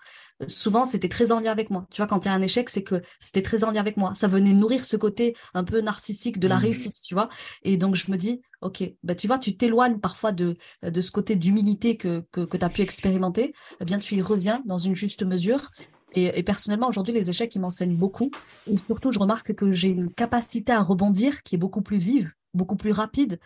souvent 0.47 0.85
c'était 0.85 1.09
très 1.09 1.33
en 1.33 1.41
lien 1.41 1.51
avec 1.51 1.71
moi. 1.71 1.87
Tu 1.91 2.01
vois, 2.01 2.07
quand 2.07 2.25
il 2.25 2.29
y 2.29 2.31
a 2.31 2.35
un 2.35 2.43
échec, 2.43 2.69
c'est 2.71 2.83
que 2.83 3.03
c'était 3.21 3.43
très 3.43 3.65
en 3.65 3.71
lien 3.71 3.81
avec 3.81 3.97
moi. 3.97 4.13
Ça 4.15 4.29
venait 4.29 4.53
nourrir 4.53 4.85
ce 4.85 4.97
côté 4.97 5.35
un 5.55 5.65
peu 5.65 5.81
narcissique 5.81 6.39
de 6.39 6.49
la 6.49 6.57
mmh. 6.57 6.59
réussite, 6.59 6.97
tu 7.03 7.15
vois. 7.15 7.29
Et 7.63 7.77
donc 7.77 7.95
je 7.95 8.11
me 8.11 8.17
dis, 8.17 8.43
ok, 8.61 8.85
bah 9.03 9.15
tu 9.15 9.27
vois, 9.27 9.39
tu 9.39 9.57
t'éloignes 9.57 9.99
parfois 10.01 10.33
de 10.33 10.57
de 10.83 11.01
ce 11.01 11.11
côté 11.11 11.37
d'humilité 11.37 11.97
que 11.97 12.25
que, 12.33 12.43
que 12.43 12.57
tu 12.57 12.65
as 12.65 12.71
pu 12.71 12.83
expérimenter. 12.83 13.55
Eh 13.81 13.85
bien, 13.85 13.99
tu 13.99 14.17
y 14.17 14.23
reviens 14.23 14.63
dans 14.67 14.79
une 14.79 14.95
juste 14.95 15.23
mesure. 15.23 15.71
Et, 16.17 16.39
et 16.39 16.43
personnellement, 16.45 16.89
aujourd'hui, 16.89 17.13
les 17.13 17.29
échecs, 17.29 17.55
ils 17.57 17.61
m'enseignent 17.61 17.97
beaucoup. 17.97 18.31
Et 18.71 18.77
surtout, 18.87 19.11
je 19.11 19.19
remarque 19.19 19.53
que 19.55 19.73
j'ai 19.73 19.89
une 19.89 20.13
capacité 20.13 20.71
à 20.71 20.81
rebondir 20.81 21.43
qui 21.43 21.57
est 21.57 21.59
beaucoup 21.59 21.83
plus 21.83 21.99
vive 21.99 22.33
beaucoup 22.55 22.77
plus 22.77 22.93
rapide. 22.93 23.41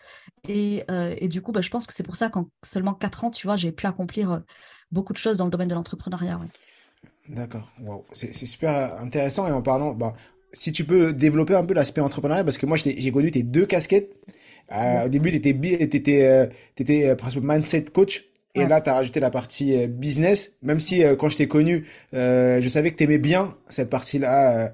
Et, 0.47 0.85
euh, 0.91 1.15
et 1.19 1.29
du 1.29 1.43
coup, 1.43 1.51
bah, 1.51 1.61
je 1.61 1.71
pense 1.71 1.87
que 1.87 1.93
c'est 1.93 2.03
pour 2.03 2.17
ça 2.17 2.29
qu'en 2.29 2.51
seulement 2.63 2.95
quatre 2.95 3.25
ans, 3.25 3.31
tu 3.31 3.47
vois, 3.47 3.57
j'ai 3.57 3.73
pu 3.73 3.87
accomplir 3.87 4.31
euh, 4.31 4.41
beaucoup 4.93 5.13
de 5.13 5.19
choses 5.19 5.39
dans 5.39 5.47
le 5.47 5.51
domaine 5.51 5.69
de 5.69 5.75
l'entrepreneuriat. 5.75 6.39
Ouais. 6.39 6.49
D'accord, 7.29 7.71
wow. 7.83 8.05
c'est 8.13 8.33
super 8.33 8.99
intéressant 9.01 9.47
et 9.47 9.51
en 9.51 9.61
parlant, 9.61 9.93
bah, 9.93 10.15
si 10.53 10.73
tu 10.73 10.85
peux 10.85 11.13
développer 11.13 11.55
un 11.55 11.65
peu 11.65 11.75
l'aspect 11.75 12.01
entrepreneurial, 12.01 12.45
parce 12.45 12.59
que 12.59 12.67
moi 12.67 12.77
j'ai 12.77 13.13
connu 13.13 13.31
tes 13.31 13.43
deux 13.43 13.67
casquettes. 13.67 14.11
Euh, 14.73 15.07
au 15.07 15.09
début, 15.09 15.31
tu 15.31 15.37
étais, 15.37 15.51
étais, 15.51 16.27
euh, 16.27 16.47
étais, 16.77 17.17
presque 17.17 17.39
mindset 17.41 17.87
coach. 17.93 18.25
Et 18.55 18.67
là, 18.67 18.81
tu 18.81 18.91
as 18.91 18.95
rajouté 18.95 19.21
la 19.21 19.31
partie 19.31 19.77
euh, 19.77 19.87
business, 19.87 20.57
même 20.63 20.81
si 20.81 21.03
quand 21.19 21.29
je 21.29 21.37
t'ai 21.37 21.47
connu, 21.47 21.87
je 22.13 22.67
savais 22.69 22.91
que 22.91 22.97
tu 22.97 23.05
aimais 23.05 23.19
bien 23.19 23.55
cette 23.69 23.89
partie-là, 23.89 24.73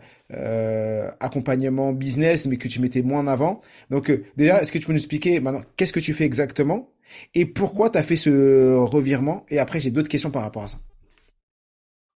accompagnement 1.21 1.93
business, 1.93 2.47
mais 2.47 2.57
que 2.57 2.69
tu 2.69 2.81
mettais 2.81 3.03
moins 3.03 3.21
en 3.21 3.27
avant. 3.27 3.61
Donc 3.91 4.11
déjà, 4.37 4.63
est-ce 4.63 4.73
que 4.73 4.79
tu 4.79 4.87
peux 4.87 4.93
nous 4.93 4.99
expliquer 4.99 5.41
maintenant 5.41 5.63
qu'est-ce 5.77 5.93
que 5.93 6.01
tu 6.01 6.15
fais 6.15 6.25
exactement? 6.25 6.89
Et 7.35 7.45
pourquoi 7.45 7.91
tu 7.91 7.99
as 7.99 8.03
fait 8.03 8.17
ce 8.17 8.75
revirement? 8.75 9.45
Et 9.51 9.59
après, 9.59 9.81
j'ai 9.81 9.91
d'autres 9.91 10.09
questions 10.09 10.31
par 10.31 10.43
rapport 10.43 10.65
à 10.65 10.69
ça. 10.69 10.79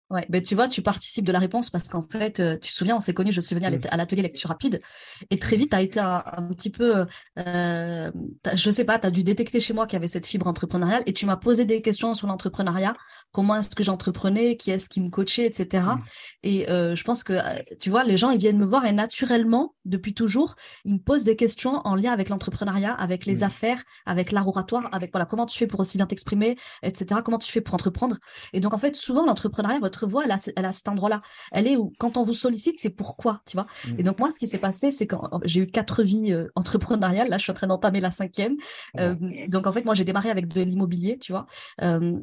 Ouais, 0.08 0.24
ben 0.28 0.40
tu 0.40 0.54
vois, 0.54 0.68
tu 0.68 0.82
participes 0.82 1.24
de 1.24 1.32
la 1.32 1.40
réponse 1.40 1.68
parce 1.68 1.88
qu'en 1.88 2.02
fait, 2.02 2.38
euh, 2.38 2.56
tu 2.58 2.70
te 2.70 2.76
souviens, 2.76 2.94
on 2.94 3.00
s'est 3.00 3.12
connus, 3.12 3.32
je 3.32 3.38
me 3.38 3.42
souviens 3.42 3.70
mmh. 3.70 3.80
à 3.90 3.96
l'atelier 3.96 4.22
lecture 4.22 4.48
rapide, 4.48 4.80
et 5.30 5.38
très 5.40 5.56
vite, 5.56 5.70
tu 5.70 5.76
as 5.76 5.82
été 5.82 5.98
un, 5.98 6.48
petit 6.50 6.70
peu, 6.70 7.06
euh, 7.40 8.10
je 8.54 8.70
sais 8.70 8.84
pas, 8.84 9.00
tu 9.00 9.06
as 9.08 9.10
dû 9.10 9.24
détecter 9.24 9.58
chez 9.58 9.72
moi 9.72 9.84
qu'il 9.86 9.94
y 9.94 9.96
avait 9.96 10.06
cette 10.06 10.26
fibre 10.26 10.46
entrepreneuriale, 10.46 11.02
et 11.06 11.12
tu 11.12 11.26
m'as 11.26 11.36
posé 11.36 11.64
des 11.64 11.82
questions 11.82 12.14
sur 12.14 12.28
l'entrepreneuriat, 12.28 12.94
comment 13.32 13.56
est-ce 13.56 13.74
que 13.74 13.82
j'entreprenais, 13.82 14.56
qui 14.56 14.70
est-ce 14.70 14.88
qui 14.88 15.00
me 15.00 15.10
coachait, 15.10 15.44
etc. 15.44 15.84
Et 16.44 16.62
mmh. 16.62 16.70
euh, 16.70 16.94
je 16.94 17.02
pense 17.02 17.24
que, 17.24 17.32
euh, 17.32 17.58
tu 17.80 17.90
vois, 17.90 18.04
les 18.04 18.16
gens, 18.16 18.30
ils 18.30 18.38
viennent 18.38 18.58
me 18.58 18.64
voir 18.64 18.86
et 18.86 18.92
naturellement, 18.92 19.74
depuis 19.84 20.14
toujours, 20.14 20.54
ils 20.84 20.94
me 20.94 21.00
posent 21.00 21.24
des 21.24 21.36
questions 21.36 21.80
en 21.84 21.96
lien 21.96 22.12
avec 22.12 22.28
l'entrepreneuriat, 22.28 22.94
avec 22.94 23.26
les 23.26 23.40
mmh. 23.40 23.42
affaires, 23.42 23.82
avec 24.06 24.30
l'art 24.30 24.46
oratoire, 24.46 24.88
avec 24.92 25.10
voilà, 25.12 25.26
comment 25.26 25.46
tu 25.46 25.58
fais 25.58 25.66
pour 25.66 25.80
aussi 25.80 25.98
bien 25.98 26.06
t'exprimer, 26.06 26.56
etc. 26.84 27.20
Comment 27.24 27.38
tu 27.38 27.50
fais 27.50 27.60
pour 27.60 27.74
entreprendre. 27.74 28.18
Et 28.52 28.60
donc, 28.60 28.72
en 28.72 28.78
fait, 28.78 28.94
souvent, 28.94 29.26
l'entrepreneuriat, 29.26 29.80
votre 29.80 29.95
voix, 30.04 30.24
elle 30.24 30.32
a, 30.32 30.50
elle 30.56 30.64
a 30.64 30.72
cet 30.72 30.88
endroit-là. 30.88 31.20
Elle 31.52 31.66
est 31.66 31.76
où, 31.76 31.92
quand 31.98 32.16
on 32.16 32.22
vous 32.22 32.34
sollicite, 32.34 32.76
c'est 32.78 32.90
pourquoi, 32.90 33.42
tu 33.46 33.56
vois? 33.56 33.66
Et 33.98 34.02
donc, 34.02 34.18
moi, 34.18 34.30
ce 34.30 34.38
qui 34.38 34.48
s'est 34.48 34.58
passé, 34.58 34.90
c'est 34.90 35.06
que 35.06 35.16
j'ai 35.44 35.60
eu 35.60 35.66
quatre 35.66 36.02
vies 36.02 36.32
euh, 36.32 36.48
entrepreneuriales. 36.54 37.28
Là, 37.28 37.38
je 37.38 37.42
suis 37.42 37.52
en 37.52 37.54
train 37.54 37.66
d'entamer 37.66 38.00
la 38.00 38.10
cinquième. 38.10 38.56
Euh, 38.98 39.14
donc, 39.48 39.66
en 39.66 39.72
fait, 39.72 39.84
moi, 39.84 39.94
j'ai 39.94 40.04
démarré 40.04 40.30
avec 40.30 40.48
de 40.48 40.60
l'immobilier, 40.62 41.18
tu 41.18 41.32
vois. 41.32 41.46
Euh, 41.82 42.18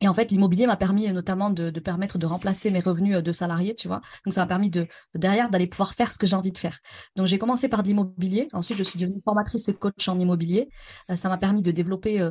et 0.00 0.06
en 0.06 0.14
fait, 0.14 0.30
l'immobilier 0.30 0.68
m'a 0.68 0.76
permis 0.76 1.10
notamment 1.12 1.50
de, 1.50 1.70
de, 1.70 1.80
permettre 1.80 2.18
de 2.18 2.26
remplacer 2.26 2.70
mes 2.70 2.78
revenus 2.78 3.16
de 3.16 3.32
salariés, 3.32 3.74
tu 3.74 3.88
vois. 3.88 4.00
Donc, 4.24 4.32
ça 4.32 4.42
m'a 4.42 4.46
permis 4.46 4.70
de 4.70 4.86
derrière 5.14 5.50
d'aller 5.50 5.66
pouvoir 5.66 5.94
faire 5.94 6.12
ce 6.12 6.18
que 6.18 6.26
j'ai 6.26 6.36
envie 6.36 6.52
de 6.52 6.58
faire. 6.58 6.78
Donc, 7.16 7.26
j'ai 7.26 7.38
commencé 7.38 7.68
par 7.68 7.82
de 7.82 7.88
l'immobilier. 7.88 8.48
Ensuite, 8.52 8.78
je 8.78 8.84
suis 8.84 8.98
devenue 8.98 9.20
formatrice 9.24 9.68
et 9.68 9.74
coach 9.74 10.08
en 10.08 10.18
immobilier. 10.18 10.68
ça 11.16 11.28
m'a 11.28 11.38
permis 11.38 11.62
de 11.62 11.72
développer 11.72 12.30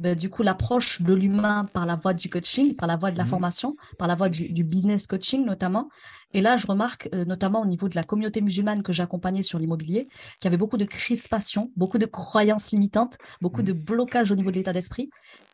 ben, 0.00 0.16
du 0.16 0.30
coup 0.30 0.42
l'approche 0.42 1.02
de 1.02 1.14
l'humain 1.14 1.66
par 1.72 1.86
la 1.86 1.96
voie 1.96 2.14
du 2.14 2.30
coaching, 2.30 2.74
par 2.76 2.86
la 2.86 2.96
voie 2.96 3.10
de 3.10 3.18
la 3.18 3.24
mmh 3.24 3.28
formation, 3.28 3.76
par 3.98 4.08
la 4.08 4.14
voie 4.14 4.28
du, 4.28 4.52
du, 4.52 4.64
business 4.64 5.06
coaching 5.06 5.44
notamment. 5.44 5.88
Et 6.34 6.40
là, 6.40 6.56
je 6.56 6.66
remarque, 6.66 7.08
euh, 7.14 7.24
notamment 7.24 7.62
au 7.62 7.66
niveau 7.66 7.88
de 7.88 7.94
la 7.94 8.04
communauté 8.04 8.40
musulmane 8.40 8.82
que 8.82 8.92
j'accompagnais 8.92 9.42
sur 9.42 9.58
l'immobilier, 9.58 10.08
qu'il 10.40 10.44
y 10.44 10.46
avait 10.48 10.56
beaucoup 10.56 10.76
de 10.76 10.84
crispation, 10.84 11.72
beaucoup 11.76 11.98
de 11.98 12.06
croyances 12.06 12.72
limitantes, 12.72 13.16
beaucoup 13.40 13.62
de 13.62 13.72
blocages 13.72 14.30
au 14.30 14.34
niveau 14.34 14.50
de 14.50 14.56
l'état 14.56 14.72
d'esprit. 14.72 15.10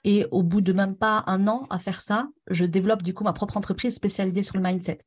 Et 0.07 0.27
au 0.33 0.43
bout 0.43 0.61
de 0.61 0.73
même 0.73 0.97
pas 0.97 1.25
un 1.27 1.49
an 1.49 1.67
à 1.71 1.79
faire 1.79 2.01
ça, 2.01 2.29
je 2.51 2.67
développe 2.67 3.03
du 3.03 3.15
coup 3.15 3.25
ma 3.25 3.33
propre 3.33 3.57
entreprise 3.57 3.95
spécialisée 3.95 4.43
sur 4.43 4.57
le 4.57 4.63
mindset. 4.63 4.99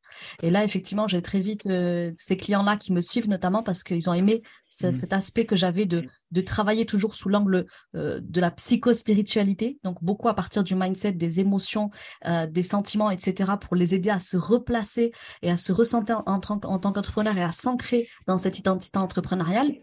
Et 0.42 0.50
là, 0.50 0.64
effectivement, 0.64 1.08
j'ai 1.08 1.22
très 1.22 1.40
vite 1.40 1.68
euh, 1.68 2.12
ces 2.18 2.36
clients-là 2.36 2.78
qui 2.78 2.94
me 2.94 3.02
suivent 3.02 3.30
notamment 3.30 3.62
parce 3.62 3.84
qu'ils 3.84 4.10
ont 4.10 4.14
aimé 4.14 4.42
mmh. 4.82 4.94
cet 4.94 5.14
aspect 5.14 5.46
que 5.46 5.56
j'avais 5.56 5.86
de, 5.86 6.04
de 6.32 6.42
travailler 6.42 6.86
toujours 6.86 7.16
sous 7.16 7.30
l'angle 7.30 7.66
euh, 7.96 8.20
de 8.24 8.42
la 8.42 8.52
psychospiritualité, 8.52 9.80
donc 9.84 10.04
beaucoup 10.04 10.30
à 10.30 10.34
partir 10.34 10.64
du 10.64 10.76
mindset, 10.76 11.14
des 11.14 11.40
émotions, 11.40 11.90
euh, 12.26 12.48
des 12.48 12.64
sentiments, 12.64 13.12
etc., 13.12 13.54
pour 13.62 13.76
les 13.76 13.94
aider 13.94 14.10
à 14.10 14.20
se 14.20 14.36
replacer 14.36 15.12
et 15.42 15.52
à 15.52 15.57
se 15.58 15.72
ressentir 15.72 16.24
en, 16.26 16.40
tant 16.40 16.60
qu'entrepreneur 16.60 17.38
et 17.38 17.44
à 17.44 17.52
s'ancrer 17.52 18.08
dans 18.28 18.38
cette 18.38 18.60
identité 18.60 18.98
entrepreneuriale. 18.98 19.74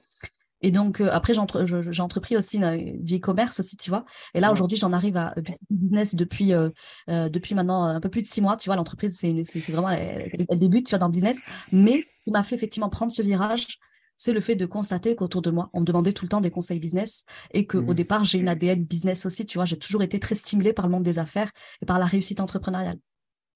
Et 0.64 0.70
donc, 0.70 1.02
euh, 1.02 1.10
après, 1.12 1.34
j'ai 1.34 2.02
entrepris 2.02 2.38
aussi 2.38 2.58
du 2.58 3.16
e-commerce 3.16 3.60
aussi, 3.60 3.76
tu 3.76 3.90
vois. 3.90 4.06
Et 4.32 4.40
là, 4.40 4.50
aujourd'hui, 4.50 4.78
j'en 4.78 4.94
arrive 4.94 5.18
à 5.18 5.34
business 5.68 6.14
depuis, 6.14 6.54
euh, 6.54 6.70
euh, 7.10 7.28
depuis 7.28 7.54
maintenant 7.54 7.84
un 7.84 8.00
peu 8.00 8.08
plus 8.08 8.22
de 8.22 8.26
six 8.26 8.40
mois. 8.40 8.56
Tu 8.56 8.70
vois, 8.70 8.76
l'entreprise, 8.76 9.14
c'est 9.18 9.32
vraiment, 9.70 9.90
elle, 9.90 10.32
débute, 10.58 10.86
tu 10.86 10.90
vois, 10.92 10.98
dans 10.98 11.08
le 11.08 11.12
business. 11.12 11.42
Mais 11.70 12.00
ce 12.00 12.24
qui 12.24 12.30
m'a 12.30 12.42
fait 12.42 12.54
effectivement 12.54 12.88
prendre 12.88 13.12
ce 13.12 13.20
virage, 13.20 13.78
c'est 14.16 14.32
le 14.32 14.40
fait 14.40 14.54
de 14.54 14.64
constater 14.64 15.14
qu'autour 15.16 15.42
de 15.42 15.50
moi, 15.50 15.68
on 15.74 15.80
me 15.80 15.84
demandait 15.84 16.14
tout 16.14 16.24
le 16.24 16.30
temps 16.30 16.40
des 16.40 16.50
conseils 16.50 16.80
business 16.80 17.26
et 17.52 17.66
qu'au 17.66 17.82
au 17.82 17.92
départ, 17.92 18.24
j'ai 18.24 18.38
une 18.38 18.48
ADN 18.48 18.84
business 18.84 19.26
aussi. 19.26 19.44
Tu 19.44 19.58
vois, 19.58 19.66
j'ai 19.66 19.78
toujours 19.78 20.02
été 20.02 20.18
très 20.18 20.34
stimulée 20.34 20.72
par 20.72 20.86
le 20.86 20.92
monde 20.92 21.02
des 21.02 21.18
affaires 21.18 21.50
et 21.82 21.84
par 21.84 21.98
la 21.98 22.06
réussite 22.06 22.40
entrepreneuriale. 22.40 22.96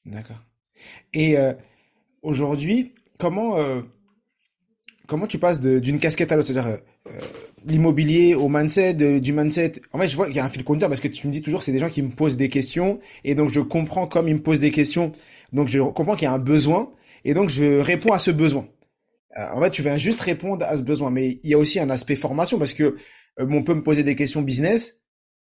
D'accord. 0.05 0.45
Et 1.15 1.39
aujourd'hui, 2.23 2.95
comment 3.19 3.57
comment 5.09 5.27
tu 5.27 5.39
passes 5.39 5.61
d'une 5.61 5.99
casquette 5.99 6.31
à 6.31 6.37
l'autre? 6.37 6.47
C'est-à-dire 6.47 6.71
euh, 6.71 6.77
euh, 7.09 7.21
l'immobilier 7.65 8.37
au 8.37 8.49
mindset, 8.49 8.95
du 8.95 9.33
mindset. 9.33 9.73
En 9.93 9.99
fait, 9.99 10.09
je 10.09 10.15
vois 10.15 10.27
qu'il 10.27 10.37
y 10.37 10.39
a 10.39 10.45
un 10.45 10.49
fil 10.49 10.63
conducteur 10.63 10.89
parce 10.89 11.01
que 11.01 11.09
tu 11.09 11.27
me 11.27 11.33
dis 11.33 11.43
toujours, 11.43 11.65
c'est 11.65 11.73
des 11.73 11.81
gens 11.81 11.89
qui 11.89 12.03
me 12.03 12.11
posent 12.11 12.37
des 12.37 12.49
questions 12.49 13.01
et 13.25 13.35
donc 13.35 13.51
je 13.51 13.61
comprends 13.61 14.07
comme 14.07 14.29
ils 14.29 14.37
me 14.37 14.43
posent 14.43 14.61
des 14.61 14.71
questions. 14.71 15.11
Donc 15.53 15.67
je 15.67 15.81
comprends 15.81 16.15
qu'il 16.15 16.25
y 16.25 16.29
a 16.29 16.33
un 16.33 16.39
besoin 16.39 16.93
et 17.25 17.35
donc 17.35 17.49
je 17.49 17.81
réponds 17.81 18.13
à 18.13 18.21
ce 18.21 18.31
besoin. 18.31 18.69
Euh, 19.37 19.47
en 19.53 19.61
fait, 19.61 19.71
tu 19.71 19.83
viens 19.83 19.97
juste 19.97 20.21
répondre 20.21 20.65
à 20.65 20.77
ce 20.77 20.83
besoin, 20.83 21.11
mais 21.11 21.41
il 21.43 21.51
y 21.51 21.55
a 21.55 21.59
aussi 21.59 21.81
un 21.81 21.91
aspect 21.91 22.15
formation 22.15 22.59
parce 22.59 22.75
que 22.75 22.97
on 23.41 23.63
peut 23.63 23.75
me 23.75 23.83
poser 23.83 24.03
des 24.03 24.17
questions 24.17 24.43
business, 24.43 25.03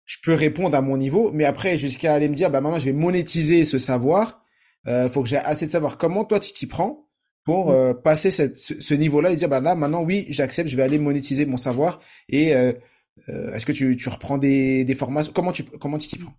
je 0.06 0.18
peux 0.24 0.34
répondre 0.34 0.76
à 0.76 0.82
mon 0.82 0.98
niveau, 0.98 1.32
mais 1.32 1.46
après 1.46 1.78
jusqu'à 1.78 2.14
aller 2.14 2.28
me 2.28 2.36
dire, 2.36 2.50
bah 2.50 2.60
maintenant 2.60 2.80
je 2.80 2.86
vais 2.86 2.94
monétiser 2.94 3.64
ce 3.64 3.78
savoir. 3.78 4.45
Euh, 4.88 5.10
faut 5.10 5.24
que 5.24 5.30
j'ai 5.30 5.38
assez 5.38 5.66
de 5.66 5.72
savoir 5.72 5.98
comment 5.98 6.26
toi 6.26 6.40
tu 6.40 6.54
t'y 6.54 6.68
prends 6.68 7.06
pour 7.46 7.68
mm. 7.68 7.74
euh, 7.74 7.94
passer 7.94 8.32
cette, 8.32 8.58
ce, 8.58 8.94
niveau-là 8.94 9.32
et 9.32 9.36
dire 9.36 9.48
bah 9.48 9.62
là 9.62 9.76
maintenant 9.76 10.04
oui 10.04 10.26
j'accepte 10.30 10.70
je 10.70 10.76
vais 10.76 10.84
aller 10.84 11.00
monétiser 11.00 11.46
mon 11.46 11.58
savoir 11.58 12.02
et 12.28 12.54
euh, 12.54 12.74
euh, 13.30 13.54
est-ce 13.54 13.66
que 13.66 13.72
tu, 13.72 13.96
tu 13.96 14.10
reprends 14.10 14.38
des, 14.38 14.84
des 14.84 14.96
formations 14.96 15.32
comment 15.34 15.54
tu 15.54 15.64
comment 15.64 15.98
tu 15.98 16.10
t'y 16.10 16.18
prends? 16.18 16.34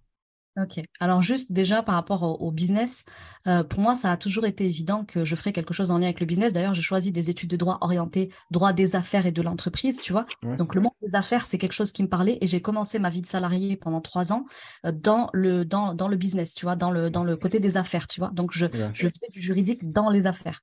Ok. 0.56 0.80
Alors 1.00 1.20
juste 1.20 1.52
déjà 1.52 1.82
par 1.82 1.94
rapport 1.94 2.40
au, 2.40 2.50
business, 2.50 3.04
euh, 3.46 3.62
pour 3.62 3.80
moi 3.80 3.94
ça 3.94 4.10
a 4.10 4.16
toujours 4.16 4.46
été 4.46 4.64
évident 4.64 5.04
que 5.04 5.24
je 5.24 5.36
ferais 5.36 5.52
quelque 5.52 5.74
chose 5.74 5.90
en 5.90 5.98
lien 5.98 6.06
avec 6.06 6.20
le 6.20 6.26
business. 6.26 6.54
D'ailleurs, 6.54 6.72
j'ai 6.72 6.82
choisi 6.82 7.12
des 7.12 7.28
études 7.28 7.50
de 7.50 7.56
droit 7.56 7.76
orientées 7.82 8.30
droit 8.50 8.72
des 8.72 8.96
affaires 8.96 9.26
et 9.26 9.32
de 9.32 9.42
l'entreprise, 9.42 10.00
tu 10.00 10.12
vois. 10.12 10.24
Donc 10.56 10.74
le 10.74 10.80
monde 10.80 10.92
des 11.02 11.14
affaires 11.14 11.44
c'est 11.44 11.58
quelque 11.58 11.74
chose 11.74 11.92
qui 11.92 12.02
me 12.02 12.08
parlait 12.08 12.38
et 12.40 12.46
j'ai 12.46 12.62
commencé 12.62 12.98
ma 12.98 13.10
vie 13.10 13.20
de 13.20 13.26
salarié 13.26 13.76
pendant 13.76 14.00
trois 14.00 14.32
ans 14.32 14.46
euh, 14.86 14.92
dans 14.92 15.28
le 15.34 15.64
dans 15.64 15.94
dans 15.94 16.08
le 16.08 16.16
business, 16.16 16.54
tu 16.54 16.64
vois, 16.64 16.76
dans 16.76 16.90
le 16.90 17.10
dans 17.10 17.24
le 17.24 17.36
côté 17.36 17.60
des 17.60 17.76
affaires, 17.76 18.06
tu 18.06 18.20
vois. 18.20 18.30
Donc 18.30 18.52
je 18.52 18.66
je 18.94 19.08
fais 19.08 19.28
du 19.30 19.42
juridique 19.42 19.92
dans 19.92 20.08
les 20.08 20.26
affaires. 20.26 20.62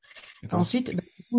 Ensuite, 0.51 0.91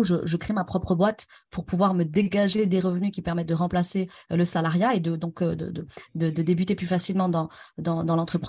je, 0.03 0.37
crée 0.37 0.53
ma 0.53 0.63
propre 0.63 0.95
boîte 0.95 1.27
pour 1.49 1.65
pouvoir 1.65 1.93
me 1.93 2.03
dégager 2.03 2.65
des 2.65 2.79
revenus 2.79 3.11
qui 3.11 3.21
permettent 3.21 3.49
de 3.49 3.53
remplacer 3.53 4.07
euh, 4.31 4.35
le 4.35 4.45
salariat 4.45 4.93
et 4.93 4.99
de 4.99 5.15
donc 5.15 5.43
de 5.43 5.85
de, 6.15 6.29
débuter 6.29 6.75
plus 6.75 6.87
facilement 6.87 7.29
dans 7.29 7.49
l'entreprise 7.77 8.45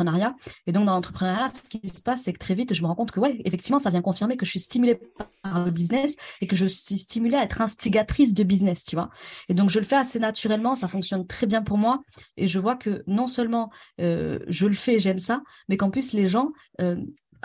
et 0.67 0.73
donc, 0.73 0.87
dans 0.87 0.93
l'entrepreneuriat, 0.93 1.49
ce 1.49 1.69
qui 1.69 1.89
se 1.89 2.01
passe, 2.01 2.23
c'est 2.23 2.33
que 2.33 2.39
très 2.39 2.55
vite, 2.55 2.75
je 2.75 2.83
me 2.83 2.87
rends 2.87 2.95
compte 2.95 3.11
que, 3.11 3.21
ouais, 3.21 3.41
effectivement, 3.45 3.79
ça 3.79 3.91
vient 3.91 4.03
confirmer 4.03 4.37
que 4.37 4.45
je 4.45 4.51
suis 4.51 4.61
stimulée 4.61 4.99
par 5.43 5.65
le 5.65 5.71
business 5.71 6.17
et 6.41 6.47
que 6.47 6.57
je 6.57 6.67
suis 6.67 6.99
stimulée 6.99 7.37
à 7.37 7.43
être 7.43 7.61
instigatrice 7.61 8.35
de 8.35 8.43
business, 8.43 8.85
tu 8.85 8.97
vois. 8.97 9.11
Et 9.49 9.55
donc, 9.55 9.71
je 9.71 9.79
le 9.79 9.85
fais 9.85 9.97
assez 9.97 10.19
naturellement, 10.19 10.75
ça 10.75 10.89
fonctionne 10.89 11.27
très 11.27 11.47
bien 11.47 11.63
pour 11.63 11.79
moi. 11.79 12.03
Et 12.37 12.47
je 12.47 12.59
vois 12.59 12.77
que 12.77 13.03
non 13.07 13.27
seulement 13.27 13.71
euh, 14.01 14.39
je 14.49 14.67
le 14.67 14.75
fais, 14.75 14.99
j'aime 14.99 15.19
ça, 15.19 15.43
mais 15.69 15.77
qu'en 15.77 15.91
plus, 15.91 16.13
les 16.13 16.27
gens 16.27 16.49
euh, 16.81 16.97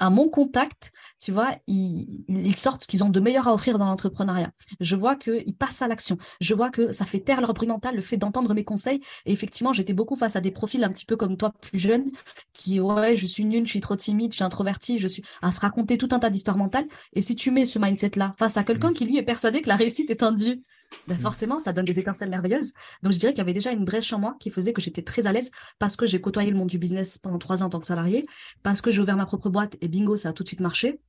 à 0.01 0.09
mon 0.09 0.29
contact, 0.29 0.91
tu 1.19 1.31
vois, 1.31 1.55
ils, 1.67 2.25
ils 2.27 2.55
sortent 2.55 2.87
qu'ils 2.87 3.03
ont 3.03 3.09
de 3.09 3.19
meilleurs 3.19 3.47
à 3.47 3.53
offrir 3.53 3.77
dans 3.77 3.85
l'entrepreneuriat. 3.85 4.51
Je 4.79 4.95
vois 4.95 5.15
qu'ils 5.15 5.55
passent 5.55 5.83
à 5.83 5.87
l'action. 5.87 6.17
Je 6.41 6.55
vois 6.55 6.71
que 6.71 6.91
ça 6.91 7.05
fait 7.05 7.19
taire 7.19 7.39
leur 7.39 7.53
bruit 7.53 7.67
mental, 7.67 7.95
le 7.95 8.01
fait 8.01 8.17
d'entendre 8.17 8.55
mes 8.55 8.63
conseils. 8.63 8.99
Et 9.27 9.31
effectivement, 9.31 9.73
j'étais 9.73 9.93
beaucoup 9.93 10.15
face 10.15 10.35
à 10.35 10.41
des 10.41 10.49
profils 10.49 10.83
un 10.83 10.89
petit 10.89 11.05
peu 11.05 11.17
comme 11.17 11.37
toi, 11.37 11.53
plus 11.61 11.77
jeunes, 11.77 12.07
qui, 12.53 12.79
ouais, 12.79 13.15
je 13.15 13.27
suis 13.27 13.45
nulle, 13.45 13.67
je 13.67 13.71
suis 13.71 13.79
trop 13.79 13.95
timide, 13.95 14.31
je 14.31 14.37
suis 14.37 14.43
introverti, 14.43 14.97
je 14.97 15.07
suis 15.07 15.23
à 15.43 15.51
se 15.51 15.59
raconter 15.59 15.99
tout 15.99 16.09
un 16.11 16.17
tas 16.17 16.31
d'histoires 16.31 16.57
mentales. 16.57 16.87
Et 17.13 17.21
si 17.21 17.35
tu 17.35 17.51
mets 17.51 17.67
ce 17.67 17.77
mindset-là 17.77 18.33
face 18.39 18.57
à 18.57 18.63
quelqu'un 18.63 18.89
mmh. 18.89 18.93
qui, 18.93 19.05
lui, 19.05 19.17
est 19.17 19.23
persuadé 19.23 19.61
que 19.61 19.69
la 19.69 19.75
réussite 19.75 20.09
est 20.09 20.23
un 20.23 20.31
dû, 20.31 20.63
ben 21.07 21.15
mmh. 21.15 21.19
forcément, 21.19 21.59
ça 21.59 21.73
donne 21.73 21.85
des 21.85 21.99
étincelles 21.99 22.29
merveilleuses. 22.29 22.73
Donc, 23.03 23.13
je 23.13 23.19
dirais 23.19 23.33
qu'il 23.33 23.39
y 23.39 23.41
avait 23.41 23.53
déjà 23.53 23.71
une 23.71 23.85
brèche 23.85 24.11
en 24.13 24.19
moi 24.19 24.35
qui 24.39 24.49
faisait 24.49 24.73
que 24.73 24.81
j'étais 24.81 25.01
très 25.01 25.27
à 25.27 25.31
l'aise 25.31 25.51
parce 25.79 25.95
que 25.95 26.05
j'ai 26.05 26.21
côtoyé 26.21 26.51
le 26.51 26.57
monde 26.57 26.69
du 26.69 26.77
business 26.77 27.17
pendant 27.17 27.37
trois 27.37 27.63
ans 27.63 27.67
en 27.67 27.69
tant 27.69 27.79
que 27.79 27.85
salarié, 27.85 28.25
parce 28.63 28.81
que 28.81 28.91
j'ai 28.91 29.01
ouvert 29.01 29.17
ma 29.17 29.25
propre 29.25 29.49
boîte 29.49 29.77
et 29.81 29.87
bingo, 29.87 30.17
ça 30.17 30.29
a 30.29 30.33
tout 30.33 30.43
de 30.43 30.47
suite 30.47 30.61
marché. 30.61 30.99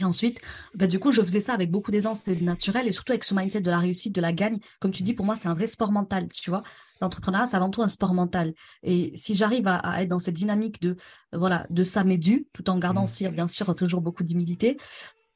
Et 0.00 0.04
ensuite, 0.04 0.40
ben, 0.74 0.88
du 0.88 0.98
coup, 0.98 1.10
je 1.10 1.20
faisais 1.20 1.40
ça 1.40 1.52
avec 1.52 1.70
beaucoup 1.70 1.90
d'aisance 1.90 2.26
et 2.26 2.34
de 2.34 2.42
naturel 2.42 2.88
et 2.88 2.92
surtout 2.92 3.12
avec 3.12 3.22
ce 3.22 3.34
mindset 3.34 3.60
de 3.60 3.70
la 3.70 3.78
réussite, 3.78 4.14
de 4.14 4.20
la 4.20 4.32
gagne. 4.32 4.58
Comme 4.80 4.92
tu 4.92 5.02
dis, 5.02 5.12
pour 5.12 5.26
moi, 5.26 5.36
c'est 5.36 5.48
un 5.48 5.54
vrai 5.54 5.66
sport 5.66 5.92
mental, 5.92 6.28
tu 6.32 6.48
vois. 6.48 6.62
L'entrepreneuriat, 7.02 7.44
c'est 7.44 7.56
avant 7.56 7.70
tout 7.70 7.82
un 7.82 7.88
sport 7.88 8.14
mental. 8.14 8.54
Et 8.82 9.12
si 9.14 9.34
j'arrive 9.34 9.66
à, 9.66 10.02
être 10.02 10.08
dans 10.08 10.18
cette 10.18 10.34
dynamique 10.34 10.80
de, 10.80 10.96
voilà, 11.32 11.66
de 11.68 11.84
ça 11.84 12.02
m'est 12.02 12.18
dû, 12.18 12.46
tout 12.54 12.68
en 12.70 12.78
gardant 12.78 13.04
mmh. 13.04 13.28
bien 13.28 13.48
sûr, 13.48 13.74
toujours 13.74 14.00
beaucoup 14.00 14.24
d'humilité, 14.24 14.78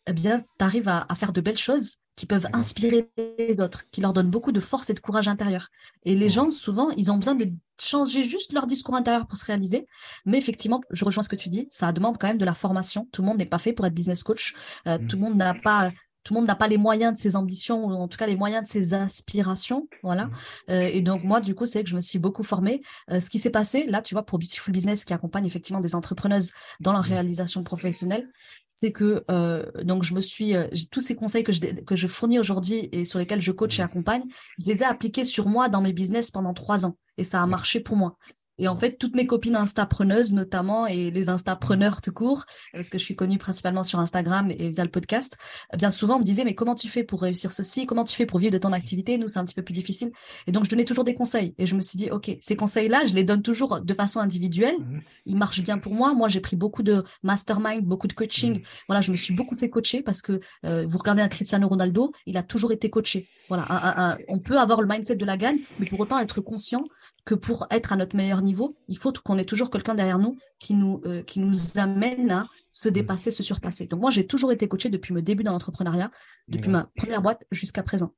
eh 0.07 0.13
bien, 0.13 0.41
tu 0.41 0.65
arrives 0.65 0.89
à, 0.89 1.07
faire 1.15 1.33
de 1.33 1.41
belles 1.41 1.59
choses 1.59 1.95
qui 2.17 2.27
peuvent 2.27 2.47
inspirer 2.53 3.11
d'autres, 3.57 3.91
qui 3.91 4.01
leur 4.01 4.13
donnent 4.13 4.31
beaucoup 4.31 4.53
de 4.53 4.61
force 4.61 4.89
et 4.91 4.95
de 4.95 5.01
courage 5.01 5.27
intérieur. 5.27 5.69
Et 6.05 6.15
les 6.15 6.29
gens, 6.29 6.51
souvent, 6.51 6.91
ils 6.91 7.11
ont 7.11 7.17
besoin 7.17 7.35
de 7.35 7.47
changer 7.81 8.23
juste 8.23 8.53
leur 8.53 8.67
discours 8.67 8.95
intérieur 8.95 9.27
pour 9.27 9.37
se 9.37 9.45
réaliser. 9.45 9.87
Mais 10.25 10.39
effectivement, 10.39 10.81
je 10.91 11.05
rejoins 11.05 11.25
ce 11.25 11.29
que 11.29 11.37
tu 11.37 11.49
dis, 11.49 11.67
ça 11.71 11.91
demande 11.91 12.19
quand 12.19 12.29
même 12.29 12.39
de 12.39 12.45
la 12.45 12.55
formation. 12.55 13.09
Tout 13.11 13.23
le 13.23 13.29
monde 13.29 13.39
n'est 13.39 13.47
pas 13.47 13.59
fait 13.59 13.73
pour 13.73 13.87
être 13.87 13.95
business 13.95 14.23
coach. 14.23 14.55
Euh, 14.87 14.99
mmh. 14.99 15.07
Tout 15.09 15.17
le 15.17 15.23
monde 15.23 15.37
n'a 15.37 15.55
pas 15.55 15.91
tout 16.25 16.33
le 16.33 16.41
monde 16.41 16.49
n'a 16.49 16.57
pas 16.57 16.69
les 16.69 16.79
moyens 16.79 17.13
de 17.13 17.19
ses 17.19 17.37
ambitions 17.37 17.85
ou 17.85 17.93
en 17.93 18.09
tout 18.09 18.17
cas 18.17 18.27
les 18.27 18.37
moyens 18.37 18.65
de 18.65 18.69
ses 18.69 18.95
aspirations, 18.95 19.89
voilà. 20.03 20.27
Mmh. 20.27 20.33
Euh, 20.71 20.91
et 20.93 21.01
donc 21.03 21.23
moi, 21.23 21.41
du 21.41 21.55
coup, 21.55 21.67
c'est 21.67 21.85
que 21.85 21.91
je 21.91 21.97
me 21.97 22.01
suis 22.01 22.19
beaucoup 22.19 22.43
formée. 22.43 22.83
Euh, 23.11 23.21
ce 23.21 23.31
qui 23.31 23.39
s'est 23.39 23.51
passé 23.51 23.85
là, 23.87 24.03
tu 24.03 24.15
vois, 24.15 24.25
pour 24.25 24.39
Beautiful 24.39 24.73
Business 24.73 25.05
qui 25.05 25.13
accompagne 25.13 25.47
effectivement 25.47 25.81
des 25.81 25.95
entrepreneuses 25.95 26.53
dans 26.81 26.93
leur 26.93 27.03
mmh. 27.03 27.09
réalisation 27.09 27.63
professionnelle, 27.63 28.29
c'est 28.75 28.91
que 28.91 29.25
euh, 29.31 29.65
donc 29.83 30.03
je 30.03 30.15
me 30.15 30.21
suis 30.21 30.57
euh, 30.57 30.67
tous 30.91 31.01
ces 31.01 31.15
conseils 31.15 31.45
que 31.45 31.53
je 31.53 31.61
que 31.61 31.95
je 31.95 32.07
fournis 32.07 32.39
aujourd'hui 32.39 32.89
et 32.93 33.05
sur 33.05 33.19
lesquels 33.19 33.41
je 33.41 33.53
coach 33.53 33.79
et 33.79 33.83
mmh. 33.83 33.87
accompagne, 33.87 34.23
je 34.59 34.65
les 34.67 34.83
ai 34.83 34.87
appliqués 34.87 35.25
sur 35.25 35.49
moi 35.49 35.69
dans 35.69 35.81
mes 35.81 35.93
business 35.93 36.31
pendant 36.31 36.55
trois 36.55 36.87
ans 36.87 36.97
et 37.19 37.25
ça 37.25 37.43
a 37.43 37.47
marché 37.47 37.81
pour 37.81 37.97
moi. 37.97 38.17
Et 38.59 38.69
en 38.69 38.75
fait, 38.75 38.99
toutes 38.99 39.15
mes 39.15 39.27
copines 39.27 39.57
instapreneuses 39.57 40.33
notamment 40.33 40.87
et 40.87 41.11
les 41.11 41.29
instapreneurs 41.29 42.01
tout 42.01 42.13
court, 42.13 42.45
parce 42.73 42.89
que 42.89 42.99
je 42.99 43.05
suis 43.05 43.17
connue 43.17 43.39
principalement 43.39 43.83
sur 43.83 43.99
Instagram 43.99 44.51
et 44.51 44.71
via 44.71 44.85
le 44.85 44.91
podcast, 44.91 45.37
eh 45.73 45.77
bien 45.77 45.91
souvent 45.91 46.17
on 46.17 46.19
me 46.21 46.25
disait 46.25 46.45
mais 46.45 46.55
comment 46.55 46.75
tu 46.75 46.89
fais 46.89 47.05
pour 47.05 47.23
réussir 47.23 47.53
ceci? 47.53 47.87
Comment 47.87 48.05
tu 48.05 48.15
fais 48.15 48.27
pour 48.27 48.39
vivre 48.39 48.53
de 48.53 48.59
ton 48.59 48.73
activité? 48.73 49.19
Nous 49.19 49.29
c'est 49.29 49.39
un 49.39 49.45
petit 49.45 49.55
peu 49.55 49.63
plus 49.63 49.73
difficile. 49.73 50.13
Et 50.47 50.53
donc 50.53 50.65
je 50.65 50.71
donnais 50.71 50.85
toujours 50.85 51.05
des 51.05 51.15
conseils 51.15 51.55
et 51.59 51.67
je 51.67 51.75
me 51.75 51.83
suis 51.83 51.99
dit 51.99 52.11
ok 52.11 52.37
ces 52.41 52.57
conseils 52.57 52.89
là 52.89 53.05
je 53.07 53.15
les 53.15 53.25
donne 53.25 53.43
toujours 53.43 53.81
de 53.81 53.95
façon 53.95 54.21
individuelle. 54.21 54.77
Mmh. 54.79 54.99
Ils 55.27 55.37
marchent 55.37 55.63
bien 55.63 55.79
pour 55.79 55.95
moi. 55.95 56.15
Moi 56.15 56.29
j'ai 56.29 56.41
pris 56.41 56.57
beaucoup 56.57 56.83
de 56.83 57.05
mastermind, 57.23 57.83
beaucoup 57.83 58.07
de 58.07 58.13
coaching. 58.13 58.59
Mmh. 58.59 58.63
Voilà 58.89 59.01
je 59.01 59.11
me 59.11 59.17
suis 59.17 59.35
beaucoup 59.35 59.57
fait 59.57 59.71
coacher 59.71 60.03
parce 60.03 60.23
que 60.23 60.41
euh, 60.65 60.85
vous 60.87 60.99
regardez 60.99 61.23
un 61.23 61.29
Cristiano 61.29 61.69
Ronaldo, 61.69 62.13
il 62.27 62.37
a 62.37 62.43
toujours 62.43 62.73
été 62.73 62.91
coaché. 62.91 63.27
Voilà 63.49 64.17
on 64.29 64.39
peut 64.39 64.59
avoir 64.59 64.81
le 64.81 64.89
mindset 64.89 65.17
de 65.17 65.25
la 65.25 65.37
gagne, 65.37 65.59
mais 65.79 65.87
pour 65.87 66.01
autant 66.01 66.19
être 66.19 66.41
conscient 66.41 66.85
que 67.25 67.35
pour 67.35 67.67
être 67.71 67.93
à 67.93 67.97
notre 67.97 68.17
meilleur 68.17 68.43
niveau, 68.43 68.77
il 68.89 68.99
faut 68.99 69.13
qu'on 69.13 69.39
ait 69.39 69.45
toujours 69.45 69.71
quelqu'un 69.71 69.95
derrière 69.95 70.19
nous 70.19 70.37
qui 70.59 70.75
nous, 70.75 71.01
euh, 71.07 71.23
qui 71.23 71.41
nous 71.41 71.79
amène 71.79 72.31
à 72.31 72.47
se 72.73 72.89
mm. 72.89 72.93
dépasser, 72.93 73.31
se 73.31 73.43
surpasser. 73.43 73.87
Donc 73.87 74.01
moi, 74.01 74.11
j'ai 74.11 74.27
toujours 74.27 74.53
été 74.53 74.69
coaché 74.69 74.91
depuis 74.91 75.15
mon 75.15 75.21
début 75.21 75.43
dans 75.43 75.53
l'entrepreneuriat, 75.53 76.11
depuis 76.49 76.71
ma 76.71 76.89
première 76.97 77.23
boîte 77.23 77.43
jusqu'à 77.51 77.83
présent. 77.83 78.13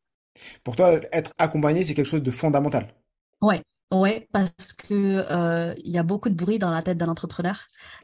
Pour 0.64 0.76
toi, 0.76 1.00
être 1.12 1.32
accompagné, 1.38 1.84
c'est 1.84 1.94
quelque 1.94 2.06
chose 2.06 2.22
de 2.22 2.30
fondamental. 2.30 2.92
Ouais, 3.40 3.62
Ouais, 3.92 4.28
parce 4.32 4.72
que 4.72 5.24
euh, 5.30 5.72
il 5.84 5.92
y 5.92 5.98
a 5.98 6.02
beaucoup 6.02 6.28
de 6.28 6.34
bruit 6.34 6.58
dans 6.58 6.72
la 6.72 6.82
tête 6.82 6.98
d'un 6.98 7.06
entrepreneur. 7.06 7.56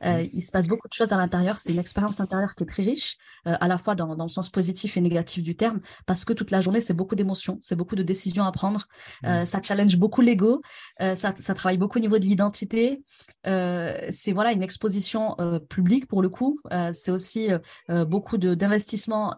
Euh, 0.04 0.24
il 0.32 0.40
se 0.40 0.52
passe 0.52 0.68
beaucoup 0.68 0.86
de 0.86 0.92
choses 0.92 1.12
à 1.12 1.16
l'intérieur. 1.16 1.58
C'est 1.58 1.72
une 1.72 1.80
expérience 1.80 2.20
intérieure 2.20 2.54
qui 2.54 2.62
est 2.62 2.66
très 2.66 2.84
riche, 2.84 3.16
euh, 3.48 3.56
à 3.60 3.66
la 3.66 3.78
fois 3.78 3.96
dans, 3.96 4.14
dans 4.14 4.24
le 4.24 4.30
sens 4.30 4.48
positif 4.48 4.96
et 4.96 5.00
négatif 5.00 5.42
du 5.42 5.56
terme, 5.56 5.80
parce 6.06 6.24
que 6.24 6.34
toute 6.34 6.52
la 6.52 6.60
journée 6.60 6.80
c'est 6.80 6.94
beaucoup 6.94 7.16
d'émotions, 7.16 7.58
c'est 7.60 7.74
beaucoup 7.74 7.96
de 7.96 8.04
décisions 8.04 8.44
à 8.44 8.52
prendre. 8.52 8.86
Euh, 9.26 9.44
ça 9.44 9.60
challenge 9.60 9.96
beaucoup 9.96 10.20
l'ego, 10.20 10.62
euh, 11.00 11.16
ça, 11.16 11.34
ça 11.40 11.52
travaille 11.52 11.78
beaucoup 11.78 11.98
au 11.98 12.02
niveau 12.02 12.18
de 12.20 12.24
l'identité. 12.26 13.02
Euh, 13.48 14.06
c'est 14.10 14.30
voilà 14.32 14.52
une 14.52 14.62
exposition 14.62 15.34
euh, 15.40 15.58
publique 15.58 16.06
pour 16.06 16.22
le 16.22 16.28
coup. 16.28 16.60
Euh, 16.72 16.92
c'est 16.92 17.10
aussi 17.10 17.48
euh, 17.90 18.04
beaucoup 18.04 18.38
de 18.38 18.54
d'investissement 18.54 19.34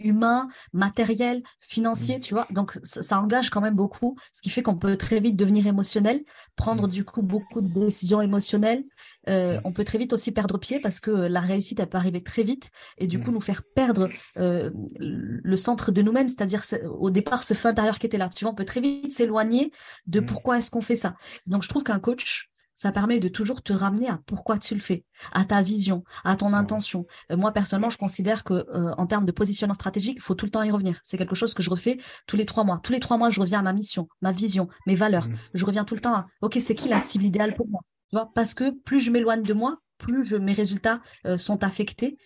humain, 0.00 0.48
matériel, 0.72 1.42
financier, 1.60 2.18
tu 2.18 2.34
vois. 2.34 2.46
Donc 2.50 2.76
ça, 2.82 3.04
ça 3.04 3.20
engage 3.20 3.50
quand 3.50 3.60
même 3.60 3.76
beaucoup, 3.76 4.16
ce 4.32 4.42
qui 4.42 4.50
fait 4.50 4.62
qu'on 4.62 4.76
peut 4.76 4.96
très 4.96 5.20
vite 5.20 5.36
devenir 5.36 5.66
émotionnel, 5.76 6.24
prendre 6.56 6.88
du 6.88 7.04
coup 7.04 7.22
beaucoup 7.22 7.60
de 7.60 7.68
décisions 7.68 8.22
émotionnelles. 8.22 8.84
Euh, 9.28 9.60
on 9.64 9.72
peut 9.72 9.84
très 9.84 9.98
vite 9.98 10.12
aussi 10.14 10.32
perdre 10.32 10.58
pied 10.58 10.80
parce 10.80 11.00
que 11.00 11.10
la 11.10 11.40
réussite 11.40 11.80
elle 11.80 11.88
peut 11.88 11.98
arriver 11.98 12.22
très 12.22 12.42
vite 12.42 12.70
et 12.96 13.06
du 13.06 13.20
coup 13.20 13.30
nous 13.30 13.40
faire 13.40 13.62
perdre 13.74 14.08
euh, 14.38 14.70
le 14.98 15.56
centre 15.56 15.92
de 15.92 16.00
nous-mêmes, 16.00 16.28
c'est-à-dire 16.28 16.62
au 16.98 17.10
départ 17.10 17.44
ce 17.44 17.54
feu 17.54 17.68
intérieur 17.68 17.98
qui 17.98 18.06
était 18.06 18.18
là. 18.18 18.30
Tu 18.34 18.44
vois, 18.44 18.52
on 18.52 18.56
peut 18.56 18.64
très 18.64 18.80
vite 18.80 19.12
s'éloigner 19.12 19.70
de 20.06 20.20
pourquoi 20.20 20.58
est-ce 20.58 20.70
qu'on 20.70 20.80
fait 20.80 20.96
ça. 20.96 21.14
Donc 21.46 21.62
je 21.62 21.68
trouve 21.68 21.84
qu'un 21.84 22.00
coach 22.00 22.50
ça 22.76 22.92
permet 22.92 23.18
de 23.18 23.26
toujours 23.28 23.62
te 23.62 23.72
ramener 23.72 24.08
à 24.08 24.20
pourquoi 24.26 24.58
tu 24.58 24.74
le 24.74 24.80
fais, 24.80 25.04
à 25.32 25.44
ta 25.44 25.62
vision, 25.62 26.04
à 26.24 26.36
ton 26.36 26.52
intention. 26.52 27.06
Euh, 27.32 27.36
moi 27.36 27.50
personnellement, 27.50 27.90
je 27.90 27.98
considère 27.98 28.44
que 28.44 28.52
euh, 28.52 28.94
en 28.96 29.06
termes 29.06 29.24
de 29.24 29.32
positionnement 29.32 29.74
stratégique, 29.74 30.18
il 30.18 30.22
faut 30.22 30.34
tout 30.34 30.44
le 30.44 30.50
temps 30.50 30.62
y 30.62 30.70
revenir. 30.70 31.00
C'est 31.02 31.16
quelque 31.16 31.34
chose 31.34 31.54
que 31.54 31.62
je 31.62 31.70
refais 31.70 31.98
tous 32.26 32.36
les 32.36 32.44
trois 32.44 32.62
mois. 32.62 32.78
Tous 32.82 32.92
les 32.92 33.00
trois 33.00 33.16
mois, 33.16 33.30
je 33.30 33.40
reviens 33.40 33.60
à 33.60 33.62
ma 33.62 33.72
mission, 33.72 34.08
ma 34.20 34.30
vision, 34.30 34.68
mes 34.86 34.94
valeurs. 34.94 35.26
Mmh. 35.26 35.36
Je 35.54 35.64
reviens 35.64 35.84
tout 35.84 35.94
le 35.94 36.02
temps 36.02 36.14
à 36.14 36.26
ok, 36.42 36.58
c'est 36.60 36.74
qui 36.74 36.88
la 36.88 37.00
cible 37.00 37.24
idéale 37.24 37.54
pour 37.56 37.66
moi? 37.66 37.80
Tu 38.10 38.16
vois 38.16 38.30
Parce 38.34 38.52
que 38.52 38.70
plus 38.70 39.00
je 39.00 39.10
m'éloigne 39.10 39.42
de 39.42 39.54
moi, 39.54 39.78
plus 39.96 40.22
je, 40.22 40.36
mes 40.36 40.52
résultats 40.52 41.00
euh, 41.26 41.38
sont 41.38 41.64
affectés. 41.64 42.18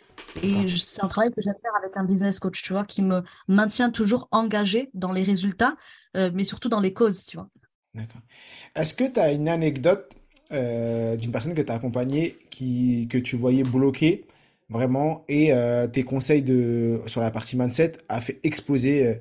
Et 0.42 0.66
c'est 0.68 1.04
un 1.04 1.08
travail 1.08 1.30
que 1.30 1.40
j'aime 1.40 1.54
faire 1.62 1.76
avec 1.78 1.96
un 1.96 2.04
business 2.04 2.40
coach, 2.40 2.60
tu 2.60 2.72
vois, 2.72 2.84
qui 2.84 3.02
me 3.02 3.22
maintient 3.46 3.90
toujours 3.90 4.26
engagé 4.32 4.90
dans 4.94 5.12
les 5.12 5.22
résultats, 5.22 5.76
mais 6.14 6.44
surtout 6.44 6.68
dans 6.68 6.80
les 6.80 6.92
causes, 6.92 7.24
tu 7.24 7.36
vois. 7.36 7.48
D'accord. 7.94 8.20
Est-ce 8.74 8.92
que 8.92 9.04
tu 9.04 9.18
as 9.18 9.32
une 9.32 9.48
anecdote 9.48 10.19
euh, 10.52 11.16
d'une 11.16 11.30
personne 11.30 11.54
que 11.54 11.62
tu 11.62 11.70
as 11.70 11.74
accompagnée 11.74 12.36
qui, 12.50 13.06
que 13.08 13.18
tu 13.18 13.36
voyais 13.36 13.62
bloqué 13.62 14.24
vraiment 14.68 15.24
et 15.28 15.52
euh, 15.52 15.86
tes 15.86 16.02
conseils 16.02 16.42
de, 16.42 17.00
sur 17.06 17.20
la 17.20 17.30
partie 17.30 17.56
mindset 17.56 17.92
a 18.08 18.20
fait 18.20 18.40
exploser, 18.42 19.06
euh, 19.06 19.14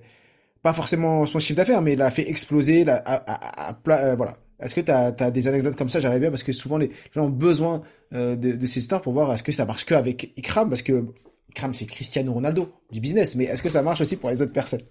pas 0.63 0.73
forcément 0.73 1.25
son 1.25 1.39
chiffre 1.39 1.57
d'affaires, 1.57 1.81
mais 1.81 1.93
il 1.93 2.01
a 2.01 2.09
fait 2.09 2.29
exploser, 2.29 2.83
la, 2.83 2.97
à, 3.05 3.69
à, 3.69 4.15
voilà. 4.15 4.33
Est-ce 4.59 4.75
que 4.75 4.81
tu 4.81 4.91
as, 4.91 5.11
des 5.31 5.47
anecdotes 5.47 5.75
comme 5.75 5.89
ça? 5.89 5.99
J'arrive 5.99 6.19
bien 6.19 6.31
parce 6.31 6.43
que 6.43 6.51
souvent 6.51 6.77
les 6.77 6.91
gens 7.15 7.25
ont 7.25 7.29
besoin 7.29 7.81
de, 8.11 8.35
de, 8.35 8.65
ces 8.65 8.79
histoires 8.79 9.01
pour 9.01 9.13
voir 9.13 9.31
est-ce 9.31 9.43
que 9.43 9.53
ça 9.53 9.65
marche 9.65 9.85
que 9.85 9.93
avec 9.93 10.33
Ikram 10.35 10.67
parce 10.67 10.81
que 10.81 11.05
Ikram 11.51 11.73
c'est 11.73 11.85
Cristiano 11.85 12.33
Ronaldo 12.33 12.69
du 12.91 12.99
business, 12.99 13.35
mais 13.35 13.45
est-ce 13.45 13.63
que 13.63 13.69
ça 13.69 13.81
marche 13.83 14.01
aussi 14.01 14.17
pour 14.17 14.29
les 14.29 14.41
autres 14.41 14.51
personnes? 14.51 14.81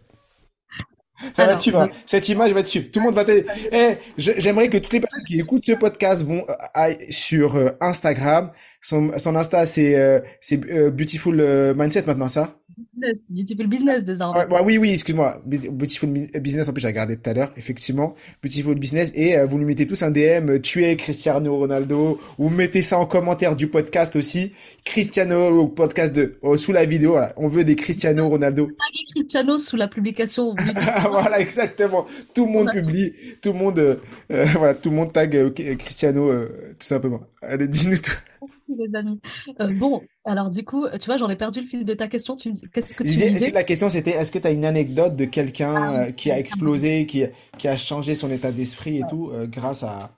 Ça 1.34 1.46
va 1.46 1.54
te 1.54 1.62
suivre. 1.62 1.80
Hein. 1.80 1.88
Cette 2.06 2.28
image 2.28 2.52
va 2.52 2.62
te 2.62 2.68
suivre. 2.68 2.90
Tout 2.90 3.00
le 3.00 3.06
monde 3.06 3.14
va 3.14 3.24
te. 3.24 3.44
Eh, 3.72 3.96
j'aimerais 4.16 4.68
que 4.68 4.78
toutes 4.78 4.92
les 4.92 5.00
personnes 5.00 5.24
qui 5.24 5.38
écoutent 5.38 5.66
ce 5.66 5.72
podcast 5.72 6.24
vont 6.24 6.44
euh, 6.48 6.94
sur 7.10 7.56
euh, 7.56 7.70
Instagram. 7.80 8.50
Son, 8.80 9.10
son 9.18 9.34
Insta, 9.36 9.64
c'est 9.64 9.96
euh, 9.96 10.20
c'est 10.40 10.56
Beautiful 10.90 11.74
Mindset 11.74 12.04
maintenant, 12.06 12.28
ça? 12.28 12.58
Business, 12.78 13.20
Beautiful 13.30 13.66
Business 13.66 14.04
désormais. 14.04 14.46
Ouais, 14.46 14.60
oui, 14.64 14.78
oui, 14.78 14.92
excuse-moi. 14.92 15.42
Beautiful 15.44 16.10
Business, 16.10 16.68
en 16.68 16.72
plus, 16.72 16.80
j'ai 16.80 16.88
regardé 16.88 17.16
tout 17.16 17.28
à 17.30 17.34
l'heure, 17.34 17.50
effectivement. 17.56 18.14
Beautiful 18.42 18.78
Business. 18.78 19.10
Et 19.14 19.36
euh, 19.36 19.46
vous 19.46 19.58
lui 19.58 19.64
mettez 19.64 19.86
tous 19.86 20.02
un 20.02 20.10
DM, 20.10 20.58
tuez 20.60 20.96
Cristiano 20.96 21.56
Ronaldo, 21.56 22.20
ou 22.38 22.50
mettez 22.50 22.82
ça 22.82 22.98
en 22.98 23.06
commentaire 23.06 23.56
du 23.56 23.68
podcast 23.68 24.16
aussi. 24.16 24.52
Cristiano, 24.84 25.66
podcast 25.68 26.14
de, 26.14 26.38
oh, 26.42 26.56
sous 26.56 26.72
la 26.72 26.84
vidéo, 26.84 27.12
voilà. 27.12 27.32
On 27.36 27.48
veut 27.48 27.64
des 27.64 27.76
Cristiano 27.76 28.28
Ronaldo. 28.28 28.68
Cristiano 29.28 29.58
sous 29.58 29.76
la 29.76 29.88
publication. 29.88 30.54
voilà, 31.10 31.38
exactement. 31.38 32.06
Tout 32.32 32.46
le 32.46 32.52
monde 32.52 32.70
publie, 32.70 33.12
tout 33.42 33.52
le 33.52 33.58
monde, 33.58 33.78
euh, 33.78 33.96
euh, 34.32 34.46
voilà, 34.54 34.74
tout 34.74 34.88
le 34.88 34.96
monde 34.96 35.12
tag 35.12 35.52
Cristiano, 35.76 36.32
tout 36.32 36.86
simplement. 36.86 37.20
Allez, 37.42 37.68
dis-nous 37.68 37.98
tout 37.98 38.16
les 38.68 38.94
amis. 38.94 39.20
Euh, 39.60 39.72
bon, 39.72 40.02
alors 40.24 40.50
du 40.50 40.64
coup, 40.64 40.86
tu 41.00 41.06
vois, 41.06 41.16
j'en 41.16 41.28
ai 41.28 41.36
perdu 41.36 41.60
le 41.60 41.66
fil 41.66 41.84
de 41.84 41.94
ta 41.94 42.08
question. 42.08 42.36
Qu'est-ce 42.36 42.94
que 42.94 43.02
tu 43.02 43.14
disais? 43.14 43.50
La 43.50 43.64
question, 43.64 43.88
c'était 43.88 44.12
est-ce 44.12 44.32
que 44.32 44.38
tu 44.38 44.46
as 44.46 44.50
une 44.50 44.64
anecdote 44.64 45.16
de 45.16 45.24
quelqu'un 45.24 45.74
ah 45.74 45.98
euh, 46.00 46.10
qui 46.10 46.30
a 46.30 46.38
explosé, 46.38 47.06
qui, 47.06 47.24
qui 47.56 47.68
a 47.68 47.76
changé 47.76 48.14
son 48.14 48.30
état 48.30 48.52
d'esprit 48.52 48.98
et 48.98 49.04
tout, 49.08 49.30
euh, 49.32 49.46
grâce 49.46 49.82
à, 49.82 50.10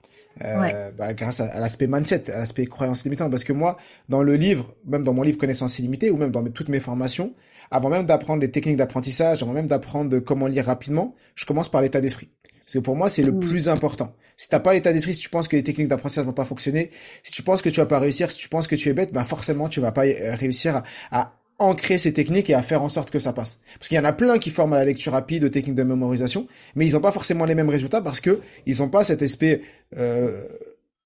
bah, 0.97 1.13
grâce 1.13 1.39
à, 1.39 1.59
l'aspect 1.59 1.87
mindset, 1.87 2.31
à 2.31 2.39
l'aspect 2.39 2.65
croyance 2.65 3.03
limitante. 3.03 3.31
Parce 3.31 3.43
que 3.43 3.53
moi, 3.53 3.77
dans 4.09 4.23
le 4.23 4.35
livre, 4.35 4.75
même 4.85 5.03
dans 5.03 5.13
mon 5.13 5.23
livre 5.23 5.37
Connaissance 5.37 5.79
illimitée, 5.79 6.11
ou 6.11 6.17
même 6.17 6.31
dans 6.31 6.43
toutes 6.43 6.69
mes 6.69 6.79
formations, 6.79 7.33
avant 7.69 7.89
même 7.89 8.05
d'apprendre 8.05 8.41
les 8.41 8.51
techniques 8.51 8.77
d'apprentissage, 8.77 9.43
avant 9.43 9.53
même 9.53 9.67
d'apprendre 9.67 10.19
comment 10.19 10.47
lire 10.47 10.65
rapidement, 10.65 11.15
je 11.35 11.45
commence 11.45 11.69
par 11.69 11.81
l'état 11.81 12.01
d'esprit. 12.01 12.29
Parce 12.71 12.73
que 12.73 12.79
pour 12.79 12.95
moi, 12.95 13.09
c'est 13.09 13.23
le 13.23 13.37
plus 13.37 13.69
important. 13.69 14.13
Si 14.37 14.47
t'as 14.49 14.59
pas 14.59 14.73
l'état 14.73 14.93
d'esprit, 14.93 15.13
si 15.13 15.19
tu 15.19 15.29
penses 15.29 15.47
que 15.47 15.55
les 15.55 15.63
techniques 15.63 15.87
d'apprentissage 15.87 16.25
vont 16.25 16.33
pas 16.33 16.45
fonctionner, 16.45 16.91
si 17.21 17.33
tu 17.33 17.43
penses 17.43 17.61
que 17.61 17.69
tu 17.69 17.79
vas 17.79 17.85
pas 17.85 17.99
réussir, 17.99 18.31
si 18.31 18.37
tu 18.37 18.49
penses 18.49 18.67
que 18.67 18.75
tu 18.75 18.89
es 18.89 18.93
bête, 18.93 19.11
bah 19.13 19.23
forcément, 19.23 19.67
tu 19.67 19.81
vas 19.81 19.91
pas 19.91 20.05
euh, 20.05 20.35
réussir 20.35 20.81
à, 21.11 21.33
ancrer 21.61 21.97
ces 21.97 22.13
techniques 22.13 22.49
et 22.49 22.53
à 22.53 22.63
faire 22.63 22.81
en 22.81 22.89
sorte 22.89 23.11
que 23.11 23.19
ça 23.19 23.33
passe. 23.33 23.59
Parce 23.77 23.87
qu'il 23.87 23.97
y 23.97 23.99
en 23.99 24.05
a 24.05 24.13
plein 24.13 24.37
qui 24.37 24.49
forment 24.49 24.73
à 24.73 24.77
la 24.77 24.85
lecture 24.85 25.13
rapide, 25.13 25.43
aux 25.43 25.49
techniques 25.49 25.75
de 25.75 25.83
mémorisation, 25.83 26.47
mais 26.75 26.85
ils 26.85 26.93
n'ont 26.93 27.01
pas 27.01 27.11
forcément 27.11 27.45
les 27.45 27.55
mêmes 27.55 27.69
résultats 27.69 28.01
parce 28.01 28.19
que 28.19 28.39
ils 28.65 28.81
ont 28.81 28.89
pas 28.89 29.03
cet 29.03 29.21
aspect 29.21 29.61
euh, 29.97 30.43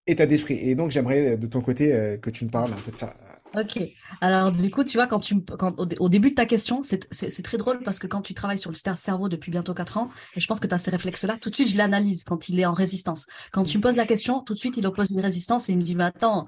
état 0.08 0.26
d'esprit. 0.26 0.60
Et 0.62 0.76
donc, 0.76 0.91
j'aimerais 0.91 1.38
de 1.38 1.48
ton 1.48 1.62
côté 1.62 1.94
euh, 1.94 2.18
que 2.18 2.30
tu 2.30 2.46
me 2.46 2.50
parles 2.50 2.72
un 2.72 2.82
peu 2.84 2.91
de 2.91 2.98
ça. 2.98 3.13
Ok. 3.56 3.80
Alors 4.22 4.52
du 4.52 4.70
coup, 4.70 4.84
tu 4.84 4.98
vois, 4.98 5.08
quand 5.08 5.20
tu 5.20 5.41
quand 5.44 5.80
au, 5.80 6.10
début 6.10 6.32
de 6.32 6.36
ta 6.36 6.46
question, 6.46 6.82
c'est 6.84 7.41
très 7.44 7.58
drôle 7.58 7.82
parce 7.84 8.00
que 8.00 8.08
quand 8.08 8.22
tu 8.22 8.34
travailles 8.34 8.60
sur 8.60 8.72
le 8.72 8.96
cerveau 8.96 9.30
depuis 9.30 9.52
bientôt 9.52 9.74
quatre 9.74 9.98
ans, 9.98 10.10
et 10.36 10.39
je 10.39 10.48
pense 10.48 10.60
que 10.60 10.68
tu 10.68 10.74
as 10.74 10.78
ces 10.78 10.91
réflexes-là, 10.91 11.38
tout 11.39 11.50
de 11.50 11.56
suite 11.56 11.70
je 11.70 11.78
l'analyse 11.78 12.24
quand 12.24 12.50
il 12.50 12.60
est 12.60 12.65
en 12.65 12.74
résistance. 12.74 13.28
Quand 13.52 13.63
tu 13.63 13.78
me 13.78 13.84
poses 13.84 13.96
la 13.96 14.06
question, 14.06 14.41
tout 14.41 14.54
de 14.54 14.60
suite 14.60 14.78
il 14.78 14.86
oppose 14.86 15.10
une 15.10 15.22
résistance 15.22 15.70
et 15.70 15.74
il 15.74 15.78
me 15.78 15.84
dit, 15.84 15.96
mais 15.96 16.06
attends, 16.06 16.46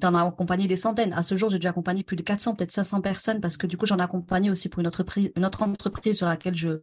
t'en 0.00 0.14
as 0.14 0.26
accompagné 0.26 0.66
des 0.66 0.76
centaines. 0.76 1.12
À 1.12 1.22
ce 1.22 1.36
jour, 1.36 1.50
j'ai 1.50 1.58
dû 1.58 1.66
accompagner 1.66 2.02
plus 2.02 2.16
de 2.16 2.22
400, 2.22 2.54
peut-être 2.54 2.72
500 2.72 3.00
personnes 3.00 3.40
parce 3.40 3.56
que 3.56 3.66
du 3.66 3.76
coup 3.76 3.86
j'en 3.86 3.98
ai 3.98 4.02
accompagné 4.02 4.50
aussi 4.50 4.68
pour 4.68 4.80
une 4.80 4.86
autre, 4.86 5.04
une 5.36 5.44
autre 5.44 5.62
entreprise 5.62 6.16
sur 6.16 6.26
laquelle 6.26 6.54
je, 6.54 6.80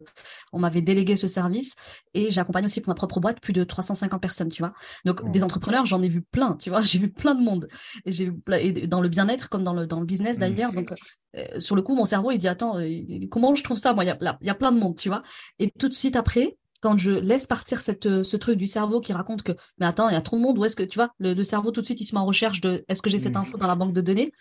on 0.51 0.59
m'avait 0.59 0.81
délégué 0.81 1.17
ce 1.17 1.27
service 1.27 1.75
et 2.13 2.29
j'ai 2.29 2.41
accompagné 2.41 2.65
aussi 2.65 2.81
pour 2.81 2.91
ma 2.91 2.95
propre 2.95 3.19
boîte 3.19 3.39
plus 3.39 3.53
de 3.53 3.63
350 3.63 4.21
personnes, 4.21 4.49
tu 4.49 4.61
vois. 4.61 4.73
Donc 5.05 5.29
des 5.31 5.43
entrepreneurs, 5.43 5.85
j'en 5.85 6.01
ai 6.01 6.09
vu 6.09 6.21
plein, 6.21 6.55
tu 6.57 6.69
vois, 6.69 6.83
j'ai 6.83 6.99
vu 6.99 7.11
plein 7.11 7.35
de 7.35 7.43
monde 7.43 7.67
et 8.05 8.11
j'ai 8.11 8.31
et 8.59 8.87
dans 8.87 9.01
le 9.01 9.09
bien-être 9.09 9.49
comme 9.49 9.62
dans 9.63 9.73
le, 9.73 9.87
dans 9.87 9.99
le 9.99 10.05
business 10.05 10.37
mmh. 10.37 10.39
d'ailleurs. 10.39 10.73
Donc, 10.73 10.93
euh, 11.35 11.59
sur 11.59 11.75
le 11.75 11.81
coup, 11.81 11.95
mon 11.95 12.05
cerveau, 12.05 12.31
il 12.31 12.37
dit, 12.37 12.47
attends, 12.47 12.79
euh, 12.79 13.27
comment 13.31 13.55
je 13.55 13.63
trouve 13.63 13.77
ça 13.77 13.93
Moi, 13.93 14.03
il 14.03 14.07
y 14.07 14.11
a, 14.11 14.37
y 14.41 14.49
a 14.49 14.55
plein 14.55 14.71
de 14.71 14.79
monde, 14.79 14.95
tu 14.95 15.09
vois? 15.09 15.23
Et 15.59 15.71
tout 15.71 15.89
de 15.89 15.93
suite 15.93 16.15
après, 16.15 16.57
quand 16.81 16.97
je 16.97 17.11
laisse 17.11 17.47
partir 17.47 17.81
cette, 17.81 18.05
euh, 18.05 18.23
ce 18.23 18.35
truc 18.35 18.57
du 18.57 18.67
cerveau 18.67 18.99
qui 18.99 19.13
raconte 19.13 19.41
que, 19.41 19.53
mais 19.77 19.85
attends, 19.85 20.09
il 20.09 20.13
y 20.13 20.17
a 20.17 20.21
trop 20.21 20.37
de 20.37 20.41
monde, 20.41 20.57
où 20.57 20.65
est-ce 20.65 20.75
que, 20.75 20.83
tu 20.83 20.99
vois, 20.99 21.09
le, 21.17 21.41
cerveau, 21.43 21.71
tout 21.71 21.81
de 21.81 21.85
suite, 21.85 22.01
il 22.01 22.05
se 22.05 22.13
met 22.13 22.21
en 22.21 22.25
recherche 22.25 22.61
de, 22.61 22.83
est-ce 22.87 23.01
que 23.01 23.09
j'ai 23.09 23.19
cette 23.19 23.33
mmh. 23.33 23.37
info 23.37 23.57
dans 23.57 23.67
la 23.67 23.75
banque 23.75 23.93
de 23.93 24.01
données? 24.01 24.31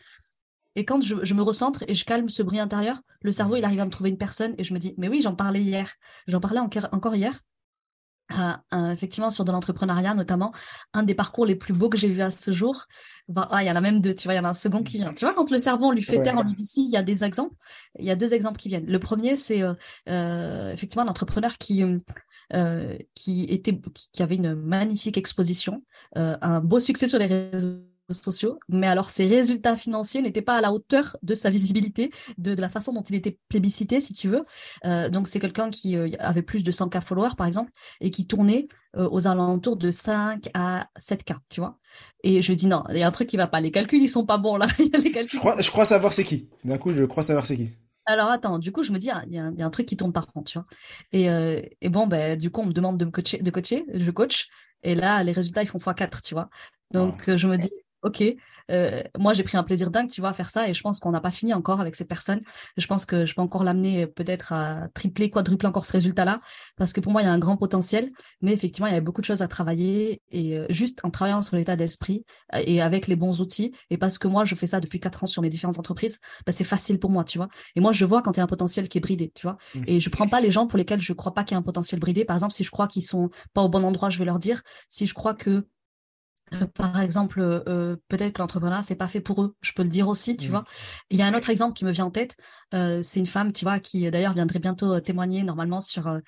Et 0.74 0.84
quand 0.84 1.00
je, 1.02 1.16
je, 1.22 1.34
me 1.34 1.42
recentre 1.42 1.84
et 1.86 1.94
je 1.94 2.04
calme 2.04 2.28
ce 2.28 2.42
bruit 2.42 2.58
intérieur, 2.58 3.00
le 3.20 3.30
cerveau, 3.30 3.56
il 3.56 3.64
arrive 3.64 3.80
à 3.80 3.84
me 3.84 3.90
trouver 3.90 4.10
une 4.10 4.18
personne 4.18 4.54
et 4.58 4.64
je 4.64 4.72
me 4.72 4.78
dis, 4.78 4.94
mais 4.96 5.08
oui, 5.08 5.20
j'en 5.20 5.34
parlais 5.34 5.62
hier. 5.62 5.92
J'en 6.26 6.40
parlais 6.40 6.60
encore 6.60 7.14
hier. 7.14 7.38
Euh, 8.38 8.92
effectivement 8.92 9.30
sur 9.30 9.44
de 9.44 9.52
l'entrepreneuriat 9.52 10.14
notamment 10.14 10.52
un 10.92 11.02
des 11.02 11.14
parcours 11.14 11.46
les 11.46 11.54
plus 11.54 11.72
beaux 11.72 11.88
que 11.88 11.98
j'ai 11.98 12.08
vu 12.08 12.20
à 12.22 12.30
ce 12.30 12.52
jour. 12.52 12.86
Ben, 13.28 13.46
ah, 13.50 13.62
il 13.62 13.66
y 13.66 13.70
en 13.70 13.76
a 13.76 13.80
même 13.80 14.00
deux 14.00 14.14
tu 14.14 14.24
vois 14.24 14.34
il 14.34 14.36
y 14.36 14.40
en 14.40 14.44
a 14.44 14.50
un 14.50 14.54
second 14.54 14.82
qui 14.82 14.98
vient. 14.98 15.10
Tu 15.10 15.24
vois 15.24 15.34
quand 15.34 15.50
le 15.50 15.58
cerveau 15.58 15.86
on 15.86 15.92
lui 15.92 16.02
fait 16.02 16.22
taire 16.22 16.34
on 16.36 16.42
lui 16.42 16.54
dit 16.54 16.66
si 16.66 16.84
il 16.84 16.90
y 16.90 16.96
a 16.96 17.02
des 17.02 17.24
exemples 17.24 17.54
il 17.98 18.04
y 18.04 18.10
a 18.10 18.16
deux 18.16 18.34
exemples 18.34 18.58
qui 18.58 18.68
viennent. 18.68 18.86
Le 18.86 18.98
premier 18.98 19.36
c'est 19.36 19.62
euh, 19.62 19.74
euh, 20.08 20.72
effectivement 20.72 21.04
l'entrepreneur 21.04 21.58
qui 21.58 21.84
qui 23.14 23.44
était 23.44 23.80
qui 24.12 24.22
avait 24.22 24.36
une 24.36 24.54
magnifique 24.54 25.16
exposition 25.16 25.82
un 26.14 26.60
beau 26.60 26.80
succès 26.80 27.08
sur 27.08 27.18
les 27.18 27.26
réseaux 27.26 27.91
sociaux, 28.12 28.58
mais 28.68 28.86
alors 28.86 29.10
ses 29.10 29.26
résultats 29.26 29.76
financiers 29.76 30.22
n'étaient 30.22 30.42
pas 30.42 30.56
à 30.56 30.60
la 30.60 30.72
hauteur 30.72 31.16
de 31.22 31.34
sa 31.34 31.50
visibilité, 31.50 32.10
de, 32.38 32.54
la 32.54 32.68
façon 32.68 32.92
dont 32.92 33.02
il 33.02 33.14
était 33.14 33.38
plébiscité, 33.48 34.00
si 34.00 34.14
tu 34.14 34.28
veux. 34.28 34.42
Euh, 34.84 35.08
donc 35.08 35.28
c'est 35.28 35.40
quelqu'un 35.40 35.70
qui 35.70 35.96
euh, 35.96 36.10
avait 36.18 36.42
plus 36.42 36.62
de 36.62 36.70
100K 36.70 37.00
followers, 37.00 37.34
par 37.36 37.46
exemple, 37.46 37.70
et 38.00 38.10
qui 38.10 38.26
tournait 38.26 38.68
euh, 38.96 39.08
aux 39.10 39.26
alentours 39.26 39.76
de 39.76 39.90
5 39.90 40.48
à 40.54 40.88
7K, 40.98 41.36
tu 41.48 41.60
vois. 41.60 41.78
Et 42.24 42.42
je 42.42 42.52
dis 42.52 42.66
non, 42.66 42.84
il 42.90 42.98
y 42.98 43.02
a 43.02 43.08
un 43.08 43.12
truc 43.12 43.28
qui 43.28 43.36
va 43.36 43.46
pas, 43.46 43.60
les 43.60 43.70
calculs, 43.70 44.02
ils 44.02 44.08
sont 44.08 44.26
pas 44.26 44.38
bons 44.38 44.56
là. 44.56 44.66
je, 44.78 45.38
crois, 45.38 45.60
je 45.60 45.70
crois 45.70 45.84
savoir 45.84 46.12
c'est 46.12 46.24
qui. 46.24 46.48
D'un 46.64 46.78
coup, 46.78 46.92
je 46.92 47.04
crois 47.04 47.22
savoir 47.22 47.46
c'est 47.46 47.56
qui. 47.56 47.70
Alors 48.04 48.30
attends, 48.30 48.58
du 48.58 48.72
coup, 48.72 48.82
je 48.82 48.92
me 48.92 48.98
dis, 48.98 49.10
ah, 49.10 49.22
il 49.28 49.34
y, 49.34 49.38
a 49.38 49.66
un 49.66 49.70
truc 49.70 49.86
qui 49.86 49.96
tourne 49.96 50.12
par 50.12 50.26
contre, 50.26 50.50
tu 50.50 50.58
vois. 50.58 50.66
Et, 51.12 51.28
et 51.80 51.88
bon, 51.88 52.08
ben, 52.08 52.36
du 52.36 52.50
coup, 52.50 52.62
on 52.62 52.66
me 52.66 52.72
demande 52.72 52.98
de 52.98 53.04
me 53.04 53.12
coacher, 53.12 53.38
de 53.38 53.50
coacher, 53.52 53.84
je 53.94 54.10
coach, 54.10 54.48
et 54.82 54.94
là, 54.94 55.22
les 55.22 55.32
résultats, 55.32 55.62
ils 55.62 55.68
font 55.68 55.78
x4, 55.78 56.22
tu 56.22 56.34
vois. 56.34 56.50
Donc, 56.92 57.34
je 57.34 57.46
me 57.48 57.56
dis, 57.56 57.70
ok, 58.02 58.22
euh, 58.70 59.02
moi 59.18 59.32
j'ai 59.32 59.42
pris 59.42 59.56
un 59.56 59.62
plaisir 59.62 59.90
dingue, 59.90 60.08
tu 60.08 60.20
vois, 60.20 60.30
à 60.30 60.32
faire 60.32 60.50
ça, 60.50 60.68
et 60.68 60.74
je 60.74 60.82
pense 60.82 61.00
qu'on 61.00 61.10
n'a 61.10 61.20
pas 61.20 61.30
fini 61.30 61.54
encore 61.54 61.80
avec 61.80 61.96
cette 61.96 62.08
personne. 62.08 62.40
Je 62.76 62.86
pense 62.86 63.06
que 63.06 63.24
je 63.24 63.34
peux 63.34 63.40
encore 63.40 63.64
l'amener 63.64 64.06
peut-être 64.06 64.52
à 64.52 64.88
tripler, 64.94 65.30
quadrupler 65.30 65.68
encore 65.68 65.86
ce 65.86 65.92
résultat-là, 65.92 66.38
parce 66.76 66.92
que 66.92 67.00
pour 67.00 67.12
moi 67.12 67.22
il 67.22 67.24
y 67.24 67.28
a 67.28 67.32
un 67.32 67.38
grand 67.38 67.56
potentiel, 67.56 68.10
mais 68.40 68.52
effectivement 68.52 68.86
il 68.86 68.94
y 68.94 68.96
a 68.96 69.00
beaucoup 69.00 69.20
de 69.20 69.26
choses 69.26 69.42
à 69.42 69.48
travailler, 69.48 70.20
et 70.30 70.58
euh, 70.58 70.66
juste 70.68 71.00
en 71.04 71.10
travaillant 71.10 71.40
sur 71.40 71.56
l'état 71.56 71.76
d'esprit 71.76 72.24
euh, 72.54 72.62
et 72.66 72.80
avec 72.80 73.06
les 73.06 73.16
bons 73.16 73.40
outils, 73.40 73.72
et 73.90 73.98
parce 73.98 74.18
que 74.18 74.28
moi 74.28 74.44
je 74.44 74.54
fais 74.54 74.66
ça 74.66 74.80
depuis 74.80 75.00
quatre 75.00 75.24
ans 75.24 75.28
sur 75.28 75.42
mes 75.42 75.48
différentes 75.48 75.78
entreprises, 75.78 76.18
bah, 76.46 76.52
c'est 76.52 76.64
facile 76.64 76.98
pour 76.98 77.10
moi, 77.10 77.24
tu 77.24 77.38
vois. 77.38 77.48
Et 77.76 77.80
moi 77.80 77.92
je 77.92 78.04
vois 78.04 78.22
quand 78.22 78.36
il 78.36 78.38
y 78.38 78.40
a 78.40 78.44
un 78.44 78.48
potentiel 78.48 78.88
qui 78.88 78.98
est 78.98 79.00
bridé, 79.00 79.32
tu 79.34 79.46
vois. 79.46 79.58
Mmh. 79.74 79.82
Et 79.86 80.00
je 80.00 80.10
prends 80.10 80.28
pas 80.28 80.40
les 80.40 80.50
gens 80.50 80.66
pour 80.66 80.78
lesquels 80.78 81.00
je 81.00 81.12
crois 81.12 81.34
pas 81.34 81.44
qu'il 81.44 81.54
y 81.54 81.56
a 81.56 81.58
un 81.58 81.62
potentiel 81.62 82.00
bridé. 82.00 82.24
Par 82.24 82.36
exemple, 82.36 82.54
si 82.54 82.64
je 82.64 82.70
crois 82.70 82.88
qu'ils 82.88 83.04
sont 83.04 83.30
pas 83.54 83.62
au 83.62 83.68
bon 83.68 83.84
endroit, 83.84 84.10
je 84.10 84.18
vais 84.18 84.24
leur 84.24 84.38
dire. 84.38 84.62
Si 84.88 85.06
je 85.06 85.14
crois 85.14 85.34
que 85.34 85.50
euh, 85.50 85.66
par 86.74 87.00
exemple, 87.00 87.40
euh, 87.40 87.96
peut-être 88.08 88.34
que 88.34 88.42
l'entrepreneuriat 88.42 88.82
c'est 88.82 88.96
pas 88.96 89.08
fait 89.08 89.20
pour 89.20 89.42
eux. 89.42 89.54
Je 89.60 89.72
peux 89.72 89.82
le 89.82 89.88
dire 89.88 90.08
aussi, 90.08 90.36
tu 90.36 90.48
mmh. 90.48 90.50
vois. 90.50 90.64
Il 91.10 91.18
y 91.18 91.22
a 91.22 91.26
un 91.26 91.34
autre 91.34 91.50
exemple 91.50 91.74
qui 91.74 91.84
me 91.84 91.92
vient 91.92 92.06
en 92.06 92.10
tête. 92.10 92.36
Euh, 92.74 93.00
c'est 93.02 93.20
une 93.20 93.26
femme, 93.26 93.52
tu 93.52 93.64
vois, 93.64 93.78
qui 93.78 94.10
d'ailleurs 94.10 94.34
viendrait 94.34 94.58
bientôt 94.58 94.98
témoigner 95.00 95.42
normalement 95.42 95.80
sur 95.80 96.20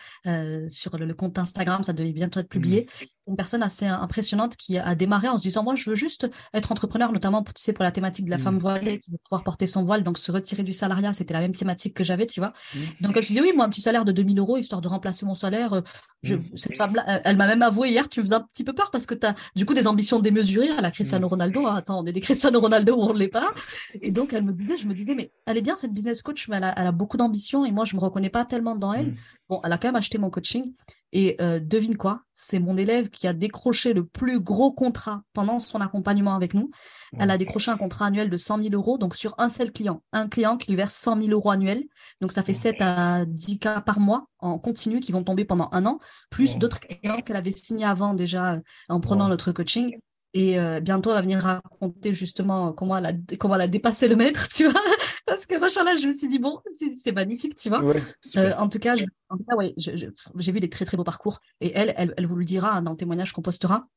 sur 0.68 0.98
le, 0.98 1.14
compte 1.14 1.38
Instagram. 1.38 1.82
Ça 1.82 1.92
devait 1.92 2.12
bientôt 2.12 2.40
être 2.40 2.48
publié. 2.48 2.86
Mmh 3.02 3.13
une 3.26 3.36
personne 3.36 3.62
assez 3.62 3.86
impressionnante 3.86 4.56
qui 4.56 4.78
a 4.78 4.94
démarré 4.94 5.28
en 5.28 5.38
se 5.38 5.42
disant 5.42 5.62
moi 5.62 5.74
je 5.74 5.88
veux 5.88 5.96
juste 5.96 6.30
être 6.52 6.72
entrepreneur 6.72 7.10
notamment 7.10 7.42
pour, 7.42 7.54
tu 7.54 7.62
sais 7.62 7.72
pour 7.72 7.84
la 7.84 7.90
thématique 7.90 8.26
de 8.26 8.30
la 8.30 8.38
femme 8.38 8.56
mmh. 8.56 8.58
voilée 8.58 8.98
qui 8.98 9.10
veut 9.10 9.18
pouvoir 9.24 9.44
porter 9.44 9.66
son 9.66 9.84
voile 9.84 10.04
donc 10.04 10.18
se 10.18 10.30
retirer 10.30 10.62
du 10.62 10.72
salariat 10.72 11.12
c'était 11.12 11.32
la 11.32 11.40
même 11.40 11.54
thématique 11.54 11.94
que 11.94 12.04
j'avais 12.04 12.26
tu 12.26 12.40
vois 12.40 12.52
mmh. 12.74 12.78
donc 13.00 13.16
elle 13.16 13.24
se 13.24 13.32
dit 13.32 13.40
oui 13.40 13.52
moi 13.56 13.64
un 13.64 13.70
petit 13.70 13.80
salaire 13.80 14.04
de 14.04 14.12
2000 14.12 14.38
euros 14.38 14.58
histoire 14.58 14.82
de 14.82 14.88
remplacer 14.88 15.24
mon 15.24 15.34
salaire 15.34 15.72
euh, 15.72 15.80
je, 16.22 16.34
mmh. 16.34 16.56
cette 16.56 16.76
femme 16.76 16.94
là 16.96 17.20
elle, 17.24 17.36
m'a 17.36 17.46
même 17.46 17.62
avoué 17.62 17.90
hier 17.90 18.08
tu 18.08 18.20
me 18.20 18.24
faisais 18.24 18.36
un 18.36 18.42
petit 18.52 18.64
peu 18.64 18.74
peur 18.74 18.90
parce 18.90 19.06
que 19.06 19.14
tu 19.14 19.26
as 19.26 19.34
du 19.56 19.64
coup 19.64 19.74
des 19.74 19.86
ambitions 19.86 20.20
démesurées 20.20 20.70
à 20.70 20.82
la 20.82 20.90
Cristiano 20.90 21.26
Ronaldo 21.28 21.66
hein, 21.66 21.76
attends 21.76 22.00
on 22.00 22.06
est 22.06 22.12
des 22.12 22.20
Cristiano 22.20 22.60
Ronaldo 22.60 22.94
ou 22.94 23.02
on 23.02 23.14
ne 23.14 23.18
l'est 23.18 23.28
pas 23.28 23.48
et 24.02 24.12
donc 24.12 24.34
elle 24.34 24.44
me 24.44 24.52
disait 24.52 24.76
je 24.76 24.86
me 24.86 24.92
disais 24.92 25.14
mais 25.14 25.32
elle 25.46 25.56
est 25.56 25.62
bien 25.62 25.76
cette 25.76 25.94
business 25.94 26.20
coach 26.20 26.48
mais 26.48 26.56
elle 26.58 26.64
a, 26.64 26.74
elle 26.78 26.86
a 26.86 26.92
beaucoup 26.92 27.16
d'ambition 27.16 27.64
et 27.64 27.72
moi 27.72 27.86
je 27.86 27.96
me 27.96 28.00
reconnais 28.00 28.30
pas 28.30 28.44
tellement 28.44 28.76
dans 28.76 28.92
elle 28.92 29.14
bon 29.48 29.60
elle 29.64 29.72
a 29.72 29.78
quand 29.78 29.88
même 29.88 29.96
acheté 29.96 30.18
mon 30.18 30.28
coaching 30.28 30.74
et 31.14 31.36
euh, 31.40 31.60
devine 31.60 31.96
quoi, 31.96 32.22
c'est 32.32 32.58
mon 32.58 32.76
élève 32.76 33.08
qui 33.08 33.28
a 33.28 33.32
décroché 33.32 33.92
le 33.92 34.04
plus 34.04 34.40
gros 34.40 34.72
contrat 34.72 35.22
pendant 35.32 35.60
son 35.60 35.80
accompagnement 35.80 36.34
avec 36.34 36.54
nous. 36.54 36.72
Elle 37.16 37.30
a 37.30 37.38
décroché 37.38 37.70
un 37.70 37.76
contrat 37.76 38.06
annuel 38.06 38.28
de 38.28 38.36
100 38.36 38.64
000 38.64 38.74
euros, 38.74 38.98
donc 38.98 39.14
sur 39.14 39.32
un 39.38 39.48
seul 39.48 39.70
client. 39.70 40.02
Un 40.12 40.28
client 40.28 40.56
qui 40.56 40.72
lui 40.72 40.76
verse 40.76 40.96
100 40.96 41.22
000 41.22 41.28
euros 41.28 41.52
annuels. 41.52 41.84
Donc 42.20 42.32
ça 42.32 42.42
fait 42.42 42.52
7 42.52 42.76
à 42.80 43.24
10 43.26 43.60
cas 43.60 43.80
par 43.80 44.00
mois 44.00 44.26
en 44.40 44.58
continu 44.58 44.98
qui 44.98 45.12
vont 45.12 45.22
tomber 45.22 45.44
pendant 45.44 45.68
un 45.70 45.86
an, 45.86 46.00
plus 46.30 46.58
d'autres 46.58 46.80
clients 46.80 47.20
qu'elle 47.20 47.36
avait 47.36 47.52
signés 47.52 47.84
avant 47.84 48.12
déjà 48.12 48.58
en 48.88 48.98
prenant 48.98 49.28
notre 49.28 49.52
coaching. 49.52 49.94
Et 50.36 50.58
euh, 50.58 50.80
bientôt, 50.80 51.10
elle 51.10 51.16
va 51.16 51.22
venir 51.22 51.38
raconter 51.38 52.12
justement 52.12 52.72
comment 52.72 52.96
elle 52.96 53.06
a, 53.06 53.12
comment 53.38 53.54
elle 53.54 53.60
a 53.60 53.68
dépassé 53.68 54.08
le 54.08 54.16
maître, 54.16 54.48
tu 54.52 54.68
vois? 54.68 54.80
Parce 55.26 55.46
que 55.46 55.58
machin 55.58 55.84
là, 55.84 55.96
je 55.96 56.06
me 56.06 56.12
suis 56.14 56.28
dit, 56.28 56.38
bon, 56.38 56.60
c'est 57.02 57.12
magnifique, 57.12 57.56
tu 57.56 57.68
vois. 57.68 57.82
euh, 58.36 58.54
en 58.56 58.68
tout 58.68 58.78
cas, 58.78 58.94
cas 58.96 59.56
ouais, 59.56 59.74
j'ai 59.76 60.52
vu 60.52 60.60
des 60.60 60.68
très 60.68 60.84
très 60.84 60.96
beaux 60.96 61.04
parcours. 61.04 61.40
Et 61.60 61.72
elle, 61.74 61.94
elle, 61.96 62.14
elle 62.16 62.26
vous 62.26 62.36
le 62.36 62.44
dira 62.44 62.80
dans 62.80 62.90
le 62.90 62.96
témoignage 62.96 63.32
qu'on 63.32 63.42
postera. 63.42 63.88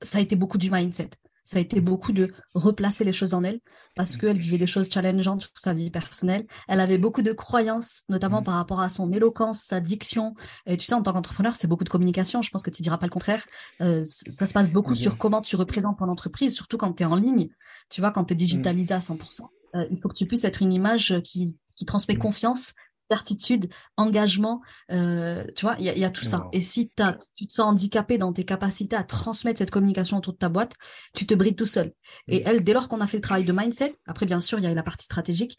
Ça 0.00 0.18
a 0.18 0.20
été 0.20 0.36
beaucoup 0.36 0.58
du 0.58 0.70
mindset 0.70 1.10
ça 1.44 1.58
a 1.58 1.60
été 1.60 1.80
beaucoup 1.80 2.12
de 2.12 2.32
replacer 2.54 3.04
les 3.04 3.12
choses 3.12 3.34
en 3.34 3.42
elle 3.42 3.60
parce 3.94 4.16
qu'elle 4.16 4.38
vivait 4.38 4.58
des 4.58 4.66
choses 4.66 4.90
challengeantes 4.90 5.42
sur 5.42 5.50
sa 5.56 5.72
vie 5.72 5.90
personnelle. 5.90 6.46
Elle 6.68 6.80
avait 6.80 6.98
beaucoup 6.98 7.22
de 7.22 7.32
croyances, 7.32 8.02
notamment 8.08 8.40
mm. 8.40 8.44
par 8.44 8.54
rapport 8.54 8.80
à 8.80 8.88
son 8.88 9.10
éloquence, 9.12 9.60
sa 9.60 9.80
diction. 9.80 10.34
Et 10.66 10.76
tu 10.76 10.86
sais, 10.86 10.94
en 10.94 11.02
tant 11.02 11.12
qu'entrepreneur, 11.12 11.54
c'est 11.54 11.66
beaucoup 11.66 11.84
de 11.84 11.88
communication. 11.88 12.42
Je 12.42 12.50
pense 12.50 12.62
que 12.62 12.70
tu 12.70 12.82
diras 12.82 12.98
pas 12.98 13.06
le 13.06 13.10
contraire. 13.10 13.44
Euh, 13.80 14.04
ça 14.06 14.46
se 14.46 14.52
passe 14.52 14.70
beaucoup 14.70 14.94
sur 14.94 15.18
comment 15.18 15.40
tu 15.40 15.56
représentes 15.56 15.98
ton 15.98 16.08
entreprise, 16.08 16.54
surtout 16.54 16.78
quand 16.78 16.92
tu 16.92 17.02
es 17.02 17.06
en 17.06 17.16
ligne. 17.16 17.48
Tu 17.90 18.00
vois, 18.00 18.12
quand 18.12 18.24
tu 18.24 18.34
es 18.34 18.36
digitalisé 18.36 18.94
à 18.94 19.00
100%. 19.00 19.48
Euh, 19.74 19.86
il 19.90 20.00
faut 20.00 20.08
que 20.08 20.14
tu 20.14 20.26
puisses 20.26 20.44
être 20.44 20.62
une 20.62 20.72
image 20.72 21.20
qui, 21.24 21.58
qui 21.76 21.84
transmet 21.84 22.14
mm. 22.14 22.18
confiance, 22.18 22.74
certitude, 23.10 23.68
engagement, 23.96 24.62
euh, 24.90 25.44
tu 25.54 25.66
vois, 25.66 25.76
il 25.78 25.84
y, 25.84 26.04
a 26.04 26.10
tout 26.10 26.24
ça. 26.24 26.48
Et 26.52 26.62
si 26.62 26.88
tu 26.88 27.46
te 27.46 27.52
sens 27.52 27.66
handicapé 27.72 28.16
dans 28.16 28.32
tes 28.32 28.44
capacités 28.44 28.96
à 28.96 29.04
transmettre 29.04 29.58
cette 29.58 29.70
communication 29.70 30.16
autour 30.16 30.32
de 30.32 30.38
ta 30.38 30.48
boîte, 30.48 30.74
tu 31.14 31.26
te 31.26 31.34
brides 31.34 31.56
tout 31.56 31.66
seul. 31.66 31.92
Et 32.28 32.40
mm. 32.40 32.42
elle, 32.46 32.64
dès 32.64 32.72
lors 32.72 32.88
qu'on 32.88 33.00
a 33.00 33.06
fait 33.06 33.18
le 33.18 33.22
travail 33.22 33.44
de 33.44 33.52
mindset, 33.52 33.96
après 34.06 34.26
bien 34.26 34.40
sûr, 34.40 34.58
il 34.58 34.64
y 34.64 34.66
a 34.66 34.74
la 34.74 34.82
partie 34.82 35.04
stratégique, 35.04 35.58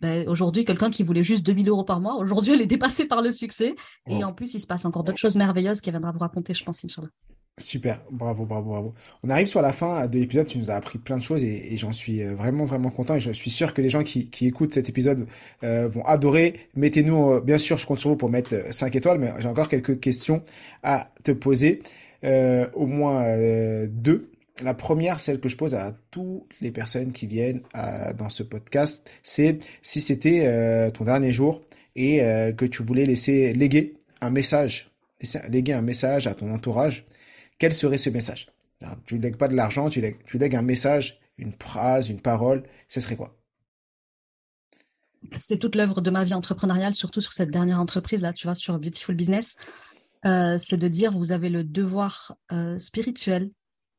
ben, 0.00 0.26
aujourd'hui, 0.28 0.64
quelqu'un 0.64 0.90
qui 0.90 1.02
voulait 1.02 1.22
juste 1.22 1.44
2000 1.44 1.68
euros 1.68 1.84
par 1.84 2.00
mois, 2.00 2.16
aujourd'hui, 2.16 2.52
elle 2.54 2.62
est 2.62 2.66
dépassée 2.66 3.06
par 3.06 3.20
le 3.20 3.32
succès. 3.32 3.74
Et 4.08 4.24
en 4.24 4.32
plus, 4.32 4.54
il 4.54 4.60
se 4.60 4.66
passe 4.66 4.86
encore 4.86 5.04
d'autres 5.04 5.18
choses 5.18 5.36
merveilleuses 5.36 5.82
qu'elle 5.82 5.92
viendra 5.92 6.10
vous 6.10 6.20
raconter, 6.20 6.54
je 6.54 6.64
pense, 6.64 6.82
Inch'Allah. 6.84 7.10
Super, 7.60 8.00
bravo, 8.10 8.46
bravo, 8.46 8.70
bravo. 8.70 8.94
On 9.22 9.28
arrive 9.28 9.46
sur 9.46 9.60
la 9.60 9.72
fin 9.72 10.06
de 10.06 10.18
l'épisode, 10.18 10.46
tu 10.46 10.58
nous 10.58 10.70
as 10.70 10.74
appris 10.74 10.98
plein 10.98 11.18
de 11.18 11.22
choses 11.22 11.44
et, 11.44 11.76
j'en 11.76 11.92
suis 11.92 12.22
euh, 12.22 12.34
vraiment, 12.34 12.64
vraiment 12.64 12.90
content 12.90 13.16
et 13.16 13.20
je 13.20 13.32
suis 13.32 13.50
sûr 13.50 13.74
que 13.74 13.82
les 13.82 13.90
gens 13.90 14.02
qui, 14.02 14.30
écoutent 14.40 14.72
cet 14.72 14.88
épisode 14.88 15.26
euh, 15.62 15.86
vont 15.86 16.02
adorer. 16.04 16.54
Mettez-nous, 16.74 17.32
euh, 17.32 17.40
bien 17.40 17.58
sûr, 17.58 17.76
je 17.76 17.86
compte 17.86 17.98
sur 17.98 18.08
vous 18.08 18.16
pour 18.16 18.30
mettre 18.30 18.72
5 18.72 18.96
étoiles, 18.96 19.18
mais 19.18 19.30
j'ai 19.40 19.48
encore 19.48 19.68
quelques 19.68 20.00
questions 20.00 20.42
à 20.82 21.10
te 21.22 21.32
poser, 21.32 21.82
au 22.74 22.86
moins 22.86 23.36
deux. 23.88 24.30
La 24.62 24.74
première, 24.74 25.20
celle 25.20 25.40
que 25.40 25.48
je 25.48 25.56
pose 25.56 25.74
à 25.74 25.92
toutes 26.10 26.44
les 26.60 26.70
personnes 26.70 27.12
qui 27.12 27.26
viennent 27.26 27.60
dans 28.18 28.28
ce 28.28 28.42
podcast, 28.42 29.08
c'est 29.22 29.58
si 29.82 30.00
c'était 30.00 30.90
ton 30.92 31.04
dernier 31.04 31.32
jour 31.32 31.62
et 31.96 32.18
que 32.56 32.64
tu 32.66 32.82
voulais 32.82 33.06
laisser 33.06 33.52
léguer 33.52 33.94
un 34.20 34.30
message, 34.30 34.90
léguer 35.48 35.72
un 35.72 35.82
message 35.82 36.26
à 36.26 36.34
ton 36.34 36.52
entourage, 36.52 37.06
quel 37.60 37.74
serait 37.74 37.98
ce 37.98 38.10
message? 38.10 38.48
Tu 39.04 39.16
ne 39.16 39.22
lègues 39.22 39.36
pas 39.36 39.46
de 39.46 39.54
l'argent, 39.54 39.90
tu 39.90 40.00
lègues, 40.00 40.56
un 40.56 40.62
message, 40.62 41.20
une 41.36 41.52
phrase, 41.52 42.08
une 42.08 42.20
parole, 42.20 42.64
ce 42.88 43.00
serait 43.00 43.16
quoi? 43.16 43.36
C'est 45.38 45.58
toute 45.58 45.76
l'œuvre 45.76 46.00
de 46.00 46.10
ma 46.10 46.24
vie 46.24 46.32
entrepreneuriale, 46.32 46.94
surtout 46.94 47.20
sur 47.20 47.34
cette 47.34 47.50
dernière 47.50 47.78
entreprise, 47.78 48.22
là, 48.22 48.32
tu 48.32 48.46
vois, 48.46 48.54
sur 48.54 48.78
Beautiful 48.78 49.14
Business. 49.14 49.56
Euh, 50.24 50.56
c'est 50.58 50.78
de 50.78 50.88
dire 50.88 51.16
vous 51.16 51.32
avez 51.32 51.50
le 51.50 51.62
devoir 51.62 52.34
euh, 52.50 52.78
spirituel, 52.78 53.50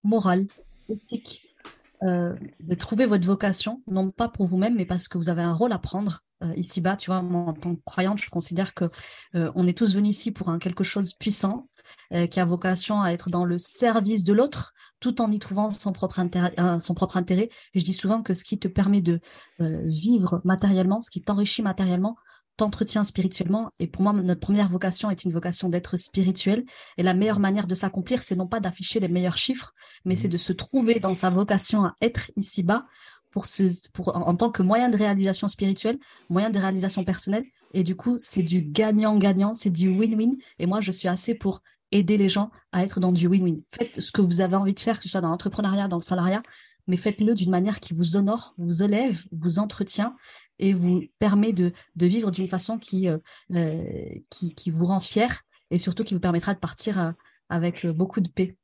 moral, 0.03 0.47
éthique, 0.89 1.55
euh, 2.01 2.35
de 2.61 2.73
trouver 2.73 3.05
votre 3.05 3.25
vocation, 3.27 3.83
non 3.85 4.09
pas 4.09 4.27
pour 4.27 4.47
vous-même, 4.47 4.75
mais 4.75 4.85
parce 4.85 5.07
que 5.07 5.19
vous 5.19 5.29
avez 5.29 5.43
un 5.43 5.53
rôle 5.53 5.71
à 5.71 5.79
prendre 5.79 6.23
ici-bas. 6.55 6.97
Tu 6.97 7.11
vois, 7.11 7.21
moi, 7.21 7.41
en 7.49 7.53
tant 7.53 7.75
que 7.75 7.81
croyante, 7.85 8.17
je 8.17 8.31
considère 8.31 8.73
que 8.73 8.85
on 9.33 9.67
est 9.67 9.77
tous 9.77 9.93
venus 9.93 10.17
ici 10.17 10.31
pour 10.31 10.49
un 10.49 10.57
quelque 10.57 10.83
chose 10.83 11.13
puissant 11.13 11.69
euh, 12.13 12.27
qui 12.27 12.39
a 12.39 12.45
vocation 12.45 13.01
à 13.01 13.11
être 13.11 13.29
dans 13.29 13.45
le 13.45 13.57
service 13.57 14.23
de 14.23 14.33
l'autre, 14.33 14.73
tout 14.99 15.21
en 15.21 15.31
y 15.31 15.39
trouvant 15.39 15.69
son 15.69 15.91
propre 15.91 16.19
intérêt. 16.19 16.53
Euh, 16.59 16.79
intérêt. 17.15 17.49
je 17.73 17.83
dis 17.83 17.93
souvent 17.93 18.21
que 18.21 18.33
ce 18.33 18.43
qui 18.43 18.59
te 18.59 18.67
permet 18.67 19.01
de 19.01 19.19
euh, 19.59 19.81
vivre 19.85 20.41
matériellement, 20.43 21.01
ce 21.01 21.09
qui 21.09 21.21
t'enrichit 21.21 21.61
matériellement, 21.61 22.15
t'entretient 22.57 23.03
spirituellement. 23.03 23.71
Et 23.79 23.87
pour 23.87 24.03
moi, 24.03 24.13
notre 24.13 24.39
première 24.39 24.69
vocation 24.69 25.09
est 25.09 25.23
une 25.23 25.31
vocation 25.31 25.69
d'être 25.69 25.97
spirituel. 25.97 26.63
Et 26.97 27.03
la 27.03 27.13
meilleure 27.13 27.39
manière 27.39 27.67
de 27.67 27.73
s'accomplir, 27.73 28.21
c'est 28.21 28.35
non 28.35 28.47
pas 28.47 28.59
d'afficher 28.59 28.99
les 28.99 29.07
meilleurs 29.07 29.37
chiffres, 29.37 29.73
mais 30.05 30.15
c'est 30.15 30.27
de 30.27 30.37
se 30.37 30.53
trouver 30.53 30.99
dans 30.99 31.15
sa 31.15 31.29
vocation 31.29 31.85
à 31.85 31.95
être 32.01 32.31
ici-bas 32.37 32.85
pour, 33.31 34.15
en, 34.15 34.35
tant 34.35 34.51
que 34.51 34.61
moyen 34.61 34.89
de 34.89 34.97
réalisation 34.97 35.47
spirituelle, 35.47 35.97
moyen 36.29 36.49
de 36.49 36.59
réalisation 36.59 37.03
personnelle. 37.03 37.45
Et 37.73 37.83
du 37.83 37.95
coup, 37.95 38.17
c'est 38.19 38.43
du 38.43 38.61
gagnant-gagnant, 38.61 39.55
c'est 39.55 39.69
du 39.69 39.89
win-win. 39.89 40.35
Et 40.59 40.65
moi, 40.65 40.81
je 40.81 40.91
suis 40.91 41.07
assez 41.07 41.33
pour 41.33 41.61
aider 41.91 42.17
les 42.17 42.29
gens 42.29 42.51
à 42.71 42.83
être 42.83 42.99
dans 42.99 43.11
du 43.11 43.27
win-win. 43.27 43.61
Faites 43.71 43.99
ce 43.99 44.11
que 44.11 44.21
vous 44.21 44.41
avez 44.41 44.55
envie 44.55 44.73
de 44.73 44.79
faire, 44.79 44.97
que 44.97 45.03
ce 45.03 45.09
soit 45.09 45.21
dans 45.21 45.29
l'entrepreneuriat, 45.29 45.87
dans 45.87 45.97
le 45.97 46.03
salariat, 46.03 46.41
mais 46.87 46.97
faites-le 46.97 47.35
d'une 47.35 47.51
manière 47.51 47.79
qui 47.79 47.93
vous 47.93 48.15
honore, 48.15 48.53
vous 48.57 48.83
élève, 48.83 49.23
vous 49.31 49.59
entretient 49.59 50.15
et 50.59 50.73
vous 50.73 51.03
permet 51.19 51.53
de, 51.53 51.73
de 51.95 52.05
vivre 52.05 52.31
d'une 52.31 52.47
façon 52.47 52.77
qui, 52.77 53.07
euh, 53.07 53.17
euh 53.53 53.83
qui, 54.29 54.71
vous 54.71 54.85
rend 54.85 54.99
fier 54.99 55.41
et 55.69 55.77
surtout 55.77 56.03
qui 56.03 56.13
vous 56.13 56.19
permettra 56.19 56.53
de 56.53 56.59
partir 56.59 56.99
euh, 56.99 57.11
avec 57.49 57.85
beaucoup 57.85 58.21
de 58.21 58.29
paix. 58.29 58.55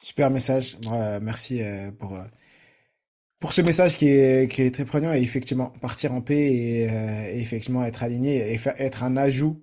Super 0.00 0.30
message. 0.30 0.76
merci 1.20 1.60
pour, 1.98 2.18
pour 3.38 3.52
ce 3.52 3.60
message 3.60 3.96
qui 3.96 4.08
est, 4.08 4.50
qui 4.50 4.62
est 4.62 4.70
très 4.72 4.84
prenant 4.84 5.12
et 5.12 5.18
effectivement 5.18 5.70
partir 5.80 6.12
en 6.12 6.20
paix 6.20 6.52
et, 6.52 7.40
effectivement 7.40 7.84
être 7.84 8.02
aligné 8.02 8.52
et 8.52 8.58
être 8.78 9.04
un 9.04 9.16
ajout 9.16 9.62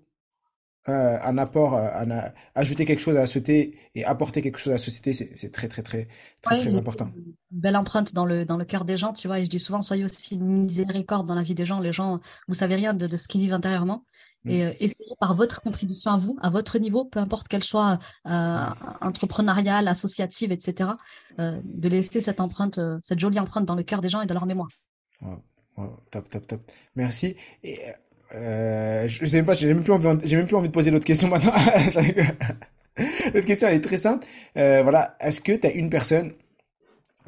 euh, 0.88 1.18
un 1.22 1.38
apport, 1.38 1.76
euh, 1.76 1.90
un, 1.94 2.32
ajouter 2.56 2.86
quelque 2.86 3.02
chose 3.02 3.18
à 3.18 3.20
la 3.20 3.26
société 3.26 3.78
et 3.96 4.06
apporter 4.06 4.42
quelque 4.42 4.58
chose 4.58 4.72
à 4.72 4.76
la 4.76 4.80
société, 4.80 5.12
c'est 5.14 5.52
très, 5.52 5.68
très, 5.68 5.84
très, 5.84 6.08
très, 6.42 6.58
très 6.58 6.74
important. 6.74 7.10
Une 7.16 7.34
belle 7.60 7.76
empreinte 7.76 8.14
dans 8.14 8.26
le, 8.26 8.46
dans 8.46 8.56
le 8.56 8.64
cœur 8.64 8.86
des 8.86 8.96
gens, 8.96 9.12
tu 9.12 9.28
vois. 9.28 9.40
Et 9.40 9.46
je 9.46 9.50
dis 9.50 9.60
souvent, 9.60 9.82
soyez 9.82 10.06
aussi 10.06 10.40
miséricorde 10.40 11.28
dans 11.28 11.36
la 11.36 11.44
vie 11.44 11.54
des 11.54 11.66
gens. 11.66 11.82
Les 11.82 11.92
gens, 11.92 12.22
vous 12.48 12.54
savez 12.54 12.76
rien 12.76 12.94
de, 12.94 13.18
ce 13.18 13.28
qu'ils 13.28 13.42
vivent 13.42 13.54
intérieurement. 13.54 14.06
Mm. 14.46 14.50
Et 14.50 14.64
euh, 14.64 14.72
essayez 14.80 15.16
par 15.20 15.36
votre 15.36 15.60
contribution 15.62 16.12
à 16.12 16.18
vous, 16.18 16.38
à 16.42 16.50
votre 16.50 16.80
niveau, 16.80 17.04
peu 17.04 17.20
importe 17.20 17.50
qu'elle 17.50 17.64
soit 17.64 18.00
entrepreneuriale, 18.26 19.88
associative, 19.88 20.54
etc., 20.54 20.92
de 21.38 21.90
laisser 21.90 22.22
cette 22.22 22.40
empreinte, 22.40 22.80
cette 23.04 23.20
jolie 23.20 23.40
empreinte 23.40 23.66
dans 23.66 23.76
le 23.76 23.84
cœur 23.84 24.00
des 24.00 24.10
gens 24.10 24.22
et 24.22 24.26
dans 24.26 24.36
leur 24.36 24.46
mémoire. 24.46 24.70
top, 26.10 26.30
top, 26.30 26.48
top. 26.48 26.62
Merci. 26.96 27.36
Et 27.64 27.80
euh, 28.36 29.08
je 29.08 29.26
sais 29.26 29.38
même 29.38 29.46
pas, 29.46 29.54
j'ai 29.54 29.68
même 29.68 29.84
plus 29.84 29.94
envie, 29.94 30.08
j'ai 30.24 30.36
même 30.36 30.46
plus 30.46 30.56
envie 30.56 30.68
de 30.68 30.74
poser 30.74 30.92
l'autre 30.92 31.06
question 31.06 31.28
maintenant. 31.28 31.52
l'autre 33.34 33.46
question, 33.46 33.68
elle 33.68 33.76
est 33.76 33.82
très 33.82 33.98
simple. 33.98 34.26
Euh, 34.58 34.82
voilà, 34.84 35.16
est-ce 35.20 35.42
que 35.42 35.54
tu 35.54 35.66
as 35.66 35.72
une 35.72 35.90
personne 35.90 36.34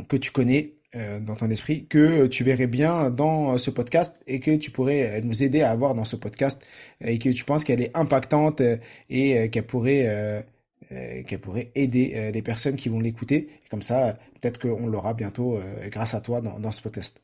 que 0.08 0.18
tu 0.18 0.32
connais 0.32 0.74
dans 1.22 1.36
ton 1.36 1.50
esprit 1.50 1.86
que 1.86 2.28
tu 2.28 2.44
verrais 2.44 2.68
bien 2.68 3.10
dans 3.12 3.58
ce 3.58 3.72
podcast 3.72 4.18
et 4.28 4.42
que 4.42 4.54
tu 4.58 4.72
pourrais 4.72 5.22
nous 5.22 5.42
aider 5.42 5.62
à 5.62 5.72
avoir 5.72 5.96
dans 5.96 6.04
ce 6.04 6.18
podcast 6.18 6.62
et 7.00 7.18
que 7.18 7.30
tu 7.30 7.46
penses 7.46 7.64
qu'elle 7.64 7.82
est 7.82 7.96
impactante 7.96 8.62
et 9.10 9.50
qu'elle 9.52 9.66
pourrait 9.66 10.46
qu'elle 10.90 11.40
pourrait 11.40 11.72
aider 11.76 12.32
les 12.34 12.42
personnes 12.42 12.76
qui 12.76 12.90
vont 12.90 13.00
l'écouter? 13.00 13.48
Comme 13.70 13.82
ça, 13.82 14.20
peut-être 14.42 14.60
qu'on 14.60 14.86
l'aura 14.86 15.14
bientôt 15.14 15.58
grâce 15.90 16.14
à 16.14 16.20
toi 16.20 16.42
dans 16.42 16.72
ce 16.74 16.82
podcast. 16.82 17.22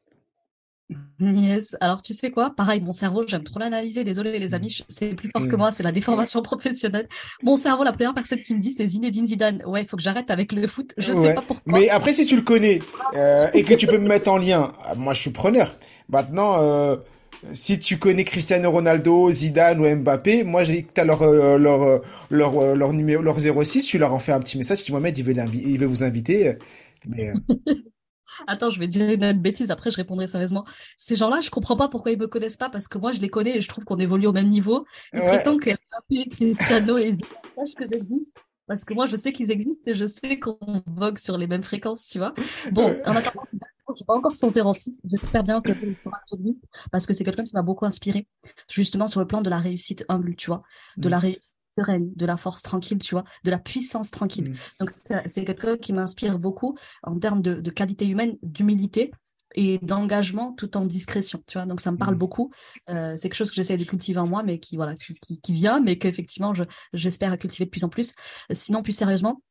Yes. 1.20 1.76
Alors, 1.82 2.02
tu 2.02 2.14
sais 2.14 2.32
quoi? 2.32 2.54
Pareil, 2.56 2.80
mon 2.80 2.92
cerveau, 2.92 3.26
j'aime 3.28 3.44
trop 3.44 3.60
l'analyser. 3.60 4.04
Désolé, 4.04 4.38
les 4.40 4.54
amis, 4.54 4.84
c'est 4.88 5.16
plus 5.16 5.30
fort 5.30 5.48
que 5.48 5.56
moi. 5.56 5.72
C'est 5.72 5.84
la 5.84 5.92
déformation 5.92 6.42
professionnelle. 6.42 7.10
Mon 7.44 7.58
cerveau, 7.58 7.84
la 7.84 7.92
première 7.92 8.14
personne 8.14 8.40
qui 8.40 8.54
me 8.54 8.60
dit, 8.60 8.72
c'est 8.72 8.88
Zinedine 8.88 9.28
Zidane. 9.28 9.64
Ouais, 9.66 9.82
il 9.82 9.88
faut 9.88 9.98
que 9.98 10.04
j'arrête 10.04 10.32
avec 10.32 10.52
le 10.52 10.66
foot. 10.68 10.94
Je 10.98 11.12
sais 11.14 11.34
pas 11.34 11.42
pourquoi. 11.42 11.62
Mais 11.66 11.90
après, 11.90 12.14
si 12.14 12.26
tu 12.26 12.36
le 12.36 12.42
connais 12.42 12.80
euh, 13.16 13.48
et 13.54 13.64
que 13.64 13.74
tu 13.74 13.88
peux 13.88 13.98
me 13.98 14.08
mettre 14.08 14.32
en 14.32 14.38
lien, 14.38 14.72
euh, 14.90 14.96
moi, 14.96 15.14
je 15.14 15.22
suis 15.22 15.32
preneur. 15.32 15.74
Maintenant, 16.10 16.62
euh, 16.62 16.96
si 17.52 17.80
tu 17.80 17.98
connais 17.98 18.24
Cristiano 18.24 18.72
Ronaldo, 18.72 19.30
Zidane 19.32 19.82
ou 19.82 19.96
Mbappé, 19.96 20.44
moi, 20.44 20.64
j'ai 20.64 20.84
que 20.84 20.94
t'as 20.94 21.04
leur, 21.04 21.22
euh, 21.22 21.58
leur, 21.58 21.84
euh, 21.84 22.00
leur, 22.30 22.76
leur, 22.76 22.94
numéro, 22.94 23.22
leur 23.22 23.40
06, 23.40 23.86
tu 23.86 23.98
leur 23.98 24.14
en 24.14 24.20
fais 24.20 24.32
un 24.32 24.40
petit 24.40 24.58
message. 24.58 24.80
Tu 24.80 24.86
dis, 24.86 24.92
Mohamed, 24.92 25.18
il 25.18 25.24
veut, 25.26 25.34
il 25.54 25.78
veut 25.80 25.86
vous 25.86 26.04
inviter. 26.04 26.58
Mais, 27.06 27.34
Attends, 28.48 28.70
je 28.70 28.80
vais 28.80 28.88
dire 28.88 29.10
une 29.10 29.34
bêtise, 29.34 29.72
après 29.72 29.92
je 29.92 29.96
répondrai 29.96 30.28
sérieusement. 30.28 30.66
Ces 30.98 31.16
gens-là, 31.16 31.40
je 31.42 31.50
comprends 31.50 31.76
pas 31.76 31.88
pourquoi 31.88 32.12
ils 32.12 32.20
me 32.20 32.28
connaissent 32.28 32.58
pas, 32.58 32.70
parce 32.70 32.88
que 32.88 32.98
moi 32.98 33.12
je 33.12 33.20
les 33.20 33.30
connais 33.30 33.58
et 33.58 33.62
je 33.62 33.68
trouve 33.68 33.84
qu'on 33.84 33.98
évolue 33.98 34.28
au 34.28 34.34
même 34.34 34.48
niveau. 34.48 34.86
Il 35.14 35.22
serait 35.22 35.44
temps 35.44 35.58
que 35.58 35.72
Cristiano 36.30 36.98
et 36.98 37.16
sachent 37.16 37.76
que 37.76 37.86
j'existe, 37.92 38.46
parce 38.68 38.84
que 38.86 38.94
moi 38.94 39.08
je 39.08 39.16
sais 39.16 39.34
qu'ils 39.34 39.52
existent 39.52 39.92
et 39.92 39.96
je 39.96 40.06
sais 40.06 40.40
qu'on 40.40 40.84
vogue 40.86 41.18
sur 41.18 41.38
les 41.38 41.48
mêmes 41.48 41.64
fréquences, 41.64 42.06
tu 42.08 42.20
vois. 42.20 42.34
Bon, 42.72 42.96
en 43.06 43.16
attendant, 43.16 43.48
je 43.98 44.04
pas 44.04 44.16
encore 44.16 44.36
son 44.36 44.50
06, 44.50 45.02
j'espère 45.10 45.44
bien 45.44 45.62
que 45.62 45.72
existe, 45.72 46.64
parce 46.92 47.06
que 47.06 47.14
c'est 47.14 47.24
quelqu'un 47.24 47.46
qui 47.46 47.54
m'a 47.56 47.62
beaucoup 47.62 47.86
inspiré, 47.86 48.28
justement 48.70 49.08
sur 49.08 49.20
le 49.22 49.28
plan 49.28 49.42
de 49.42 49.50
la 49.50 49.58
réussite 49.60 50.06
humble, 50.10 50.36
tu 50.36 50.48
vois, 50.48 50.62
de 50.98 51.10
la 51.10 51.20
réussite 51.20 51.56
sereine, 51.78 52.12
de 52.16 52.26
la 52.26 52.38
force 52.38 52.62
tranquille, 52.62 53.00
tu 53.00 53.16
vois, 53.16 53.24
de 53.44 53.52
la 53.52 53.58
puissance 53.58 54.12
tranquille. 54.12 54.52
Mm. 54.52 54.56
Donc, 54.80 54.92
c'est 54.96 55.46
quelqu'un 55.46 55.78
qui 55.78 55.94
m'inspire 55.94 56.40
beaucoup 56.40 56.78
en 57.04 57.18
termes 57.20 57.42
de, 57.42 57.70
qualité 57.70 58.08
humaine, 58.08 58.38
d'humilité 58.42 59.12
et 59.56 59.80
d'engagement 59.82 60.54
tout 60.54 60.78
en 60.78 60.86
discrétion, 60.86 61.42
tu 61.48 61.58
vois. 61.58 61.66
Donc, 61.66 61.80
ça 61.80 61.92
me 61.92 61.98
parle 61.98 62.16
mm. 62.16 62.20
beaucoup. 62.20 62.52
Euh, 62.90 63.14
c'est 63.16 63.30
quelque 63.30 63.38
chose 63.38 63.50
que 63.50 63.56
j'essaie 63.56 63.78
de 63.78 63.84
cultiver 63.84 64.20
en 64.20 64.28
moi, 64.28 64.44
mais 64.44 64.60
qui, 64.60 64.76
voilà, 64.76 64.96
qui, 64.96 65.54
vient, 65.54 65.80
mais 65.80 65.98
qu'effectivement, 65.98 66.54
j'espère 66.94 67.38
cultiver 67.38 67.66
de 67.66 67.70
plus 67.70 67.84
en 67.84 67.90
plus. 67.90 68.14
Sinon, 68.52 68.84
plus 68.84 68.94
sérieusement, 68.94 69.42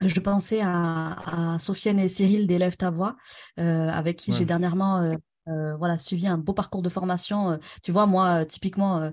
je 0.00 0.20
pensais 0.20 0.60
à, 0.62 1.54
à 1.54 1.58
Sofiane 1.58 1.98
et 1.98 2.08
Cyril 2.08 2.46
d'Élève 2.46 2.76
ta 2.76 2.90
voix, 2.90 3.16
euh, 3.58 3.88
avec 3.88 4.18
qui 4.18 4.32
j'ai 4.32 4.44
dernièrement 4.44 4.98
euh, 4.98 5.14
euh, 5.48 5.76
voilà, 5.76 5.98
suivi 5.98 6.26
un 6.26 6.38
beau 6.38 6.54
parcours 6.54 6.82
de 6.82 6.88
formation. 6.88 7.52
Euh, 7.52 7.56
tu 7.82 7.92
vois, 7.92 8.06
moi, 8.06 8.42
euh, 8.42 8.44
typiquement, 8.44 9.10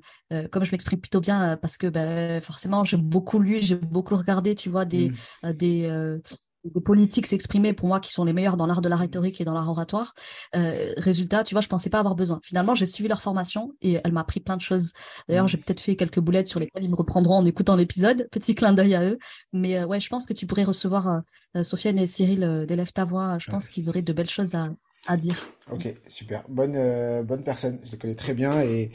comme 0.51 0.63
je 0.63 0.71
m'exprime 0.71 0.99
plutôt 0.99 1.19
bien, 1.19 1.57
parce 1.57 1.77
que 1.77 1.87
ben, 1.87 2.41
forcément, 2.41 2.83
j'ai 2.83 2.97
beaucoup 2.97 3.39
lu, 3.39 3.59
j'ai 3.61 3.75
beaucoup 3.75 4.15
regardé, 4.15 4.55
tu 4.55 4.69
vois, 4.69 4.85
des, 4.85 5.11
mmh. 5.43 5.51
des, 5.53 6.19
des 6.63 6.81
politiques 6.81 7.27
s'exprimer 7.27 7.73
pour 7.73 7.87
moi 7.87 7.99
qui 7.99 8.11
sont 8.11 8.23
les 8.23 8.33
meilleurs 8.33 8.55
dans 8.55 8.65
l'art 8.67 8.81
de 8.81 8.89
la 8.89 8.95
rhétorique 8.95 9.41
et 9.41 9.45
dans 9.45 9.53
l'art 9.53 9.69
oratoire. 9.69 10.13
résultat, 10.53 11.43
tu 11.43 11.53
vois, 11.53 11.61
je 11.61 11.67
pensais 11.67 11.89
pas 11.89 11.99
avoir 11.99 12.15
besoin. 12.15 12.39
Finalement, 12.43 12.75
j'ai 12.75 12.85
suivi 12.85 13.09
leur 13.09 13.21
formation 13.21 13.73
et 13.81 13.99
elle 14.03 14.11
m'a 14.11 14.21
appris 14.21 14.39
plein 14.39 14.57
de 14.57 14.61
choses. 14.61 14.91
D'ailleurs, 15.27 15.45
mmh. 15.45 15.49
j'ai 15.49 15.57
peut-être 15.57 15.81
fait 15.81 15.95
quelques 15.95 16.19
boulettes 16.19 16.47
sur 16.47 16.59
lesquelles 16.59 16.83
ils 16.83 16.91
me 16.91 16.95
reprendront 16.95 17.35
en 17.35 17.45
écoutant 17.45 17.75
l'épisode. 17.75 18.27
Petit 18.31 18.55
clin 18.55 18.73
d'œil 18.73 18.95
à 18.95 19.03
eux. 19.03 19.17
Mais 19.53 19.83
ouais, 19.83 19.99
je 19.99 20.09
pense 20.09 20.25
que 20.25 20.33
tu 20.33 20.47
pourrais 20.47 20.63
recevoir 20.63 21.21
Sofiane 21.63 21.99
et 21.99 22.07
Cyril 22.07 22.65
d'Élève 22.67 22.93
ta 22.93 23.03
voix. 23.03 23.37
Je 23.37 23.51
pense 23.51 23.67
qu'ils 23.69 23.89
auraient 23.89 24.01
de 24.01 24.13
belles 24.13 24.29
choses 24.29 24.55
à, 24.55 24.69
à 25.07 25.17
dire. 25.17 25.49
Ok, 25.71 25.93
super. 26.07 26.43
Bonne, 26.49 26.75
euh, 26.75 27.23
bonne 27.23 27.43
personne. 27.43 27.79
Je 27.83 27.91
les 27.91 27.97
connais 27.97 28.15
très 28.15 28.33
bien 28.33 28.61
et, 28.61 28.91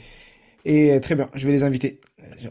et 0.65 0.99
très 1.01 1.15
bien. 1.15 1.29
Je 1.33 1.45
vais 1.45 1.53
les 1.53 1.63
inviter. 1.63 1.99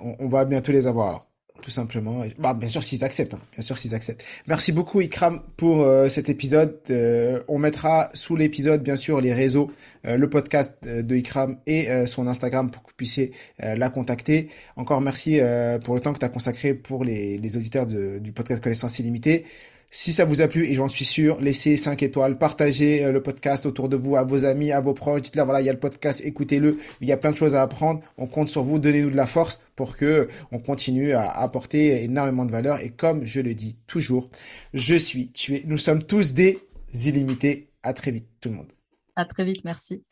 On, 0.01 0.29
va 0.29 0.45
bientôt 0.45 0.73
les 0.73 0.87
avoir 0.87 1.09
alors. 1.09 1.29
Tout 1.63 1.71
simplement. 1.71 2.23
Bah, 2.39 2.53
bien 2.55 2.69
sûr, 2.69 2.85
s'ils 2.85 3.03
acceptent. 3.03 3.35
Hein. 3.35 3.41
Bien 3.55 3.63
sûr, 3.63 3.79
s'ils 3.79 3.95
acceptent. 3.95 4.23
Merci 4.47 4.73
beaucoup, 4.73 5.01
Ikram, 5.01 5.41
pour 5.57 5.83
euh, 5.83 6.09
cet 6.09 6.29
épisode. 6.29 6.79
Euh, 6.91 7.43
on 7.49 7.59
mettra 7.59 8.11
sous 8.13 8.37
l'épisode, 8.37 8.83
bien 8.83 8.95
sûr, 8.95 9.21
les 9.21 9.33
réseaux, 9.33 9.73
le 10.05 10.29
podcast 10.29 10.79
de 10.85 11.17
Ikram 11.17 11.57
et 11.67 12.07
son 12.07 12.29
Instagram 12.29 12.71
pour 12.71 12.83
que 12.83 12.91
vous 12.91 12.97
puissiez 12.97 13.33
la 13.59 13.89
contacter. 13.91 14.49
Encore 14.77 15.01
merci 15.01 15.41
pour 15.83 15.95
le 15.95 16.01
temps 16.01 16.13
que 16.13 16.21
tu 16.21 16.25
as 16.25 16.29
consacré 16.29 16.75
pour 16.75 17.05
les, 17.05 17.39
les 17.39 17.57
auditeurs 17.57 17.87
de, 17.87 18.19
du 18.19 18.33
podcast 18.33 18.63
Connaissance 18.63 18.99
illimitée. 19.01 19.45
Si 19.91 20.13
ça 20.13 20.25
vous 20.25 20.43
a 20.43 20.49
plu, 20.49 20.67
et 20.67 20.75
j'en 20.75 20.89
suis 20.89 21.05
sûr, 21.05 21.41
laissez 21.41 21.77
5 21.77 22.03
étoiles, 22.03 22.39
partagez 22.39 23.05
euh, 23.05 23.13
le 23.13 23.23
podcast 23.23 23.67
autour 23.67 23.89
de 23.89 23.97
vous, 23.97 24.17
à 24.17 24.25
vos 24.25 24.45
amis, 24.45 24.73
à 24.73 24.81
vos 24.81 24.95
proches. 24.95 25.23
Dites-leur, 25.23 25.47
voilà, 25.47 25.61
il 25.61 25.65
y 25.65 25.69
a 25.69 25.73
le 25.73 25.79
podcast, 25.79 26.21
écoutez-le. 26.25 26.79
Il 27.01 27.09
y 27.09 27.13
a 27.13 27.17
plein 27.17 27.31
de 27.31 27.37
choses 27.37 27.55
à 27.55 27.63
apprendre. 27.63 28.01
On 28.19 28.27
compte 28.27 28.49
sur 28.49 28.63
vous. 28.63 28.79
Donnez-nous 28.79 29.11
de 29.11 29.17
la 29.17 29.27
force 29.27 29.61
pour 29.75 29.97
que 29.97 30.29
on 30.53 30.59
continue 30.59 31.13
à 31.13 31.31
apporter 31.31 32.03
énormément 32.03 32.45
de 32.45 32.53
valeur. 32.53 32.81
Et 32.81 32.91
comme 32.91 33.25
je 33.25 33.41
le 33.41 33.55
dis 33.55 33.77
toujours, 33.87 34.29
je 34.75 34.97
suis 34.97 35.31
tué. 35.31 35.63
Nous 35.67 35.79
sommes 35.79 36.03
tous 36.03 36.35
des 36.35 36.61
illimités. 36.93 37.71
À 37.83 37.93
très 37.93 38.11
vite, 38.11 38.27
tout 38.41 38.49
le 38.49 38.57
monde. 38.57 38.73
À 39.15 39.25
très 39.25 39.45
vite. 39.45 39.65
Merci. 39.65 40.03